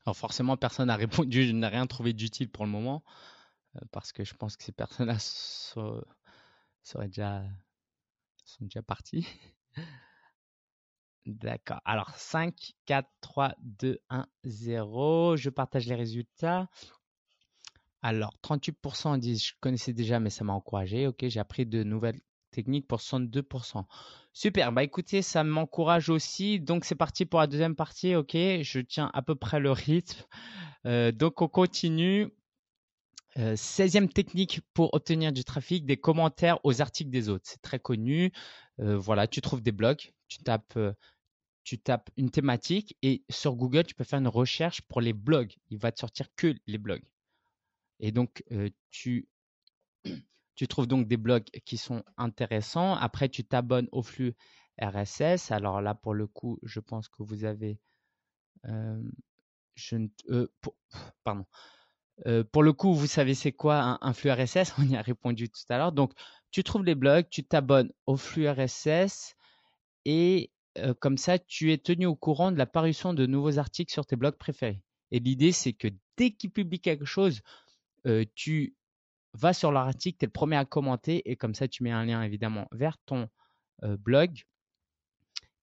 Alors 0.06 0.16
forcément, 0.16 0.56
personne 0.56 0.88
n'a 0.88 0.96
répondu, 1.26 1.44
je 1.46 1.52
n'ai 1.52 1.68
rien 1.68 1.86
trouvé 1.88 2.14
d'utile 2.14 2.50
pour 2.50 2.64
le 2.66 2.72
moment, 2.72 3.04
euh, 3.76 3.80
parce 3.92 4.14
que 4.14 4.24
je 4.24 4.34
pense 4.34 4.56
que 4.56 4.64
ces 4.64 4.72
personnes-là 4.72 5.18
sont, 5.20 6.02
déjà, 7.02 7.44
sont 8.46 8.64
déjà 8.64 8.82
parties. 8.82 9.28
D'accord. 11.26 11.82
Alors 11.84 12.16
5, 12.16 12.74
4, 12.86 13.10
3, 13.20 13.56
2, 13.60 14.00
1, 14.10 14.26
0. 14.46 15.36
Je 15.36 15.50
partage 15.50 15.88
les 15.88 15.96
résultats. 15.96 16.70
Alors 18.02 18.38
38% 18.42 19.20
disent 19.20 19.48
je 19.48 19.54
connaissais 19.60 19.94
déjà 19.94 20.20
mais 20.22 20.30
ça 20.30 20.46
m'a 20.46 20.54
encouragé. 20.54 21.08
Ok, 21.08 21.26
j'ai 21.28 21.40
appris 21.42 21.66
de 21.66 21.84
nouvelles 21.84 22.20
technique 22.54 22.88
pour 22.88 23.00
62%. 23.00 23.86
Super, 24.32 24.72
bah 24.72 24.84
écoutez, 24.84 25.22
ça 25.22 25.44
m'encourage 25.44 26.10
aussi. 26.10 26.60
Donc 26.60 26.86
c'est 26.86 26.96
parti 26.96 27.26
pour 27.26 27.40
la 27.40 27.48
deuxième 27.48 27.76
partie, 27.76 28.16
ok? 28.16 28.32
Je 28.34 28.80
tiens 28.80 29.12
à 29.14 29.22
peu 29.22 29.36
près 29.36 29.60
le 29.60 29.72
rythme. 29.72 30.24
Euh, 30.86 31.12
donc 31.12 31.42
on 31.42 31.48
continue. 31.48 32.30
16e 33.36 34.04
euh, 34.04 34.08
technique 34.08 34.62
pour 34.74 34.94
obtenir 34.94 35.34
du 35.34 35.44
trafic, 35.44 35.86
des 35.86 35.98
commentaires 35.98 36.60
aux 36.64 36.82
articles 36.82 37.10
des 37.10 37.30
autres. 37.30 37.46
C'est 37.48 37.62
très 37.62 37.80
connu. 37.80 38.32
Euh, 38.80 38.98
voilà, 38.98 39.28
tu 39.28 39.42
trouves 39.42 39.62
des 39.62 39.72
blogs, 39.72 40.14
tu 40.28 40.38
tapes, 40.40 40.78
tu 41.64 41.80
tapes 41.80 42.10
une 42.16 42.30
thématique 42.30 42.96
et 43.02 43.24
sur 43.30 43.56
Google, 43.56 43.86
tu 43.86 43.96
peux 43.96 44.04
faire 44.04 44.20
une 44.20 44.28
recherche 44.28 44.82
pour 44.82 45.02
les 45.02 45.14
blogs. 45.14 45.54
Il 45.70 45.80
va 45.80 45.92
te 45.92 46.00
sortir 46.00 46.28
que 46.36 46.56
les 46.68 46.78
blogs. 46.78 47.04
Et 48.00 48.12
donc, 48.12 48.44
tu 48.92 49.28
tu 50.56 50.68
trouves 50.68 50.88
donc 50.88 51.08
des 51.08 51.18
blogs 51.18 51.50
qui 51.66 51.78
sont 51.78 52.04
intéressants. 52.18 52.96
Après, 52.96 53.30
tu 53.30 53.44
t'abonnes 53.44 53.88
au 53.92 54.04
flux 54.04 54.36
RSS. 54.82 55.52
Alors 55.52 55.82
là, 55.82 55.96
pour 55.96 56.14
le 56.14 56.28
coup, 56.28 56.60
je 56.64 56.80
pense 56.80 57.08
que 57.10 57.24
vous 57.24 57.46
avez... 57.46 57.80
Euh, 58.66 59.02
je 59.76 59.98
euh, 60.30 60.48
pour, 60.62 60.76
pardon. 61.24 61.46
Euh, 62.28 62.44
pour 62.44 62.62
le 62.62 62.74
coup, 62.74 62.94
vous 62.94 63.08
savez 63.08 63.34
c'est 63.34 63.52
quoi 63.52 63.98
un, 64.00 64.14
flux 64.14 64.32
RSS 64.32 64.74
On 64.78 64.84
y 64.84 64.96
a 64.96 65.02
répondu 65.02 65.50
tout 65.50 65.62
à 65.70 65.78
l'heure. 65.78 65.92
Donc, 65.92 66.14
tu 66.52 66.64
trouves 66.64 66.84
les 66.84 66.96
blogs, 66.96 67.28
tu 67.30 67.44
t'abonnes 67.44 67.92
au 68.06 68.16
flux 68.16 68.48
RSS 68.48 69.36
et 70.06 70.52
comme 71.00 71.18
ça, 71.20 71.38
tu 71.38 71.72
es 71.72 71.78
tenu 71.78 72.08
au 72.08 72.16
courant 72.16 72.52
de 72.52 72.58
la 72.58 72.66
parution 72.66 73.14
de 73.14 73.28
nouveaux 73.28 73.60
articles 73.60 73.94
sur 73.94 74.08
tes 74.08 74.16
blogs 74.16 74.38
préférés. 74.38 74.82
Et 75.12 75.20
l'idée, 75.20 75.52
c'est 75.52 75.74
que 75.74 75.88
dès 76.18 76.32
qu'ils 76.32 76.50
publient 76.50 76.80
quelque 76.80 77.06
chose, 77.06 77.42
tu 78.34 78.76
va 79.34 79.54
sur 79.54 79.72
l'article, 79.72 80.18
tu 80.20 80.26
es 80.26 80.28
le 80.28 80.32
premier 80.32 80.58
à 80.58 80.66
commenter 80.66 81.30
et 81.30 81.36
comme 81.36 81.56
ça, 81.56 81.68
tu 81.68 81.84
mets 81.84 81.92
un 81.92 82.06
lien 82.06 82.22
évidemment 82.22 82.68
vers 82.72 82.98
ton 83.06 83.28
euh, 83.84 83.98
blog 83.98 84.44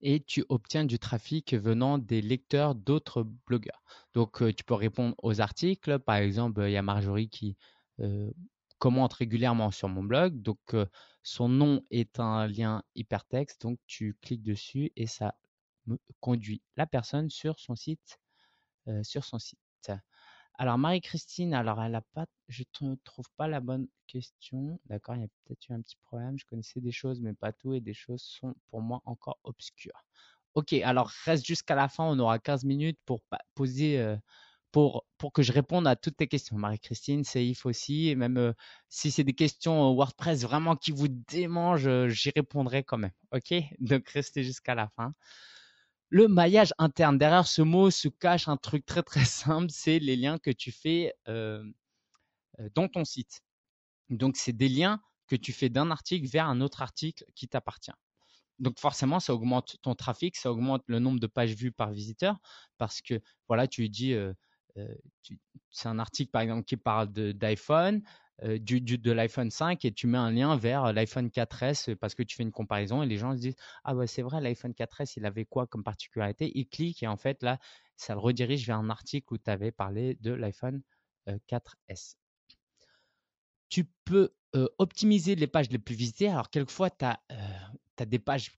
et 0.03 0.21
tu 0.21 0.45
obtiens 0.49 0.85
du 0.85 0.99
trafic 0.99 1.55
venant 1.55 1.99
des 1.99 2.23
lecteurs 2.23 2.75
d'autres 2.75 3.23
blogueurs. 3.47 3.83
Donc, 4.15 4.43
euh, 4.43 4.53
tu 4.53 4.65
peux 4.65 4.75
répondre 4.75 5.15
aux 5.19 5.41
articles. 5.41 5.99
Par 5.99 6.17
exemple, 6.17 6.63
il 6.67 6.73
y 6.73 6.77
a 6.77 6.83
Marjorie 6.83 7.29
qui, 7.29 7.57
euh, 8.01 8.31
commente 8.79 9.13
régulièrement 9.13 9.71
sur 9.71 9.89
mon 9.89 10.03
blog. 10.03 10.41
Donc, 10.41 10.75
son 11.23 11.49
nom 11.51 11.85
est 11.91 12.19
un 12.19 12.47
lien 12.47 12.83
hypertexte. 12.95 13.61
Donc, 13.61 13.79
tu 13.87 14.17
cliques 14.23 14.43
dessus 14.43 14.91
et 14.97 15.07
ça 15.07 15.35
conduit 16.21 16.63
la 16.79 16.87
personne 16.87 17.29
sur 17.29 17.61
son 17.61 17.77
site. 17.77 18.19
Alors, 20.55 20.77
Marie-Christine, 20.79 21.55
alors 21.55 21.83
elle 21.83 21.95
a 21.95 22.03
pas, 22.03 22.27
je 22.49 22.65
ne 22.83 22.95
trouve 23.05 23.27
pas 23.37 23.49
la 23.49 23.61
bonne 23.61 23.89
question. 24.07 24.79
D'accord, 24.87 25.17
il 25.17 25.23
y 25.23 25.25
a 25.25 25.29
peut-être 25.45 25.69
eu 25.69 25.73
un 25.73 25.81
petit 25.81 25.97
problème. 26.03 26.39
Je 26.39 26.45
connaissais 26.45 26.81
des 26.81 26.93
choses, 26.93 27.21
mais 27.21 27.33
pas 27.33 27.53
tout, 27.53 27.73
et 27.75 27.81
des 27.81 27.95
choses 27.95 28.23
sont 28.23 28.55
pour 28.71 28.83
moi 28.83 29.01
encore 29.07 29.39
obscures. 29.45 30.05
Ok, 30.55 30.73
alors 30.75 31.09
reste 31.25 31.47
jusqu'à 31.47 31.75
la 31.75 31.89
fin. 31.89 32.05
On 32.05 32.19
aura 32.19 32.39
15 32.39 32.65
minutes 32.65 32.99
pour 33.07 33.21
poser, 33.55 34.17
pour, 34.73 35.07
pour 35.17 35.33
que 35.33 35.43
je 35.43 35.53
réponde 35.53 35.87
à 35.87 35.97
toutes 35.97 36.17
tes 36.19 36.29
questions. 36.29 36.57
Marie-Christine, 36.59 37.25
Seif 37.25 37.65
aussi, 37.65 38.09
et 38.09 38.15
même 38.15 38.55
si 38.89 39.11
c'est 39.11 39.25
des 39.25 39.35
questions 39.35 39.95
WordPress 39.95 40.43
vraiment 40.43 40.77
qui 40.77 40.91
vous 40.93 41.09
démangent, 41.09 42.09
j'y 42.09 42.31
répondrai 42.31 42.85
quand 42.85 42.99
même. 42.99 43.13
Ok, 43.33 43.55
donc 43.79 44.09
restez 44.11 44.43
jusqu'à 44.43 44.75
la 44.75 44.89
fin. 44.97 45.15
Le 46.11 46.27
maillage 46.27 46.75
interne. 46.79 47.19
Derrière 47.19 47.47
ce 47.47 47.63
mot 47.63 47.91
se 47.91 48.09
cache 48.09 48.49
un 48.49 48.57
truc 48.57 48.85
très 48.85 49.03
très 49.03 49.25
simple, 49.25 49.69
c'est 49.71 50.01
les 50.01 50.17
liens 50.17 50.39
que 50.39 50.51
tu 50.51 50.73
fais 50.73 51.15
dans 51.27 52.89
ton 52.89 53.05
site. 53.05 53.43
Donc 54.11 54.37
c'est 54.37 54.53
des 54.53 54.69
liens 54.69 55.01
que 55.29 55.37
tu 55.37 55.53
fais 55.53 55.69
d'un 55.69 55.93
article 55.93 56.29
vers 56.29 56.49
un 56.49 56.61
autre 56.61 56.83
article 56.83 57.25
qui 57.37 57.47
t'appartient. 57.47 57.93
Donc 58.59 58.79
forcément, 58.81 59.21
ça 59.21 59.33
augmente 59.33 59.77
ton 59.83 59.95
trafic, 59.95 60.37
ça 60.37 60.51
augmente 60.51 60.83
le 60.87 60.99
nombre 60.99 61.21
de 61.21 61.29
pages 61.29 61.55
vues 61.55 61.73
par 61.73 61.93
visiteur 61.93 62.39
parce 62.77 63.01
que 63.01 63.21
voilà, 63.47 63.69
tu 63.69 63.89
dis, 63.89 64.15
c'est 65.71 65.89
un 65.89 66.01
article 66.01 66.33
par 66.33 66.43
exemple 66.43 66.65
qui 66.65 66.77
parle 66.77 67.09
d'iPhone, 67.13 68.03
du, 68.43 68.81
de 68.81 69.13
l'iPhone 69.13 69.51
5 69.51 69.85
et 69.85 69.93
tu 69.93 70.07
mets 70.07 70.19
un 70.19 70.31
lien 70.31 70.57
vers 70.57 70.93
l'iPhone 70.93 71.29
4S 71.31 71.95
parce 71.97 72.15
que 72.15 72.23
tu 72.23 72.37
fais 72.37 72.43
une 72.43 72.53
comparaison 72.53 73.03
et 73.03 73.07
les 73.07 73.17
gens 73.17 73.35
se 73.35 73.41
disent 73.41 73.57
ah 73.85 73.95
ouais 73.95 74.07
c'est 74.07 74.23
vrai 74.23 74.41
l'iPhone 74.41 74.73
4S 74.73 75.15
il 75.17 75.27
avait 75.27 75.45
quoi 75.45 75.67
comme 75.67 75.85
particularité? 75.85 76.51
Ils 76.55 76.67
cliquent 76.67 77.03
et 77.03 77.07
en 77.07 77.17
fait 77.17 77.43
là 77.43 77.59
ça 77.97 78.15
le 78.15 78.21
redirige 78.21 78.67
vers 78.67 78.79
un 78.79 78.91
article 78.91 79.35
où 79.35 79.39
tu 79.39 79.51
avais 79.51 79.73
parlé 79.73 80.17
de 80.21 80.33
l'iPhone 80.33 80.83
4S 81.27 82.17
tu 83.69 83.85
peux 84.05 84.31
optimiser 84.79 85.37
les 85.37 85.47
pages 85.47 85.71
les 85.71 85.79
plus 85.79 85.95
visitées 85.95 86.29
alors 86.29 86.51
quelquefois 86.51 86.91
tu 86.91 87.05
as 87.05 87.21
des 88.07 88.19
pages 88.19 88.51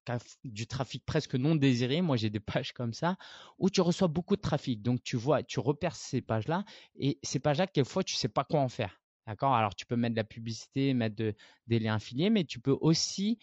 du 0.44 0.66
trafic 0.66 1.04
presque 1.04 1.34
non 1.34 1.56
désiré. 1.56 2.00
Moi, 2.00 2.16
j'ai 2.16 2.30
des 2.30 2.40
pages 2.40 2.72
comme 2.72 2.92
ça 2.92 3.16
où 3.58 3.70
tu 3.70 3.80
reçois 3.80 4.08
beaucoup 4.08 4.36
de 4.36 4.40
trafic. 4.40 4.82
Donc, 4.82 5.02
tu 5.02 5.16
vois, 5.16 5.42
tu 5.42 5.60
repères 5.60 5.96
ces 5.96 6.20
pages-là 6.22 6.64
et 6.94 7.18
ces 7.22 7.40
pages-là, 7.40 7.66
quelquefois, 7.66 8.04
tu 8.04 8.14
sais 8.14 8.28
pas 8.28 8.44
quoi 8.44 8.60
en 8.60 8.68
faire. 8.68 9.01
D'accord? 9.26 9.54
Alors, 9.54 9.74
tu 9.74 9.86
peux 9.86 9.96
mettre 9.96 10.14
de 10.14 10.20
la 10.20 10.24
publicité, 10.24 10.94
mettre 10.94 11.16
des 11.66 11.78
liens 11.78 11.94
affiliés, 11.94 12.30
mais 12.30 12.44
tu 12.44 12.60
peux 12.60 12.76
aussi 12.80 13.38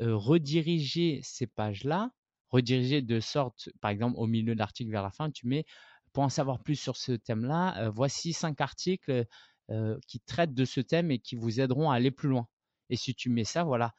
rediriger 0.00 1.20
ces 1.22 1.46
pages-là, 1.46 2.10
rediriger 2.50 3.02
de 3.02 3.20
sorte, 3.20 3.70
par 3.80 3.90
exemple, 3.90 4.16
au 4.18 4.26
milieu 4.26 4.54
de 4.54 4.58
l'article 4.58 4.90
vers 4.90 5.02
la 5.02 5.10
fin, 5.10 5.30
tu 5.30 5.46
mets, 5.46 5.64
pour 6.12 6.22
en 6.24 6.28
savoir 6.28 6.62
plus 6.62 6.76
sur 6.76 6.96
ce 6.96 7.12
thème-là, 7.12 7.88
voici 7.90 8.32
cinq 8.32 8.60
articles 8.60 9.24
qui 10.06 10.20
traitent 10.20 10.54
de 10.54 10.64
ce 10.66 10.80
thème 10.80 11.10
et 11.10 11.18
qui 11.18 11.34
vous 11.36 11.60
aideront 11.60 11.90
à 11.90 11.94
aller 11.96 12.10
plus 12.10 12.28
loin. 12.28 12.46
Et 12.90 12.96
si 12.96 13.14
tu 13.14 13.30
mets 13.30 13.44
ça, 13.44 13.64
voilà, 13.64 13.94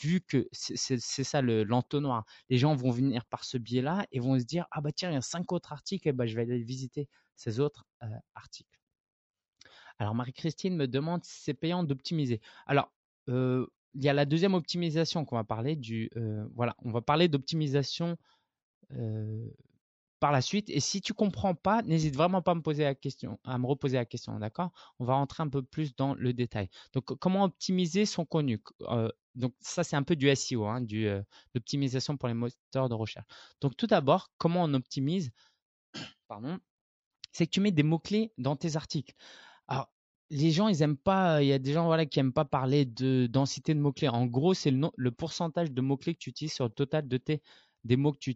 vu 0.00 0.20
que 0.22 0.48
c'est 0.52 0.98
ça 0.98 1.42
l'entonnoir. 1.42 2.24
les 2.48 2.56
gens 2.58 2.74
vont 2.74 2.90
venir 2.90 3.26
par 3.26 3.44
ce 3.44 3.58
biais-là 3.58 4.06
et 4.12 4.20
vont 4.20 4.38
se 4.38 4.44
dire 4.44 4.66
ah 4.70 4.80
bah 4.80 4.92
tiens 4.92 5.10
il 5.10 5.14
y 5.14 5.16
a 5.16 5.22
cinq 5.22 5.52
autres 5.52 5.72
articles, 5.72 6.08
et 6.08 6.12
bah, 6.12 6.26
je 6.26 6.34
vais 6.36 6.42
aller 6.42 6.62
visiter 6.62 7.08
ces 7.36 7.60
autres 7.60 7.84
articles. 8.34 8.77
Alors 9.98 10.14
Marie-Christine 10.14 10.76
me 10.76 10.86
demande 10.86 11.24
si 11.24 11.42
c'est 11.42 11.54
payant 11.54 11.82
d'optimiser. 11.82 12.40
Alors 12.66 12.92
il 13.26 13.66
y 13.94 14.08
a 14.08 14.12
la 14.12 14.24
deuxième 14.24 14.54
optimisation 14.54 15.24
qu'on 15.24 15.36
va 15.36 15.44
parler 15.44 15.76
du 15.76 16.10
voilà 16.54 16.76
on 16.84 16.90
va 16.90 17.00
parler 17.00 17.28
d'optimisation 17.28 18.16
par 20.20 20.32
la 20.32 20.40
suite. 20.40 20.68
Et 20.70 20.80
si 20.80 21.00
tu 21.00 21.14
comprends 21.14 21.54
pas, 21.54 21.82
n'hésite 21.82 22.16
vraiment 22.16 22.42
pas 22.42 22.52
à 22.52 22.54
me 22.54 22.62
poser 22.62 22.84
la 22.84 22.94
question, 22.94 23.38
à 23.44 23.58
me 23.58 23.66
reposer 23.66 23.96
la 23.96 24.04
question, 24.04 24.38
d'accord? 24.38 24.72
On 24.98 25.04
va 25.04 25.14
rentrer 25.14 25.42
un 25.42 25.48
peu 25.48 25.62
plus 25.62 25.94
dans 25.94 26.14
le 26.14 26.32
détail. 26.32 26.68
Donc, 26.92 27.04
comment 27.18 27.44
optimiser 27.44 28.04
son 28.04 28.24
contenu? 28.24 28.62
Donc, 29.34 29.54
ça, 29.60 29.84
c'est 29.84 29.96
un 29.96 30.02
peu 30.02 30.16
du 30.16 30.34
SEO, 30.34 30.66
hein, 30.66 30.80
du 30.80 31.08
l'optimisation 31.54 32.16
pour 32.16 32.28
les 32.28 32.34
moteurs 32.34 32.88
de 32.88 32.94
recherche. 32.94 33.26
Donc, 33.60 33.76
tout 33.76 33.86
d'abord, 33.86 34.30
comment 34.38 34.64
on 34.64 34.74
optimise 34.74 35.30
Pardon. 36.26 36.58
C'est 37.32 37.46
que 37.46 37.52
tu 37.52 37.60
mets 37.60 37.70
des 37.70 37.82
mots 37.82 37.98
clés 37.98 38.32
dans 38.38 38.56
tes 38.56 38.76
articles. 38.76 39.14
Alors, 39.68 39.90
les 40.30 40.50
gens, 40.50 40.68
ils 40.68 40.82
aiment 40.82 40.96
pas. 40.96 41.42
Il 41.42 41.48
y 41.48 41.52
a 41.52 41.58
des 41.58 41.72
gens 41.72 41.86
voilà 41.86 42.06
qui 42.06 42.18
aiment 42.20 42.32
pas 42.32 42.44
parler 42.44 42.84
de 42.84 43.26
densité 43.30 43.74
de 43.74 43.80
mots 43.80 43.92
clés. 43.92 44.08
En 44.08 44.26
gros, 44.26 44.54
c'est 44.54 44.70
le, 44.70 44.88
le 44.96 45.10
pourcentage 45.12 45.70
de 45.72 45.80
mots 45.80 45.96
clés 45.96 46.14
que 46.14 46.18
tu 46.20 46.30
utilises 46.30 46.52
sur 46.54 46.64
le 46.64 46.70
total 46.70 47.08
de 47.08 47.16
tes 47.16 47.42
des 47.84 47.96
mots 47.96 48.12
que 48.12 48.18
tu 48.18 48.34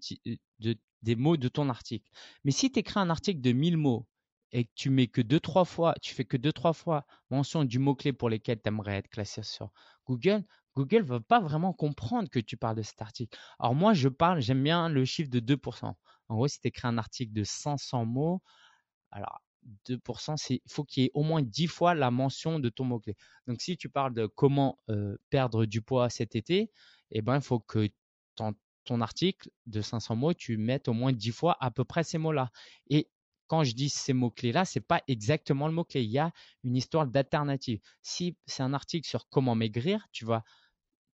de, 0.61 0.76
des 1.03 1.16
mots 1.16 1.37
de 1.37 1.49
ton 1.49 1.68
article. 1.68 2.11
Mais 2.45 2.53
si 2.53 2.70
tu 2.70 2.78
écris 2.80 3.01
un 3.01 3.11
article 3.11 3.41
de 3.41 3.53
1000 3.53 3.76
mots 3.76 4.07
et 4.53 4.64
que 4.64 4.70
tu 4.74 4.91
mets 4.91 5.09
que 5.09 5.20
deux 5.20 5.41
trois 5.41 5.64
fois, 5.64 5.95
tu 6.03 6.14
fais 6.14 6.24
que 6.24 6.37
deux 6.37 6.53
trois 6.53 6.72
fois 6.72 7.07
mention 7.30 7.64
du 7.64 7.78
mot 7.78 7.95
clé 7.95 8.12
pour 8.12 8.30
lequel 8.30 8.61
tu 8.62 8.68
aimerais 8.68 8.97
être 8.99 9.09
classé 9.09 9.43
sur 9.43 9.70
Google, 10.07 10.45
Google 10.76 11.03
va 11.03 11.20
pas 11.20 11.41
vraiment 11.41 11.72
comprendre 11.72 12.28
que 12.30 12.39
tu 12.39 12.57
parles 12.57 12.76
de 12.76 12.83
cet 12.83 13.03
article. 13.03 13.37
Alors 13.59 13.74
moi, 13.74 13.93
je 13.95 14.09
parle, 14.09 14.41
j'aime 14.41 14.62
bien 14.62 14.89
le 14.89 15.05
chiffre 15.05 15.30
de 15.30 15.41
2%. 15.41 15.97
En 16.28 16.35
gros, 16.35 16.49
si 16.49 16.61
tu 16.61 16.68
écris 16.68 16.87
un 16.89 16.99
article 16.99 17.33
de 17.33 17.45
500 17.45 18.07
mots, 18.07 18.43
alors 19.11 19.41
2%, 19.86 20.36
c'est 20.36 20.62
il 20.64 20.72
faut 20.72 20.84
qu'il 20.84 21.04
y 21.04 21.06
ait 21.06 21.10
au 21.14 21.22
moins 21.22 21.42
10 21.42 21.66
fois 21.66 21.94
la 21.94 22.10
mention 22.10 22.58
de 22.58 22.68
ton 22.68 22.84
mot-clé. 22.84 23.16
Donc 23.46 23.60
si 23.60 23.76
tu 23.76 23.88
parles 23.88 24.14
de 24.14 24.26
comment 24.26 24.78
euh, 24.90 25.16
perdre 25.30 25.66
du 25.66 25.82
poids 25.82 26.10
cet 26.10 26.36
été, 26.36 26.70
eh 27.10 27.22
ben 27.22 27.36
il 27.36 27.42
faut 27.42 27.60
que 27.60 27.88
ton, 28.34 28.54
ton 28.84 29.00
article 29.00 29.50
de 29.66 29.80
500 29.80 30.16
mots, 30.16 30.34
tu 30.34 30.56
mettes 30.56 30.88
au 30.88 30.92
moins 30.92 31.12
10 31.12 31.30
fois 31.30 31.56
à 31.60 31.70
peu 31.70 31.84
près 31.84 32.04
ces 32.04 32.18
mots-là. 32.18 32.50
Et 32.88 33.08
quand 33.46 33.64
je 33.64 33.74
dis 33.74 33.90
ces 33.90 34.12
mots-clés-là, 34.12 34.64
ce 34.64 34.78
n'est 34.78 34.84
pas 34.84 35.02
exactement 35.08 35.66
le 35.66 35.74
mot-clé. 35.74 36.02
Il 36.02 36.10
y 36.10 36.18
a 36.18 36.32
une 36.64 36.76
histoire 36.76 37.06
d'alternative. 37.06 37.80
Si 38.00 38.36
c'est 38.46 38.62
un 38.62 38.72
article 38.72 39.06
sur 39.06 39.28
comment 39.28 39.54
maigrir, 39.54 40.08
tu 40.10 40.24
vas, 40.24 40.42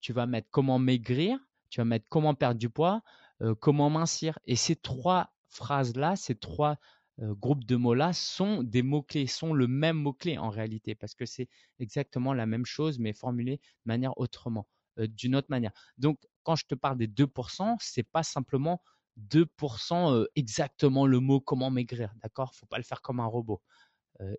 tu 0.02 0.14
vas 0.14 0.28
mettre 0.28 0.48
comment 0.52 0.78
maigrir, 0.78 1.40
tu 1.70 1.80
vas 1.80 1.86
mettre 1.86 2.06
comment 2.10 2.36
perdre 2.36 2.60
du 2.60 2.70
poids, 2.70 3.02
euh, 3.42 3.56
comment 3.56 3.90
mincir. 3.90 4.38
Et 4.46 4.56
ces 4.56 4.76
trois 4.76 5.34
phrases-là, 5.50 6.16
ces 6.16 6.36
trois 6.36 6.78
groupes 7.20 7.66
de 7.66 7.76
mots-là 7.76 8.14
sont 8.14 8.64
des 8.64 8.84
mots-clés, 8.84 9.28
sont 9.28 9.54
le 9.54 9.68
même 9.68 9.98
mot-clé 9.98 10.38
en 10.38 10.50
réalité, 10.50 10.96
parce 10.96 11.16
que 11.16 11.26
c'est 11.26 11.50
exactement 11.80 12.34
la 12.34 12.46
même 12.46 12.66
chose, 12.66 13.00
mais 13.00 13.14
formulé 13.14 13.58
de 13.58 13.62
manière 13.86 14.18
autrement, 14.18 14.68
euh, 15.00 15.08
d'une 15.08 15.36
autre 15.36 15.48
manière. 15.50 15.72
Donc, 15.98 16.20
quand 16.44 16.56
je 16.56 16.66
te 16.66 16.76
parle 16.76 16.98
des 16.98 17.08
2%, 17.08 17.76
c'est 17.80 18.04
pas 18.04 18.24
simplement 18.24 18.82
2% 19.18 20.26
exactement 20.36 21.08
le 21.08 21.20
mot 21.20 21.42
comment 21.42 21.72
maigrir, 21.72 22.14
d'accord? 22.22 22.54
Faut 22.54 22.68
pas 22.68 22.78
le 22.78 22.84
faire 22.84 23.02
comme 23.02 23.20
un 23.20 23.26
robot. 23.26 23.62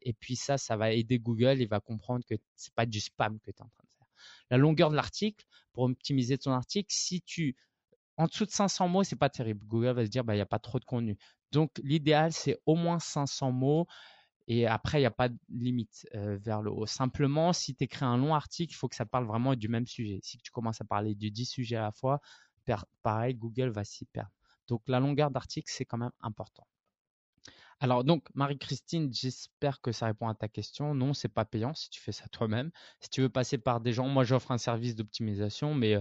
et 0.03 0.13
puis 0.13 0.37
ça, 0.37 0.59
ça 0.59 0.77
va 0.77 0.93
aider 0.93 1.19
Google, 1.19 1.61
il 1.61 1.69
va 1.69 1.81
comprendre 1.81 2.25
que 2.25 2.35
c'est 2.57 2.75
pas 2.75 2.87
du 2.87 3.01
spam 3.01 3.39
que 3.41 3.51
tu 3.51 3.59
es 3.59 3.63
en 3.63 3.69
train 3.69 3.85
de 3.85 3.91
faire. 3.99 4.07
La 4.51 4.57
longueur 4.57 4.91
de 4.91 4.97
l'article, 4.97 5.45
pour 5.73 5.85
optimiser 5.85 6.39
ton 6.39 6.53
article, 6.53 6.89
si 6.93 7.23
tu 7.23 7.57
en 8.19 8.27
dessous 8.27 8.45
de 8.45 8.51
500 8.51 8.89
mots, 8.89 9.05
c'est 9.05 9.17
pas 9.17 9.31
terrible. 9.31 9.65
Google 9.67 9.93
va 9.93 10.05
se 10.05 10.11
dire 10.11 10.25
bah 10.25 10.35
il 10.35 10.39
y 10.39 10.43
a 10.43 10.47
pas 10.47 10.59
trop 10.59 10.79
de 10.79 10.85
contenu. 10.85 11.17
Donc 11.53 11.71
l'idéal 11.83 12.33
c'est 12.33 12.59
au 12.67 12.75
moins 12.75 12.99
500 12.99 13.53
mots 13.53 13.87
et 14.49 14.67
après 14.67 14.99
il 14.99 15.03
n'y 15.03 15.07
a 15.07 15.11
pas 15.11 15.29
de 15.29 15.39
limite 15.49 16.07
vers 16.13 16.61
le 16.61 16.71
haut. 16.71 16.87
Simplement 16.87 17.53
si 17.55 17.75
tu 17.75 17.85
écris 17.85 18.05
un 18.05 18.19
long 18.19 18.35
article, 18.35 18.73
il 18.73 18.77
faut 18.77 18.89
que 18.89 18.97
ça 18.97 19.07
parle 19.07 19.25
vraiment 19.25 19.55
du 19.55 19.69
même 19.69 19.87
sujet. 19.87 20.21
Si 20.23 20.37
tu 20.39 20.51
commences 20.51 20.81
à 20.81 20.85
parler 20.85 21.15
de 21.15 21.29
10 21.29 21.47
sujets 21.47 21.77
à 21.77 21.83
la 21.83 21.93
fois, 21.93 22.21
pareil 23.03 23.35
Google 23.35 23.71
va 23.71 23.85
s'y 23.85 24.05
perdre. 24.05 24.33
Donc 24.67 24.83
la 24.89 25.01
longueur 25.01 25.31
d'article 25.31 25.71
c'est 25.73 25.85
quand 25.87 25.99
même 25.99 26.13
important. 26.21 26.67
Alors 27.81 28.03
donc 28.03 28.29
Marie-Christine, 28.35 29.15
j'espère 29.15 29.81
que 29.81 29.93
ça 29.93 30.07
répond 30.07 30.29
à 30.29 30.35
ta 30.35 30.49
question. 30.49 30.95
Non, 30.95 31.15
c'est 31.15 31.29
pas 31.29 31.45
payant 31.45 31.75
si 31.75 31.89
tu 31.91 32.01
fais 32.01 32.11
ça 32.11 32.27
toi-même. 32.29 32.73
Si 32.99 33.09
tu 33.09 33.21
veux 33.21 33.29
passer 33.29 33.57
par 33.57 33.81
des 33.81 33.93
gens, 33.93 34.09
moi 34.09 34.25
j'offre 34.25 34.51
un 34.51 34.59
service 34.59 34.97
d'optimisation, 34.97 35.75
mais 35.75 35.97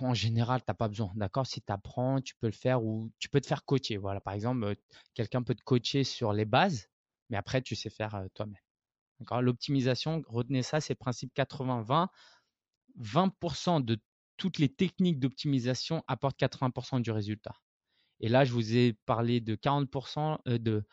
en 0.00 0.14
général, 0.14 0.60
tu 0.60 0.66
n'as 0.68 0.74
pas 0.74 0.88
besoin. 0.88 1.12
D'accord? 1.14 1.46
Si 1.46 1.60
tu 1.60 1.72
apprends, 1.72 2.20
tu 2.20 2.34
peux 2.36 2.46
le 2.46 2.52
faire 2.52 2.82
ou 2.84 3.10
tu 3.18 3.28
peux 3.28 3.40
te 3.40 3.46
faire 3.46 3.64
coacher. 3.64 3.96
Voilà, 3.96 4.20
par 4.20 4.34
exemple, 4.34 4.74
quelqu'un 5.14 5.42
peut 5.42 5.54
te 5.54 5.62
coacher 5.62 6.04
sur 6.04 6.32
les 6.32 6.44
bases, 6.44 6.88
mais 7.30 7.36
après, 7.36 7.62
tu 7.62 7.74
sais 7.76 7.90
faire 7.90 8.24
toi-même. 8.34 8.56
D'accord? 9.20 9.42
L'optimisation, 9.42 10.22
retenez 10.28 10.62
ça, 10.62 10.80
c'est 10.80 10.94
le 10.94 10.98
principe 10.98 11.32
80-20. 11.34 12.08
20%, 12.98 13.80
de 13.84 13.98
toutes 14.36 14.58
les 14.58 14.68
techniques 14.68 15.18
d'optimisation 15.18 16.02
apportent 16.06 16.38
80% 16.38 17.00
du 17.00 17.10
résultat. 17.10 17.54
Et 18.20 18.28
là, 18.28 18.44
je 18.44 18.52
vous 18.52 18.76
ai 18.76 18.94
parlé 19.06 19.40
de 19.40 19.56
40%, 19.56 20.38
de, 20.46 20.58
de, 20.58 20.84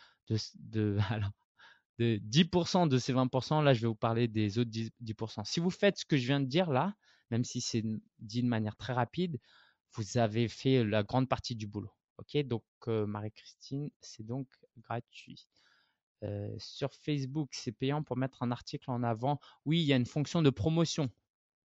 de, 0.55 0.97
de 1.99 2.19
10% 2.23 2.87
de 2.87 2.97
ces 2.97 3.13
20%. 3.13 3.63
Là, 3.63 3.73
je 3.73 3.81
vais 3.81 3.87
vous 3.87 3.95
parler 3.95 4.27
des 4.27 4.57
autres 4.59 4.71
10%. 4.71 5.45
Si 5.45 5.59
vous 5.59 5.69
faites 5.69 5.99
ce 5.99 6.05
que 6.05 6.17
je 6.17 6.25
viens 6.25 6.39
de 6.39 6.45
dire 6.45 6.71
là, 6.71 6.95
même 7.31 7.43
si 7.43 7.61
c'est 7.61 7.83
dit 8.19 8.43
de 8.43 8.47
manière 8.47 8.75
très 8.75 8.93
rapide, 8.93 9.39
vous 9.93 10.17
avez 10.17 10.47
fait 10.47 10.83
la 10.83 11.03
grande 11.03 11.27
partie 11.27 11.55
du 11.55 11.67
boulot. 11.67 11.91
Ok, 12.17 12.37
donc 12.45 12.63
Marie-Christine, 12.87 13.89
c'est 14.01 14.23
donc 14.23 14.47
gratuit. 14.77 15.47
Euh, 16.23 16.53
sur 16.59 16.93
Facebook, 16.93 17.49
c'est 17.53 17.71
payant 17.71 18.03
pour 18.03 18.15
mettre 18.15 18.43
un 18.43 18.51
article 18.51 18.91
en 18.91 19.01
avant. 19.03 19.39
Oui, 19.65 19.81
il 19.81 19.85
y 19.85 19.93
a 19.93 19.95
une 19.95 20.05
fonction 20.05 20.41
de 20.41 20.49
promotion, 20.51 21.09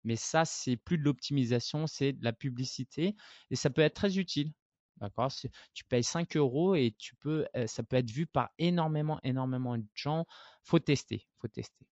mais 0.05 0.17
ça, 0.17 0.45
c'est 0.45 0.77
plus 0.77 0.99
de 0.99 1.03
l'optimisation, 1.03 1.87
c'est 1.87 2.13
de 2.13 2.25
la 2.25 2.33
publicité 2.33 3.17
et 3.51 3.57
ça 3.57 3.71
peut 3.71 3.83
être 3.83 3.95
très 3.95 4.19
utile. 4.19 4.53
D'accord? 4.99 5.31
Tu 5.75 5.85
payes 5.85 6.03
5 6.05 6.37
euros 6.37 6.75
et 6.75 6.95
tu 6.99 7.15
peux, 7.17 7.47
euh, 7.55 7.67
ça 7.67 7.83
peut 7.83 7.97
être 7.97 8.11
vu 8.11 8.27
par 8.27 8.51
énormément, 8.59 9.21
énormément 9.25 9.77
de 9.77 9.85
gens. 9.95 10.25
Faut 10.63 10.79
tester, 10.79 11.27
faut 11.39 11.49
tester. 11.49 11.87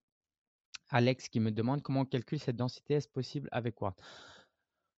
Alex 0.91 1.29
qui 1.29 1.41
me 1.41 1.51
demande 1.51 1.83
comment 1.83 2.01
on 2.01 2.05
calcule 2.05 2.39
cette 2.39 2.57
densité, 2.57 2.95
est-ce 2.95 3.09
possible 3.09 3.49
avec 3.53 3.81
Word? 3.81 3.95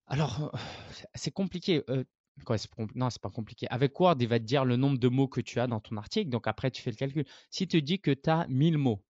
Alors, 0.06 0.50
euh, 0.54 0.58
c'est 1.14 1.32
compliqué. 1.32 1.82
Quoi, 2.44 2.56
non, 2.94 3.10
c'est 3.10 3.22
pas 3.22 3.30
compliqué. 3.30 3.66
Avec 3.70 3.98
Word, 3.98 4.16
il 4.20 4.28
va 4.28 4.38
te 4.38 4.44
dire 4.44 4.64
le 4.64 4.76
nombre 4.76 4.98
de 4.98 5.08
mots 5.08 5.28
que 5.28 5.40
tu 5.40 5.58
as 5.58 5.66
dans 5.66 5.80
ton 5.80 5.96
article. 5.96 6.30
Donc 6.30 6.46
après, 6.46 6.70
tu 6.70 6.82
fais 6.82 6.90
le 6.90 6.96
calcul. 6.96 7.24
Si 7.50 7.66
tu 7.66 7.82
dis 7.82 8.00
que 8.00 8.10
tu 8.10 8.28
as 8.30 8.46
1000 8.48 8.78
mots, 8.78 9.02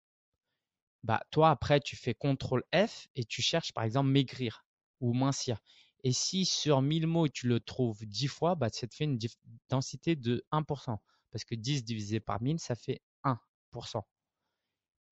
bah 1.03 1.21
toi 1.29 1.51
après 1.51 1.79
tu 1.79 1.95
fais 1.95 2.15
CTRL 2.15 2.63
F 2.87 3.07
et 3.15 3.25
tu 3.25 3.43
cherches 3.43 3.71
par 3.73 3.83
exemple 3.83 4.09
maigrir 4.09 4.65
ou 5.01 5.13
mincir. 5.13 5.59
Et 6.03 6.11
si 6.11 6.45
sur 6.45 6.81
1000 6.81 7.07
mots 7.07 7.27
tu 7.27 7.47
le 7.47 7.59
trouves 7.59 8.05
10 8.05 8.27
fois, 8.27 8.55
bah 8.55 8.69
ça 8.71 8.87
te 8.87 8.95
fait 8.95 9.03
une 9.05 9.19
densité 9.69 10.15
de 10.15 10.43
1%. 10.51 10.97
Parce 11.31 11.43
que 11.43 11.55
10 11.55 11.83
divisé 11.83 12.19
par 12.19 12.41
1000, 12.41 12.59
ça 12.59 12.75
fait 12.75 13.01
1%. 13.23 14.03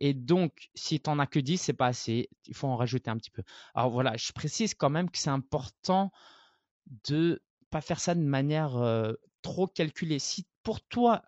Et 0.06 0.14
donc, 0.14 0.70
si 0.76 1.00
tu 1.00 1.10
n'en 1.10 1.18
as 1.18 1.28
que 1.28 1.40
10, 1.40 1.58
c'est 1.58 1.72
pas 1.72 1.88
assez. 1.88 2.30
Il 2.48 2.54
faut 2.54 2.68
en 2.68 2.76
rajouter 2.76 3.10
un 3.10 3.16
petit 3.16 3.32
peu. 3.32 3.42
Alors 3.74 3.90
voilà, 3.90 4.18
je 4.18 4.34
précise 4.34 4.74
quand 4.74 4.90
même 4.90 5.10
que 5.10 5.18
c'est 5.18 5.30
important 5.30 6.12
de 7.08 7.42
pas 7.70 7.80
faire 7.80 8.02
ça 8.02 8.14
de 8.14 8.20
manière 8.20 8.76
trop 9.44 9.66
calculée. 9.66 10.20
Si 10.20 10.46
pour 10.62 10.82
toi, 10.82 11.22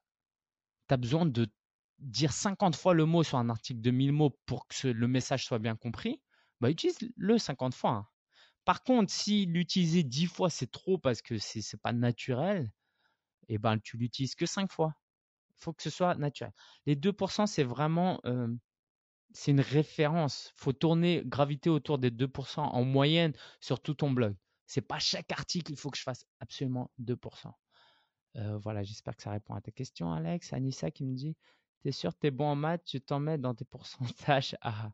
tu 0.89 0.93
as 0.93 0.97
besoin 0.97 1.25
de 1.25 1.47
dire 1.99 2.33
50 2.33 2.75
fois 2.75 2.93
le 2.93 3.05
mot 3.05 3.23
sur 3.23 3.37
un 3.37 3.49
article 3.49 3.79
de 3.79 3.91
1000 3.91 4.11
mots 4.11 4.37
pour 4.45 4.67
que 4.67 4.89
le 4.89 5.07
message 5.07 5.45
soit 5.45 5.59
bien 5.59 5.77
compris, 5.77 6.21
bah 6.59 6.69
utilise-le 6.69 7.37
50 7.37 7.73
fois. 7.73 7.91
Hein. 7.91 8.07
Par 8.65 8.83
contre, 8.83 9.09
si 9.09 9.45
l'utiliser 9.45 10.03
10 10.03 10.25
fois 10.25 10.49
c'est 10.49 10.69
trop 10.69 10.97
parce 10.97 11.21
que 11.21 11.37
c'est 11.37 11.59
n'est 11.59 11.79
pas 11.81 11.93
naturel, 11.93 12.73
et 13.47 13.53
eh 13.53 13.57
ben 13.57 13.79
tu 13.79 13.95
l'utilises 13.95 14.35
que 14.35 14.45
5 14.45 14.69
fois. 14.69 14.95
Il 15.57 15.63
faut 15.63 15.71
que 15.71 15.83
ce 15.83 15.89
soit 15.89 16.15
naturel. 16.15 16.51
Les 16.85 16.97
2%, 16.97 17.47
c'est 17.47 17.63
vraiment 17.63 18.19
c'est 19.35 19.51
une 19.51 19.61
référence. 19.61 20.51
Il 20.55 20.61
faut 20.61 20.73
tourner, 20.73 21.21
graviter 21.25 21.69
autour 21.69 21.99
des 21.99 22.09
2% 22.09 22.61
en 22.61 22.83
moyenne 22.85 23.33
sur 23.59 23.81
tout 23.81 23.93
ton 23.93 24.09
blog. 24.09 24.35
C'est 24.65 24.81
pas 24.81 24.97
chaque 24.97 25.31
article, 25.31 25.73
il 25.73 25.77
faut 25.77 25.91
que 25.91 25.97
je 25.97 26.03
fasse 26.03 26.25
absolument 26.39 26.89
2%. 26.99 27.51
Euh, 28.37 28.57
voilà, 28.57 28.83
j'espère 28.83 29.15
que 29.15 29.23
ça 29.23 29.31
répond 29.31 29.53
à 29.53 29.61
ta 29.61 29.71
question, 29.71 30.11
Alex. 30.11 30.53
Anissa 30.53 30.89
qui 30.89 31.05
me 31.05 31.13
dit 31.13 31.35
T'es 31.83 31.91
sûr 31.91 32.13
que 32.13 32.19
t'es 32.19 32.31
bon 32.31 32.47
en 32.47 32.55
maths 32.55 32.83
Tu 32.85 33.01
t'en 33.01 33.19
mets 33.19 33.37
dans 33.37 33.53
tes 33.53 33.65
pourcentages 33.65 34.55
ah, 34.61 34.91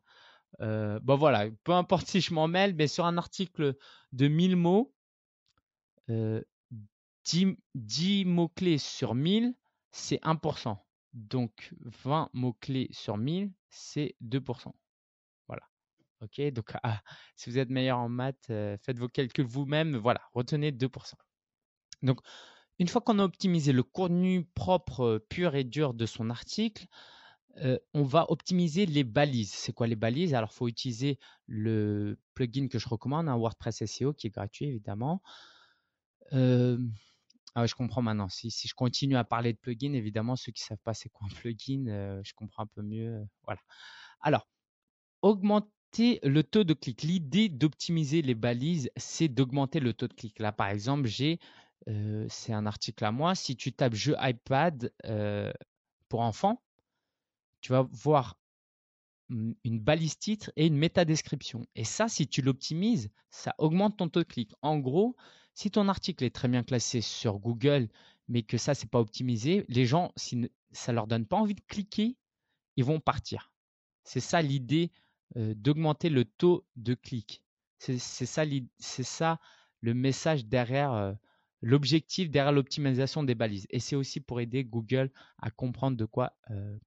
euh, 0.60 0.98
Bon, 1.00 1.16
voilà, 1.16 1.48
peu 1.62 1.72
importe 1.72 2.08
si 2.08 2.20
je 2.20 2.34
m'en 2.34 2.48
mêle, 2.48 2.74
mais 2.74 2.88
sur 2.88 3.06
un 3.06 3.18
article 3.18 3.76
de 4.12 4.28
1000 4.28 4.56
mots, 4.56 4.92
10, 6.08 6.14
euh, 7.46 8.24
mots-clés 8.26 8.78
sur 8.78 9.14
1000, 9.14 9.54
c'est 9.92 10.20
1%. 10.24 10.76
Donc 11.12 11.74
20 12.04 12.30
mots-clés 12.32 12.88
sur 12.92 13.16
1000, 13.16 13.52
c'est 13.70 14.16
2%. 14.22 14.72
Ok, 16.22 16.40
donc 16.52 16.70
ah, 16.84 17.02
si 17.34 17.50
vous 17.50 17.58
êtes 17.58 17.68
meilleur 17.68 17.98
en 17.98 18.08
maths, 18.08 18.46
euh, 18.50 18.76
faites 18.80 18.98
vos 18.98 19.08
calculs 19.08 19.44
vous-même. 19.44 19.96
Voilà, 19.96 20.20
retenez 20.34 20.70
2%. 20.70 21.14
Donc, 22.02 22.20
une 22.78 22.86
fois 22.86 23.00
qu'on 23.00 23.18
a 23.18 23.24
optimisé 23.24 23.72
le 23.72 23.82
contenu 23.82 24.44
propre, 24.54 25.00
euh, 25.00 25.18
pur 25.18 25.56
et 25.56 25.64
dur 25.64 25.94
de 25.94 26.06
son 26.06 26.30
article, 26.30 26.86
euh, 27.58 27.76
on 27.92 28.04
va 28.04 28.30
optimiser 28.30 28.86
les 28.86 29.02
balises. 29.02 29.52
C'est 29.52 29.72
quoi 29.72 29.88
les 29.88 29.96
balises? 29.96 30.32
Alors, 30.32 30.50
il 30.52 30.56
faut 30.56 30.68
utiliser 30.68 31.18
le 31.46 32.18
plugin 32.34 32.68
que 32.68 32.78
je 32.78 32.88
recommande, 32.88 33.28
un 33.28 33.36
WordPress 33.36 33.84
SEO 33.84 34.12
qui 34.14 34.28
est 34.28 34.30
gratuit 34.30 34.66
évidemment. 34.66 35.22
Ah, 37.54 37.66
je 37.66 37.74
comprends 37.74 38.02
maintenant. 38.02 38.28
Si, 38.28 38.50
je 38.50 38.74
continue 38.74 39.16
à 39.16 39.24
parler 39.24 39.52
de 39.52 39.58
plugin, 39.58 39.92
évidemment, 39.92 40.36
ceux 40.36 40.52
qui 40.52 40.62
savent 40.62 40.78
pas 40.84 40.94
c'est 40.94 41.08
quoi 41.08 41.26
un 41.30 41.34
plugin, 41.34 42.20
je 42.24 42.32
comprends 42.34 42.64
un 42.64 42.66
peu 42.66 42.82
mieux. 42.82 43.26
voilà. 43.44 43.60
Alors, 44.20 44.46
augmente 45.22 45.68
le 45.98 46.42
taux 46.42 46.64
de 46.64 46.74
clic. 46.74 47.02
L'idée 47.02 47.48
d'optimiser 47.48 48.22
les 48.22 48.34
balises, 48.34 48.90
c'est 48.96 49.28
d'augmenter 49.28 49.80
le 49.80 49.92
taux 49.92 50.08
de 50.08 50.14
clic. 50.14 50.38
Là, 50.38 50.52
par 50.52 50.68
exemple, 50.68 51.06
j'ai, 51.06 51.38
euh, 51.88 52.26
c'est 52.28 52.52
un 52.52 52.66
article 52.66 53.04
à 53.04 53.12
moi. 53.12 53.34
Si 53.34 53.56
tu 53.56 53.72
tapes 53.72 53.94
jeu 53.94 54.14
iPad 54.20 54.92
euh, 55.06 55.52
pour 56.08 56.20
enfants, 56.20 56.62
tu 57.60 57.72
vas 57.72 57.86
voir 57.92 58.38
une 59.28 59.80
balise 59.80 60.18
titre 60.18 60.52
et 60.56 60.66
une 60.66 60.76
méta 60.76 61.04
description. 61.06 61.64
Et 61.74 61.84
ça, 61.84 62.08
si 62.08 62.28
tu 62.28 62.42
l'optimises, 62.42 63.10
ça 63.30 63.54
augmente 63.56 63.96
ton 63.96 64.08
taux 64.08 64.20
de 64.20 64.28
clic. 64.28 64.52
En 64.60 64.78
gros, 64.78 65.16
si 65.54 65.70
ton 65.70 65.88
article 65.88 66.24
est 66.24 66.34
très 66.34 66.48
bien 66.48 66.62
classé 66.62 67.00
sur 67.00 67.38
Google, 67.38 67.88
mais 68.28 68.42
que 68.42 68.56
ça, 68.56 68.74
c'est 68.74 68.90
pas 68.90 69.00
optimisé, 69.00 69.64
les 69.68 69.84
gens, 69.86 70.12
si 70.16 70.50
ça 70.70 70.92
leur 70.92 71.06
donne 71.06 71.26
pas 71.26 71.36
envie 71.36 71.54
de 71.54 71.60
cliquer, 71.60 72.16
ils 72.76 72.84
vont 72.84 73.00
partir. 73.00 73.52
C'est 74.04 74.20
ça 74.20 74.40
l'idée 74.42 74.90
d'augmenter 75.34 76.08
le 76.08 76.24
taux 76.24 76.64
de 76.76 76.94
clic. 76.94 77.42
C'est 77.78 77.98
ça, 77.98 78.44
le 79.80 79.94
message 79.94 80.46
derrière, 80.46 81.16
l'objectif 81.60 82.30
derrière 82.30 82.52
l'optimisation 82.52 83.22
des 83.22 83.34
balises. 83.34 83.66
Et 83.70 83.80
c'est 83.80 83.96
aussi 83.96 84.20
pour 84.20 84.40
aider 84.40 84.64
Google 84.64 85.10
à 85.38 85.50
comprendre 85.50 85.96
de 85.96 86.04
quoi 86.04 86.34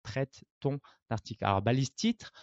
traite 0.03 0.43
ton 0.59 0.79
article. 1.09 1.45
Alors, 1.45 1.61
balise 1.61 1.93
titre, 1.93 2.33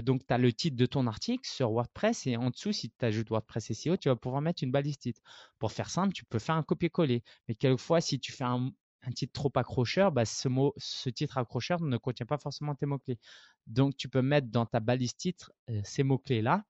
donc 0.00 0.26
tu 0.26 0.32
as 0.32 0.38
le 0.38 0.52
titre 0.52 0.76
de 0.76 0.86
ton 0.86 1.06
article 1.06 1.46
sur 1.46 1.70
WordPress 1.70 2.26
et 2.26 2.36
en 2.36 2.50
dessous, 2.50 2.72
si 2.72 2.90
tu 2.90 3.04
ajoutes 3.04 3.28
WordPress 3.28 3.72
SEO, 3.72 3.96
tu 3.96 4.08
vas 4.08 4.16
pouvoir 4.16 4.40
mettre 4.40 4.62
une 4.62 4.70
balise 4.70 4.98
titre. 4.98 5.20
Pour 5.58 5.72
faire 5.72 5.90
simple, 5.90 6.14
tu 6.14 6.24
peux 6.24 6.38
faire 6.38 6.54
un 6.54 6.62
copier-coller. 6.62 7.22
Mais 7.48 7.54
quelquefois, 7.54 8.00
si 8.00 8.18
tu 8.18 8.32
fais 8.32 8.44
un, 8.44 8.72
titre 9.14 9.32
trop 9.32 9.52
accrocheur, 9.56 10.12
bah, 10.12 10.24
ce, 10.24 10.48
mot, 10.48 10.72
ce 10.78 11.10
titre 11.10 11.36
accrocheur 11.36 11.80
ne 11.80 11.96
contient 11.98 12.26
pas 12.26 12.38
forcément 12.38 12.74
tes 12.74 12.86
mots-clés. 12.86 13.18
Donc, 13.66 13.96
tu 13.96 14.08
peux 14.08 14.22
mettre 14.22 14.48
dans 14.48 14.64
ta 14.64 14.80
balise 14.80 15.16
titre 15.16 15.52
ces 15.84 16.02
mots-clés-là 16.02 16.64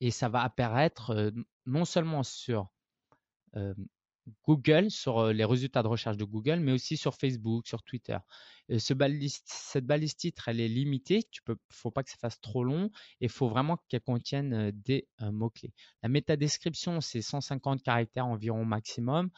et 0.00 0.10
ça 0.10 0.28
va 0.28 0.42
apparaître 0.42 1.32
non 1.66 1.84
seulement 1.84 2.22
sur 2.22 2.68
Google, 4.46 4.90
sur 4.90 5.28
les 5.28 5.44
résultats 5.44 5.82
de 5.82 5.88
recherche 5.88 6.16
de 6.16 6.24
Google, 6.24 6.60
mais 6.60 6.72
aussi 6.72 6.96
sur 6.96 7.14
Facebook, 7.14 7.66
sur 7.66 7.82
Twitter. 7.82 8.18
Cette 8.78 8.98
balise 8.98 10.16
titre, 10.16 10.48
elle 10.48 10.60
est 10.60 10.68
limitée. 10.68 11.20
Il 11.20 11.52
ne 11.52 11.54
faut 11.70 11.90
pas 11.90 12.02
que 12.02 12.10
ça 12.10 12.18
fasse 12.18 12.40
trop 12.40 12.64
long 12.64 12.90
et 13.20 13.26
il 13.26 13.30
faut 13.30 13.48
vraiment 13.48 13.78
qu'elle 13.88 14.00
contienne 14.00 14.70
des 14.72 15.08
mots-clés. 15.20 15.72
La 16.02 16.08
métadescription, 16.08 17.00
c'est 17.00 17.22
150 17.22 17.82
caractères 17.82 18.26
environ 18.26 18.64
maximum. 18.64 19.30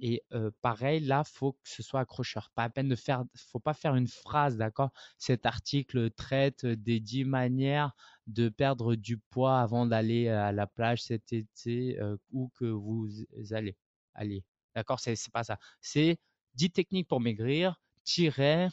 Et 0.00 0.22
pareil, 0.62 1.00
là, 1.00 1.24
faut 1.24 1.54
que 1.54 1.68
ce 1.68 1.82
soit 1.82 1.98
accrocheur. 1.98 2.52
Pas 2.54 2.62
à 2.62 2.70
peine 2.70 2.88
de 2.88 2.94
faire, 2.94 3.24
faut 3.34 3.58
pas 3.58 3.74
faire 3.74 3.96
une 3.96 4.06
phrase, 4.06 4.56
d'accord? 4.56 4.90
Cet 5.18 5.44
article 5.44 6.12
traite 6.12 6.64
des 6.64 7.00
dix 7.00 7.24
manières 7.24 7.96
de 8.28 8.48
perdre 8.48 8.94
du 8.94 9.18
poids 9.18 9.58
avant 9.60 9.86
d'aller 9.86 10.28
à 10.28 10.52
la 10.52 10.68
plage 10.68 11.02
cet 11.02 11.32
été 11.32 11.98
où 12.30 12.48
que 12.54 12.66
vous 12.66 13.08
allez. 13.50 13.76
Allez, 14.18 14.44
d'accord 14.74 15.00
C'est 15.00 15.16
pas 15.32 15.44
ça. 15.44 15.58
C'est 15.80 16.18
dix 16.54 16.70
techniques 16.70 17.08
pour 17.08 17.20
maigrir. 17.20 17.80
Tiret, 18.04 18.68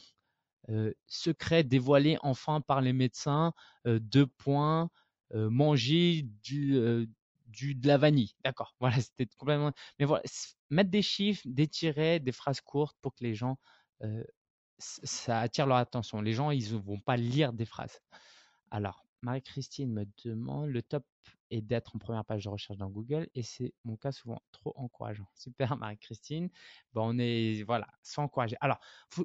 secret 1.06 1.62
dévoilé 1.62 2.18
enfin 2.22 2.60
par 2.60 2.80
les 2.80 2.92
médecins. 2.92 3.52
deux 3.84 4.26
points. 4.26 4.90
manger 5.32 6.22
du 6.42 7.06
du, 7.46 7.74
de 7.74 7.86
la 7.88 7.96
vanille. 7.98 8.34
D'accord. 8.44 8.74
Voilà, 8.80 9.00
c'était 9.00 9.26
complètement. 9.36 9.72
Mais 9.98 10.04
voilà, 10.04 10.22
mettre 10.70 10.90
des 10.90 11.02
chiffres, 11.02 11.42
des 11.46 11.68
tirets, 11.68 12.20
des 12.20 12.32
phrases 12.32 12.60
courtes 12.60 12.96
pour 13.00 13.14
que 13.14 13.24
les 13.24 13.34
gens, 13.34 13.56
euh, 14.02 14.24
ça 14.78 15.40
attire 15.40 15.66
leur 15.66 15.78
attention. 15.78 16.20
Les 16.20 16.32
gens, 16.32 16.50
ils 16.50 16.72
ne 16.72 16.78
vont 16.78 17.00
pas 17.00 17.16
lire 17.16 17.52
des 17.52 17.64
phrases. 17.64 18.00
Alors, 18.70 19.05
Marie-Christine 19.26 19.92
me 19.92 20.06
demande 20.24 20.70
le 20.70 20.82
top 20.82 21.04
est 21.50 21.60
d'être 21.60 21.96
en 21.96 21.98
première 21.98 22.24
page 22.24 22.44
de 22.44 22.48
recherche 22.48 22.78
dans 22.78 22.88
Google 22.88 23.28
et 23.34 23.42
c'est 23.42 23.74
mon 23.84 23.96
cas 23.96 24.12
souvent 24.12 24.40
trop 24.52 24.72
encourageant. 24.76 25.26
Super 25.34 25.76
Marie-Christine. 25.76 26.48
Bon, 26.92 27.12
on 27.12 27.18
est 27.18 27.64
voilà, 27.64 27.88
sans 28.02 28.22
encourager. 28.22 28.56
Alors, 28.60 28.78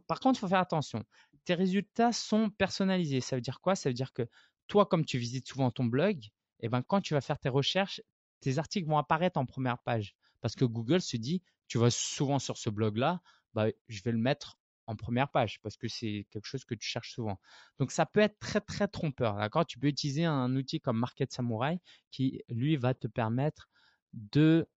par 0.07 0.19
contre, 0.19 0.39
il 0.39 0.41
faut 0.41 0.47
faire 0.47 0.59
attention. 0.59 1.03
Tes 1.45 1.53
résultats 1.53 2.11
sont 2.11 2.49
personnalisés. 2.49 3.21
Ça 3.21 3.35
veut 3.35 3.43
dire 3.43 3.61
quoi? 3.61 3.75
Ça 3.75 3.89
veut 3.89 3.93
dire 3.93 4.11
que 4.11 4.27
toi, 4.67 4.87
comme 4.87 5.05
tu 5.05 5.19
visites 5.19 5.47
souvent 5.47 5.69
ton 5.69 5.85
blog, 5.85 6.19
eh 6.61 6.69
ben, 6.69 6.81
quand 6.81 7.01
tu 7.01 7.13
vas 7.13 7.21
faire 7.21 7.37
tes 7.37 7.49
recherches, 7.49 8.01
tes 8.39 8.57
articles 8.57 8.89
vont 8.89 8.97
apparaître 8.97 9.39
en 9.39 9.45
première 9.45 9.77
page. 9.77 10.15
Parce 10.41 10.55
que 10.55 10.65
Google 10.65 11.01
se 11.01 11.17
dit, 11.17 11.43
tu 11.67 11.77
vas 11.77 11.91
souvent 11.91 12.39
sur 12.39 12.57
ce 12.57 12.71
blog-là, 12.71 13.21
bah, 13.53 13.67
je 13.87 14.01
vais 14.01 14.11
le 14.11 14.17
mettre 14.17 14.57
en 14.87 14.95
première 14.95 15.29
page 15.29 15.59
parce 15.61 15.77
que 15.77 15.87
c'est 15.87 16.27
quelque 16.31 16.45
chose 16.45 16.65
que 16.65 16.75
tu 16.75 16.87
cherches 16.87 17.13
souvent. 17.13 17.39
Donc 17.79 17.91
ça 17.91 18.05
peut 18.05 18.19
être 18.19 18.39
très 18.39 18.61
très 18.61 18.87
trompeur, 18.87 19.35
d'accord? 19.35 19.65
Tu 19.65 19.79
peux 19.79 19.87
utiliser 19.87 20.25
un 20.25 20.55
outil 20.55 20.79
comme 20.79 20.97
Market 20.97 21.31
Samurai 21.31 21.79
qui 22.11 22.43
lui 22.49 22.75
va 22.77 22.93
te 22.93 23.07
permettre 23.07 23.69
de 24.13 24.67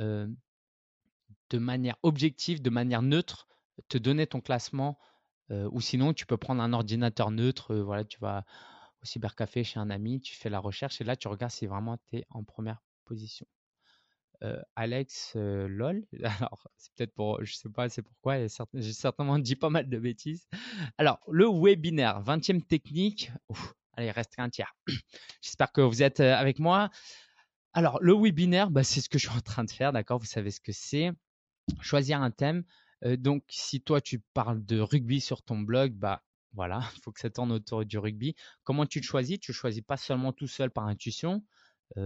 euh, 0.00 0.28
de 1.50 1.58
manière 1.58 1.96
objective, 2.02 2.60
de 2.62 2.70
manière 2.70 3.02
neutre, 3.02 3.48
te 3.88 3.98
donner 3.98 4.26
ton 4.26 4.40
classement 4.40 4.98
ou 5.50 5.80
sinon, 5.80 6.14
tu 6.14 6.26
peux 6.26 6.36
prendre 6.38 6.62
un 6.62 6.72
ordinateur 6.72 7.30
neutre. 7.30 7.76
voilà, 7.76 8.04
tu 8.04 8.18
vas 8.18 8.44
au 9.02 9.06
cybercafé 9.06 9.64
chez 9.64 9.78
un 9.78 9.90
ami, 9.90 10.20
tu 10.20 10.34
fais 10.34 10.50
la 10.50 10.58
recherche 10.58 11.00
et 11.00 11.04
là, 11.04 11.16
tu 11.16 11.28
regardes 11.28 11.52
si 11.52 11.66
vraiment 11.66 11.98
tu 12.08 12.16
es 12.18 12.26
en 12.30 12.44
première 12.44 12.82
position. 13.04 13.46
Alex 14.76 15.32
LOL. 15.34 16.04
Alors, 16.22 16.68
c'est 16.76 16.92
peut-être 16.94 17.14
pour, 17.14 17.44
je 17.44 17.54
sais 17.54 17.68
pas, 17.68 17.88
c'est 17.88 18.02
pourquoi, 18.02 18.38
j'ai 18.74 18.92
certainement 18.92 19.38
dit 19.38 19.56
pas 19.56 19.70
mal 19.70 19.88
de 19.88 19.98
bêtises. 19.98 20.46
Alors, 20.98 21.20
le 21.28 21.46
webinaire, 21.46 22.22
20e 22.22 22.62
technique. 22.62 23.30
allez, 23.94 24.08
il 24.08 24.10
reste 24.10 24.34
un 24.38 24.50
tiers. 24.50 24.74
J'espère 25.42 25.72
que 25.72 25.80
vous 25.80 26.02
êtes 26.02 26.20
avec 26.20 26.58
moi. 26.58 26.90
Alors, 27.72 27.98
le 28.00 28.14
webinaire, 28.14 28.70
bah, 28.70 28.84
c'est 28.84 29.00
ce 29.00 29.08
que 29.08 29.18
je 29.18 29.28
suis 29.28 29.36
en 29.36 29.40
train 29.40 29.64
de 29.64 29.70
faire, 29.70 29.92
d'accord 29.92 30.18
Vous 30.18 30.26
savez 30.26 30.50
ce 30.50 30.60
que 30.60 30.72
c'est. 30.72 31.10
Choisir 31.80 32.20
un 32.20 32.30
thème. 32.30 32.64
donc, 33.02 33.44
si 33.48 33.80
toi, 33.80 34.00
tu 34.00 34.20
parles 34.34 34.64
de 34.64 34.80
rugby 34.80 35.20
sur 35.20 35.42
ton 35.42 35.58
blog, 35.58 35.92
bah, 35.94 36.22
voilà, 36.54 36.80
il 36.94 37.00
faut 37.02 37.12
que 37.12 37.20
ça 37.20 37.30
tourne 37.30 37.52
autour 37.52 37.84
du 37.84 37.98
rugby. 37.98 38.34
Comment 38.62 38.86
tu 38.86 39.00
le 39.00 39.04
choisis? 39.04 39.38
Tu 39.40 39.50
ne 39.50 39.54
choisis 39.54 39.82
pas 39.82 39.96
seulement 39.96 40.32
tout 40.32 40.46
seul 40.46 40.70
par 40.70 40.86
intuition, 40.86 41.44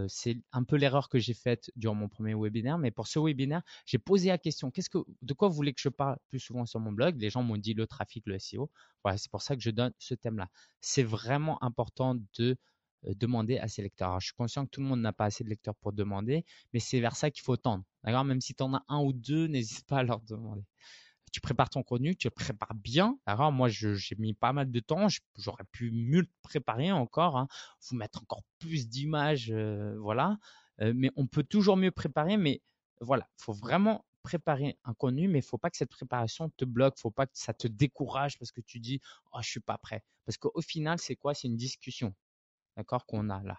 c'est 0.08 0.36
un 0.52 0.64
peu 0.64 0.76
l'erreur 0.76 1.08
que 1.08 1.18
j'ai 1.18 1.34
faite 1.34 1.70
durant 1.76 1.94
mon 1.94 2.08
premier 2.08 2.34
webinaire, 2.34 2.78
mais 2.78 2.90
pour 2.90 3.06
ce 3.06 3.18
webinaire, 3.18 3.62
j'ai 3.86 3.98
posé 3.98 4.28
la 4.28 4.38
question 4.38 4.70
qu'est-ce 4.70 4.90
que, 4.90 4.98
de 5.22 5.32
quoi 5.32 5.48
vous 5.48 5.54
voulez 5.54 5.72
que 5.72 5.80
je 5.80 5.88
parle 5.88 6.18
plus 6.28 6.40
souvent 6.40 6.66
sur 6.66 6.80
mon 6.80 6.92
blog? 6.92 7.16
Les 7.18 7.30
gens 7.30 7.42
m'ont 7.42 7.56
dit 7.56 7.74
le 7.74 7.86
trafic, 7.86 8.26
le 8.26 8.38
SEO. 8.38 8.70
Voilà, 9.04 9.18
c'est 9.18 9.30
pour 9.30 9.42
ça 9.42 9.56
que 9.56 9.62
je 9.62 9.70
donne 9.70 9.92
ce 9.98 10.14
thème-là. 10.14 10.48
C'est 10.80 11.02
vraiment 11.02 11.62
important 11.62 12.16
de 12.38 12.56
demander 13.04 13.58
à 13.58 13.68
ses 13.68 13.82
lecteurs. 13.82 14.18
je 14.20 14.26
suis 14.26 14.34
conscient 14.34 14.64
que 14.64 14.70
tout 14.70 14.80
le 14.80 14.86
monde 14.86 15.00
n'a 15.00 15.12
pas 15.12 15.26
assez 15.26 15.44
de 15.44 15.48
lecteurs 15.48 15.76
pour 15.76 15.92
demander, 15.92 16.44
mais 16.72 16.80
c'est 16.80 17.00
vers 17.00 17.16
ça 17.16 17.30
qu'il 17.30 17.42
faut 17.42 17.56
tendre. 17.56 17.84
D'accord? 18.04 18.24
Même 18.24 18.40
si 18.40 18.54
tu 18.54 18.62
en 18.62 18.74
as 18.74 18.84
un 18.88 19.00
ou 19.00 19.12
deux, 19.12 19.46
n'hésite 19.46 19.86
pas 19.86 19.98
à 19.98 20.02
leur 20.02 20.20
demander 20.20 20.64
tu 21.30 21.40
prépares 21.40 21.70
ton 21.70 21.82
contenu, 21.82 22.16
tu 22.16 22.26
le 22.26 22.30
prépares 22.32 22.74
bien. 22.74 23.18
Alors 23.26 23.52
moi, 23.52 23.68
j'ai 23.68 24.16
mis 24.18 24.34
pas 24.34 24.52
mal 24.52 24.70
de 24.70 24.80
temps. 24.80 25.08
J'aurais 25.36 25.64
pu 25.72 25.90
mieux 25.90 26.20
le 26.20 26.28
préparer 26.42 26.92
encore, 26.92 27.36
hein. 27.36 27.48
vous 27.88 27.96
mettre 27.96 28.22
encore 28.22 28.42
plus 28.58 28.88
d'images, 28.88 29.50
euh, 29.50 29.96
voilà. 29.98 30.38
Euh, 30.80 30.92
mais 30.94 31.10
on 31.16 31.26
peut 31.26 31.42
toujours 31.42 31.76
mieux 31.76 31.90
préparer. 31.90 32.36
Mais 32.36 32.62
voilà, 33.00 33.28
il 33.38 33.42
faut 33.44 33.52
vraiment 33.52 34.04
préparer 34.22 34.78
un 34.84 34.94
contenu, 34.94 35.28
mais 35.28 35.40
faut 35.40 35.58
pas 35.58 35.70
que 35.70 35.76
cette 35.76 35.90
préparation 35.90 36.50
te 36.56 36.64
bloque, 36.64 36.98
faut 36.98 37.10
pas 37.10 37.26
que 37.26 37.32
ça 37.34 37.54
te 37.54 37.66
décourage 37.66 38.38
parce 38.38 38.52
que 38.52 38.60
tu 38.60 38.78
dis 38.80 39.00
oh 39.32 39.38
je 39.40 39.48
suis 39.48 39.60
pas 39.60 39.78
prêt. 39.78 40.02
Parce 40.26 40.36
qu'au 40.36 40.60
final, 40.60 40.98
c'est 40.98 41.16
quoi? 41.16 41.34
C'est 41.34 41.48
une 41.48 41.56
discussion, 41.56 42.14
d'accord, 42.76 43.06
qu'on 43.06 43.30
a 43.30 43.42
là. 43.42 43.58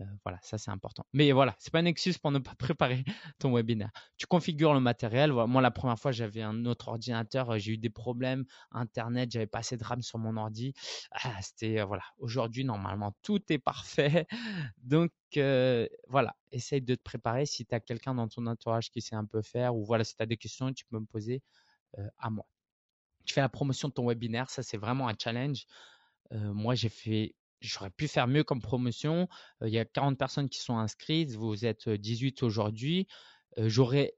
Euh, 0.00 0.04
voilà, 0.24 0.38
ça 0.42 0.58
c'est 0.58 0.70
important. 0.70 1.06
Mais 1.12 1.30
voilà, 1.32 1.54
c'est 1.58 1.72
pas 1.72 1.80
une 1.80 1.86
excuse 1.86 2.18
pour 2.18 2.32
ne 2.32 2.38
pas 2.38 2.54
préparer 2.58 3.04
ton 3.38 3.54
webinaire. 3.54 3.90
Tu 4.16 4.26
configures 4.26 4.74
le 4.74 4.80
matériel. 4.80 5.32
Moi, 5.32 5.62
la 5.62 5.70
première 5.70 5.98
fois, 5.98 6.12
j'avais 6.12 6.42
un 6.42 6.64
autre 6.66 6.88
ordinateur, 6.88 7.50
euh, 7.50 7.58
j'ai 7.58 7.72
eu 7.72 7.78
des 7.78 7.90
problèmes, 7.90 8.44
Internet, 8.72 9.30
j'avais 9.30 9.46
pas 9.46 9.58
assez 9.58 9.76
de 9.76 9.84
RAM 9.84 10.02
sur 10.02 10.18
mon 10.18 10.36
ordi. 10.36 10.72
Ah, 11.12 11.40
c'était 11.42 11.80
euh, 11.80 11.84
voilà. 11.84 12.02
Aujourd'hui, 12.18 12.64
normalement, 12.64 13.14
tout 13.22 13.40
est 13.52 13.58
parfait. 13.58 14.26
Donc 14.78 15.12
voilà, 16.08 16.36
essaye 16.52 16.80
de 16.80 16.94
te 16.94 17.02
préparer. 17.02 17.46
Si 17.46 17.66
tu 17.66 17.74
as 17.74 17.80
quelqu'un 17.80 18.14
dans 18.14 18.28
ton 18.28 18.46
entourage 18.46 18.90
qui 18.90 19.00
sait 19.00 19.16
un 19.16 19.24
peu 19.24 19.42
faire, 19.42 19.74
ou 19.74 19.84
voilà, 19.84 20.04
si 20.04 20.16
tu 20.16 20.22
as 20.22 20.26
des 20.26 20.36
questions, 20.36 20.72
tu 20.72 20.84
peux 20.84 21.00
me 21.00 21.06
poser 21.06 21.42
à 22.18 22.30
moi. 22.30 22.46
Tu 23.24 23.34
fais 23.34 23.40
la 23.40 23.48
promotion 23.48 23.88
de 23.88 23.94
ton 23.94 24.06
webinaire, 24.06 24.48
ça 24.50 24.62
c'est 24.62 24.76
vraiment 24.76 25.08
un 25.08 25.14
challenge. 25.18 25.66
moi, 26.30 26.76
j'ai 26.76 26.88
fait 26.88 27.34
j'aurais 27.66 27.90
pu 27.90 28.08
faire 28.08 28.26
mieux 28.26 28.44
comme 28.44 28.60
promotion. 28.60 29.28
il 29.62 29.68
y 29.68 29.78
a 29.78 29.84
40 29.84 30.18
personnes 30.18 30.48
qui 30.48 30.60
sont 30.60 30.78
inscrites, 30.78 31.32
vous 31.32 31.64
êtes 31.64 31.88
18 31.88 32.42
aujourd'hui. 32.42 33.06
j'aurais 33.58 34.14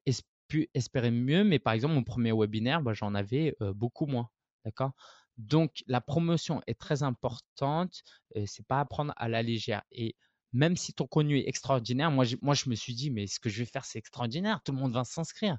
pu 0.49 0.69
espérer 0.75 1.11
mieux, 1.11 1.45
mais 1.45 1.59
par 1.59 1.73
exemple, 1.73 1.95
mon 1.95 2.05
premier 2.05 2.33
webinaire, 2.33 2.83
bah, 2.83 2.93
j'en 2.93 3.15
avais 3.15 3.57
beaucoup 3.75 4.07
moins. 4.07 4.29
D'accord? 4.65 4.93
Donc, 5.39 5.83
la 5.87 6.01
promotion 6.01 6.63
est 6.67 6.79
très 6.79 7.03
importante. 7.03 8.03
c'est 8.47 8.67
pas 8.67 8.81
à 8.81 8.85
prendre 8.85 9.13
à 9.17 9.29
la 9.29 9.43
légère. 9.43 9.83
Et 9.93 10.17
même 10.53 10.77
si 10.77 10.95
ton 10.95 11.07
contenu 11.07 11.39
est 11.39 11.49
extraordinaire, 11.49 12.11
moi 12.11 12.25
moi, 12.41 12.55
je 12.55 12.71
me 12.71 12.75
suis 12.75 12.95
dit, 12.95 13.11
mais 13.11 13.27
ce 13.27 13.39
que 13.41 13.49
je 13.49 13.59
vais 13.59 13.67
faire, 13.67 13.85
c'est 13.85 13.99
extraordinaire. 13.99 14.61
Tout 14.65 14.73
le 14.73 14.79
monde 14.79 14.93
va 14.93 15.05
s'inscrire. 15.05 15.59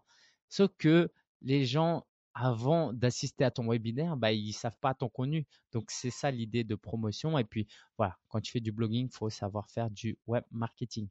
Sauf 0.50 0.72
que 0.78 1.12
les 1.42 1.66
gens 1.66 2.06
avant 2.40 2.94
d'assister 2.94 3.44
à 3.44 3.52
ton 3.52 3.68
webinaire, 3.68 4.16
bah, 4.16 4.32
ils 4.32 4.50
ne 4.50 4.54
savent 4.54 4.78
pas 4.80 4.94
ton 4.94 5.10
contenu. 5.10 5.46
Donc, 5.72 5.90
c'est 5.90 6.12
ça 6.12 6.30
l'idée 6.30 6.64
de 6.64 6.76
promotion. 6.76 7.38
Et 7.40 7.44
puis, 7.44 7.68
voilà, 7.98 8.18
quand 8.30 8.40
tu 8.40 8.52
fais 8.52 8.60
du 8.60 8.72
blogging, 8.72 9.08
il 9.08 9.16
faut 9.16 9.30
savoir 9.30 9.70
faire 9.70 9.90
du 9.90 10.18
web 10.28 10.44
marketing. 10.52 11.08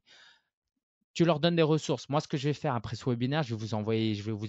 Tu 1.13 1.25
leur 1.25 1.39
donnes 1.39 1.55
des 1.55 1.63
ressources. 1.63 2.07
Moi, 2.09 2.21
ce 2.21 2.27
que 2.27 2.37
je 2.37 2.47
vais 2.47 2.53
faire 2.53 2.75
après 2.75 2.95
ce 2.95 3.09
webinaire, 3.09 3.43
je 3.43 3.55
vais 3.55 3.59
vous 3.59 3.73
envoyer, 3.73 4.15
je 4.15 4.23
vais 4.23 4.31
vous, 4.31 4.47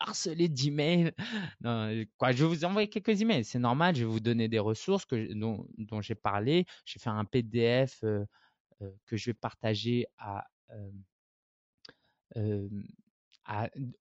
harceler 0.00 0.48
d'emails. 0.48 1.12
quoi, 2.18 2.32
je 2.32 2.44
vais 2.44 2.48
vous 2.48 2.64
envoyer 2.64 2.88
quelques 2.88 3.20
emails. 3.20 3.44
C'est 3.44 3.58
normal. 3.58 3.94
Je 3.94 4.04
vais 4.04 4.10
vous 4.10 4.20
donner 4.20 4.48
des 4.48 4.58
ressources 4.58 5.04
que, 5.04 5.32
dont, 5.34 6.00
j'ai 6.00 6.14
parlé. 6.14 6.66
Je 6.84 6.98
vais 6.98 7.02
faire 7.02 7.14
un 7.14 7.26
PDF 7.26 8.00
euh, 8.02 8.24
euh, 8.80 8.90
que 9.06 9.16
je 9.16 9.30
vais 9.30 9.34
partager 9.34 10.06
à, 10.18 10.46
euh, 12.36 12.68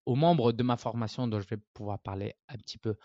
aux 0.06 0.16
membres 0.16 0.52
de 0.52 0.64
ma 0.64 0.78
formation 0.78 1.28
dont 1.28 1.40
je 1.40 1.48
vais 1.48 1.58
pouvoir 1.74 2.00
parler 2.00 2.36
un 2.48 2.58
petit 2.58 2.78
peu 2.78 2.96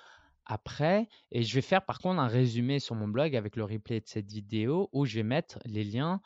après. 0.44 1.08
Et 1.30 1.42
je 1.42 1.54
vais 1.54 1.62
faire 1.62 1.84
par 1.84 1.98
contre 1.98 2.20
un 2.20 2.28
résumé 2.28 2.78
sur 2.78 2.94
mon 2.94 3.08
blog 3.08 3.34
avec 3.36 3.56
le 3.56 3.64
replay 3.64 4.00
de 4.00 4.06
cette 4.06 4.30
vidéo 4.30 4.88
où 4.92 5.06
je 5.06 5.16
vais 5.16 5.22
mettre 5.22 5.58
les 5.64 5.84
liens 5.84 6.20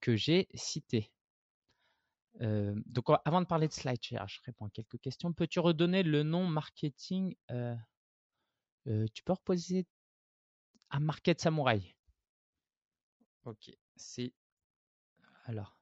que 0.00 0.16
j'ai 0.16 0.48
cités. 0.54 1.10
donc 2.40 3.06
avant 3.24 3.40
de 3.40 3.46
parler 3.46 3.68
de 3.68 3.72
SlideShare, 3.72 4.28
je 4.28 4.40
réponds 4.44 4.66
à 4.66 4.70
quelques 4.70 5.00
questions. 5.00 5.32
Peux-tu 5.32 5.60
redonner 5.60 6.02
le 6.02 6.22
nom 6.22 6.46
marketing 6.46 7.34
Tu 8.86 9.22
peux 9.24 9.32
reposer 9.32 9.86
à 10.90 11.00
Market 11.00 11.40
Samurai. 11.40 11.96
Ok, 13.44 13.70
c'est 13.96 14.32
alors 15.44 15.76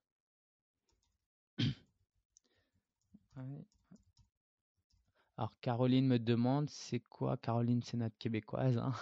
alors, 5.36 5.52
Caroline 5.60 6.06
me 6.06 6.18
demande, 6.18 6.68
c'est 6.70 7.00
quoi 7.00 7.36
Caroline, 7.36 7.82
notre 7.94 8.16
québécoise. 8.18 8.78
Hein? 8.78 8.92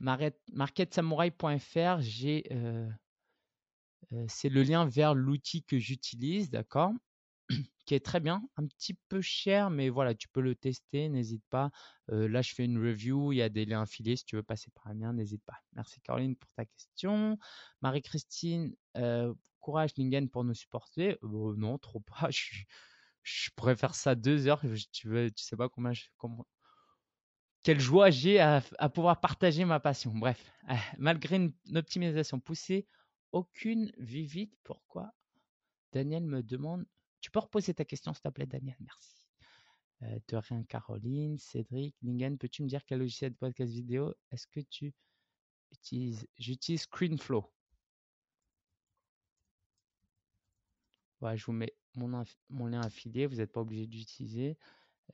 Marketsamurai.fr, 0.52 2.00
j'ai, 2.00 2.44
euh, 2.52 2.88
euh, 4.12 4.24
c'est 4.28 4.48
le 4.48 4.62
lien 4.62 4.86
vers 4.86 5.14
l'outil 5.14 5.62
que 5.62 5.78
j'utilise, 5.78 6.50
d'accord? 6.50 6.92
Qui 7.86 7.94
est 7.94 8.04
très 8.04 8.20
bien, 8.20 8.42
un 8.56 8.66
petit 8.66 8.94
peu 9.08 9.20
cher, 9.20 9.68
mais 9.68 9.90
voilà, 9.90 10.14
tu 10.14 10.28
peux 10.28 10.40
le 10.40 10.54
tester, 10.54 11.08
n'hésite 11.08 11.44
pas. 11.50 11.70
Euh, 12.10 12.28
là, 12.28 12.40
je 12.40 12.54
fais 12.54 12.64
une 12.64 12.78
review, 12.78 13.32
il 13.32 13.36
y 13.36 13.42
a 13.42 13.50
des 13.50 13.66
liens 13.66 13.82
affiliés. 13.82 14.16
Si 14.16 14.24
tu 14.24 14.36
veux 14.36 14.42
passer 14.42 14.70
par 14.70 14.86
un 14.86 14.94
lien, 14.94 15.12
n'hésite 15.12 15.42
pas. 15.44 15.58
Merci 15.74 16.00
Caroline 16.00 16.36
pour 16.36 16.50
ta 16.52 16.64
question. 16.64 17.38
Marie-Christine, 17.82 18.74
courage 19.60 19.90
Lingen 19.98 20.30
pour 20.30 20.44
nous 20.44 20.54
supporter. 20.54 21.18
non, 21.22 21.76
trop 21.78 22.00
pas. 22.00 22.30
je 23.24 23.50
pourrais 23.56 23.76
faire 23.76 23.94
ça 23.94 24.14
deux 24.14 24.46
heures. 24.46 24.62
Tu 24.92 25.08
veux, 25.08 25.30
sais 25.34 25.56
pas 25.56 25.68
combien, 25.68 25.92
quelle 27.64 27.80
joie 27.80 28.10
j'ai 28.10 28.38
à, 28.38 28.60
pouvoir 28.90 29.20
partager 29.20 29.64
ma 29.64 29.80
passion. 29.80 30.12
Bref, 30.14 30.52
malgré 30.98 31.36
une, 31.36 31.52
optimisation 31.74 32.38
poussée, 32.38 32.86
aucune 33.32 33.90
vie 33.98 34.26
vite. 34.26 34.54
Pourquoi? 34.62 35.12
Daniel 35.92 36.24
me 36.24 36.42
demande. 36.42 36.84
Tu 37.20 37.30
peux 37.30 37.38
reposer 37.40 37.72
ta 37.72 37.84
question, 37.84 38.12
s'il 38.12 38.22
te 38.22 38.28
plaît, 38.28 38.46
Daniel? 38.46 38.76
Merci. 38.80 39.26
Euh, 40.02 40.18
de 40.28 40.36
rien, 40.36 40.62
Caroline, 40.64 41.38
Cédric, 41.38 41.96
Lingen, 42.02 42.36
peux-tu 42.36 42.62
me 42.62 42.68
dire 42.68 42.84
quel 42.84 42.98
logiciel 42.98 43.32
de 43.32 43.36
podcast 43.36 43.72
vidéo 43.72 44.12
est-ce 44.30 44.46
que 44.46 44.60
tu 44.60 44.92
utilises? 45.72 46.26
J'utilise 46.36 46.82
ScreenFlow. 46.82 47.50
Je 51.34 51.46
vous 51.46 51.52
mets 51.52 51.74
mon, 51.96 52.66
lien 52.66 52.80
affilié, 52.80 53.26
vous 53.26 53.36
n'êtes 53.36 53.52
pas 53.52 53.60
obligé 53.60 53.86
d'utiliser, 53.86 54.56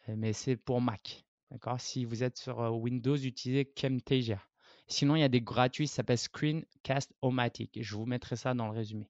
euh, 0.09 0.15
mais 0.17 0.33
c'est 0.33 0.57
pour 0.57 0.81
Mac. 0.81 1.27
D'accord? 1.51 1.81
Si 1.81 2.05
vous 2.05 2.23
êtes 2.23 2.37
sur 2.37 2.61
euh, 2.61 2.71
Windows, 2.71 3.17
utilisez 3.17 3.65
Camtasia. 3.65 4.41
Sinon, 4.87 5.17
il 5.17 5.21
y 5.21 5.25
a 5.25 5.29
des 5.29 5.41
gratuits, 5.41 5.89
ça 5.89 5.97
s'appelle 5.97 6.19
Screencast-O-Matic. 6.19 7.83
Je 7.83 7.95
vous 7.95 8.07
mettrai 8.07 8.37
ça 8.37 8.55
dans 8.55 8.67
le 8.67 8.73
résumé. 8.73 9.09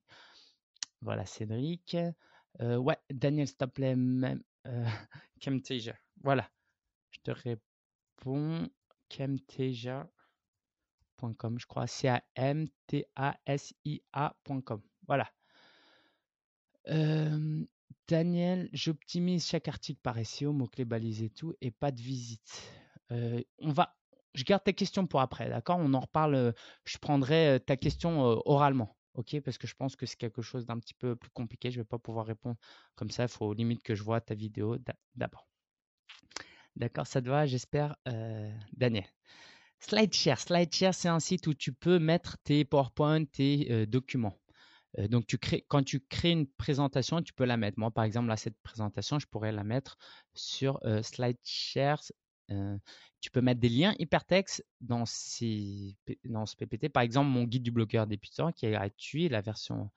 Voilà, 1.01 1.25
Cédric. 1.25 1.97
Euh, 2.59 2.77
ouais, 2.77 2.97
Daniel, 3.09 3.47
s'il 3.47 3.57
te 3.57 3.65
plaît, 3.65 3.95
même 3.95 4.43
Camtasia. 5.41 5.97
Voilà, 6.23 6.49
je 7.11 7.19
te 7.21 7.31
réponds. 7.31 8.69
Camtasia.com, 9.09 11.59
je 11.59 11.65
crois. 11.65 11.87
C-A-M-T-A-S-I-A.com. 11.87 14.81
Voilà. 15.07 15.31
Daniel, 18.07 18.69
j'optimise 18.73 19.47
chaque 19.47 19.67
article 19.67 19.99
par 20.01 20.17
SEO, 20.25 20.51
mots-clés 20.53 20.85
balisés 20.85 21.29
tout, 21.29 21.53
et 21.61 21.71
pas 21.71 21.91
de 21.91 22.01
visite. 22.01 22.61
on 23.09 23.71
va, 23.71 23.95
je 24.33 24.43
garde 24.43 24.63
ta 24.63 24.73
question 24.73 25.07
pour 25.07 25.21
après, 25.21 25.49
d'accord? 25.49 25.77
On 25.79 25.93
en 25.93 25.99
reparle. 25.99 26.53
Je 26.85 26.97
prendrai 26.97 27.59
ta 27.65 27.77
question 27.77 28.21
oralement, 28.45 28.97
ok? 29.13 29.41
Parce 29.41 29.57
que 29.57 29.67
je 29.67 29.75
pense 29.75 29.95
que 29.95 30.05
c'est 30.05 30.17
quelque 30.17 30.41
chose 30.41 30.65
d'un 30.65 30.79
petit 30.79 30.93
peu 30.93 31.15
plus 31.15 31.29
compliqué. 31.31 31.71
Je 31.71 31.77
ne 31.77 31.83
vais 31.83 31.87
pas 31.87 31.99
pouvoir 31.99 32.25
répondre 32.25 32.57
comme 32.95 33.11
ça. 33.11 33.23
Il 33.23 33.29
faut 33.29 33.53
limite 33.53 33.83
que 33.83 33.95
je 33.95 34.03
vois 34.03 34.21
ta 34.21 34.35
vidéo 34.35 34.77
d'abord. 35.15 35.47
D'accord, 36.77 37.05
ça 37.05 37.21
te 37.21 37.29
va, 37.29 37.45
j'espère, 37.45 37.95
Daniel. 38.73 39.05
SlideShare. 39.79 40.39
SlideShare, 40.39 40.93
c'est 40.93 41.09
un 41.09 41.19
site 41.19 41.47
où 41.47 41.53
tu 41.53 41.73
peux 41.73 41.99
mettre 41.99 42.37
tes 42.43 42.63
PowerPoint, 42.65 43.25
tes 43.25 43.85
documents. 43.87 44.40
Euh, 44.99 45.07
donc, 45.07 45.25
tu 45.27 45.37
crées, 45.37 45.65
quand 45.67 45.83
tu 45.83 45.99
crées 46.01 46.31
une 46.31 46.47
présentation, 46.47 47.21
tu 47.21 47.33
peux 47.33 47.45
la 47.45 47.57
mettre. 47.57 47.79
Moi, 47.79 47.91
par 47.91 48.03
exemple, 48.03 48.27
là, 48.27 48.37
cette 48.37 48.57
présentation, 48.63 49.19
je 49.19 49.27
pourrais 49.27 49.51
la 49.51 49.63
mettre 49.63 49.97
sur 50.33 50.79
SlideShare. 51.03 52.01
tu 53.21 53.31
peux 53.31 53.41
mettre 53.41 53.61
des 53.61 53.69
liens 53.69 53.95
hypertextes 53.99 54.65
dans, 54.81 55.05
dans 56.25 56.45
ce 56.45 56.55
PPT. 56.55 56.89
Par 56.89 57.03
exemple, 57.03 57.29
mon 57.29 57.43
guide 57.43 57.63
du 57.63 57.71
blogueur 57.71 58.07
débutant 58.07 58.51
qui 58.51 58.65
est 58.65 58.71
gratuit, 58.71 59.29
la 59.29 59.41
version 59.41 59.89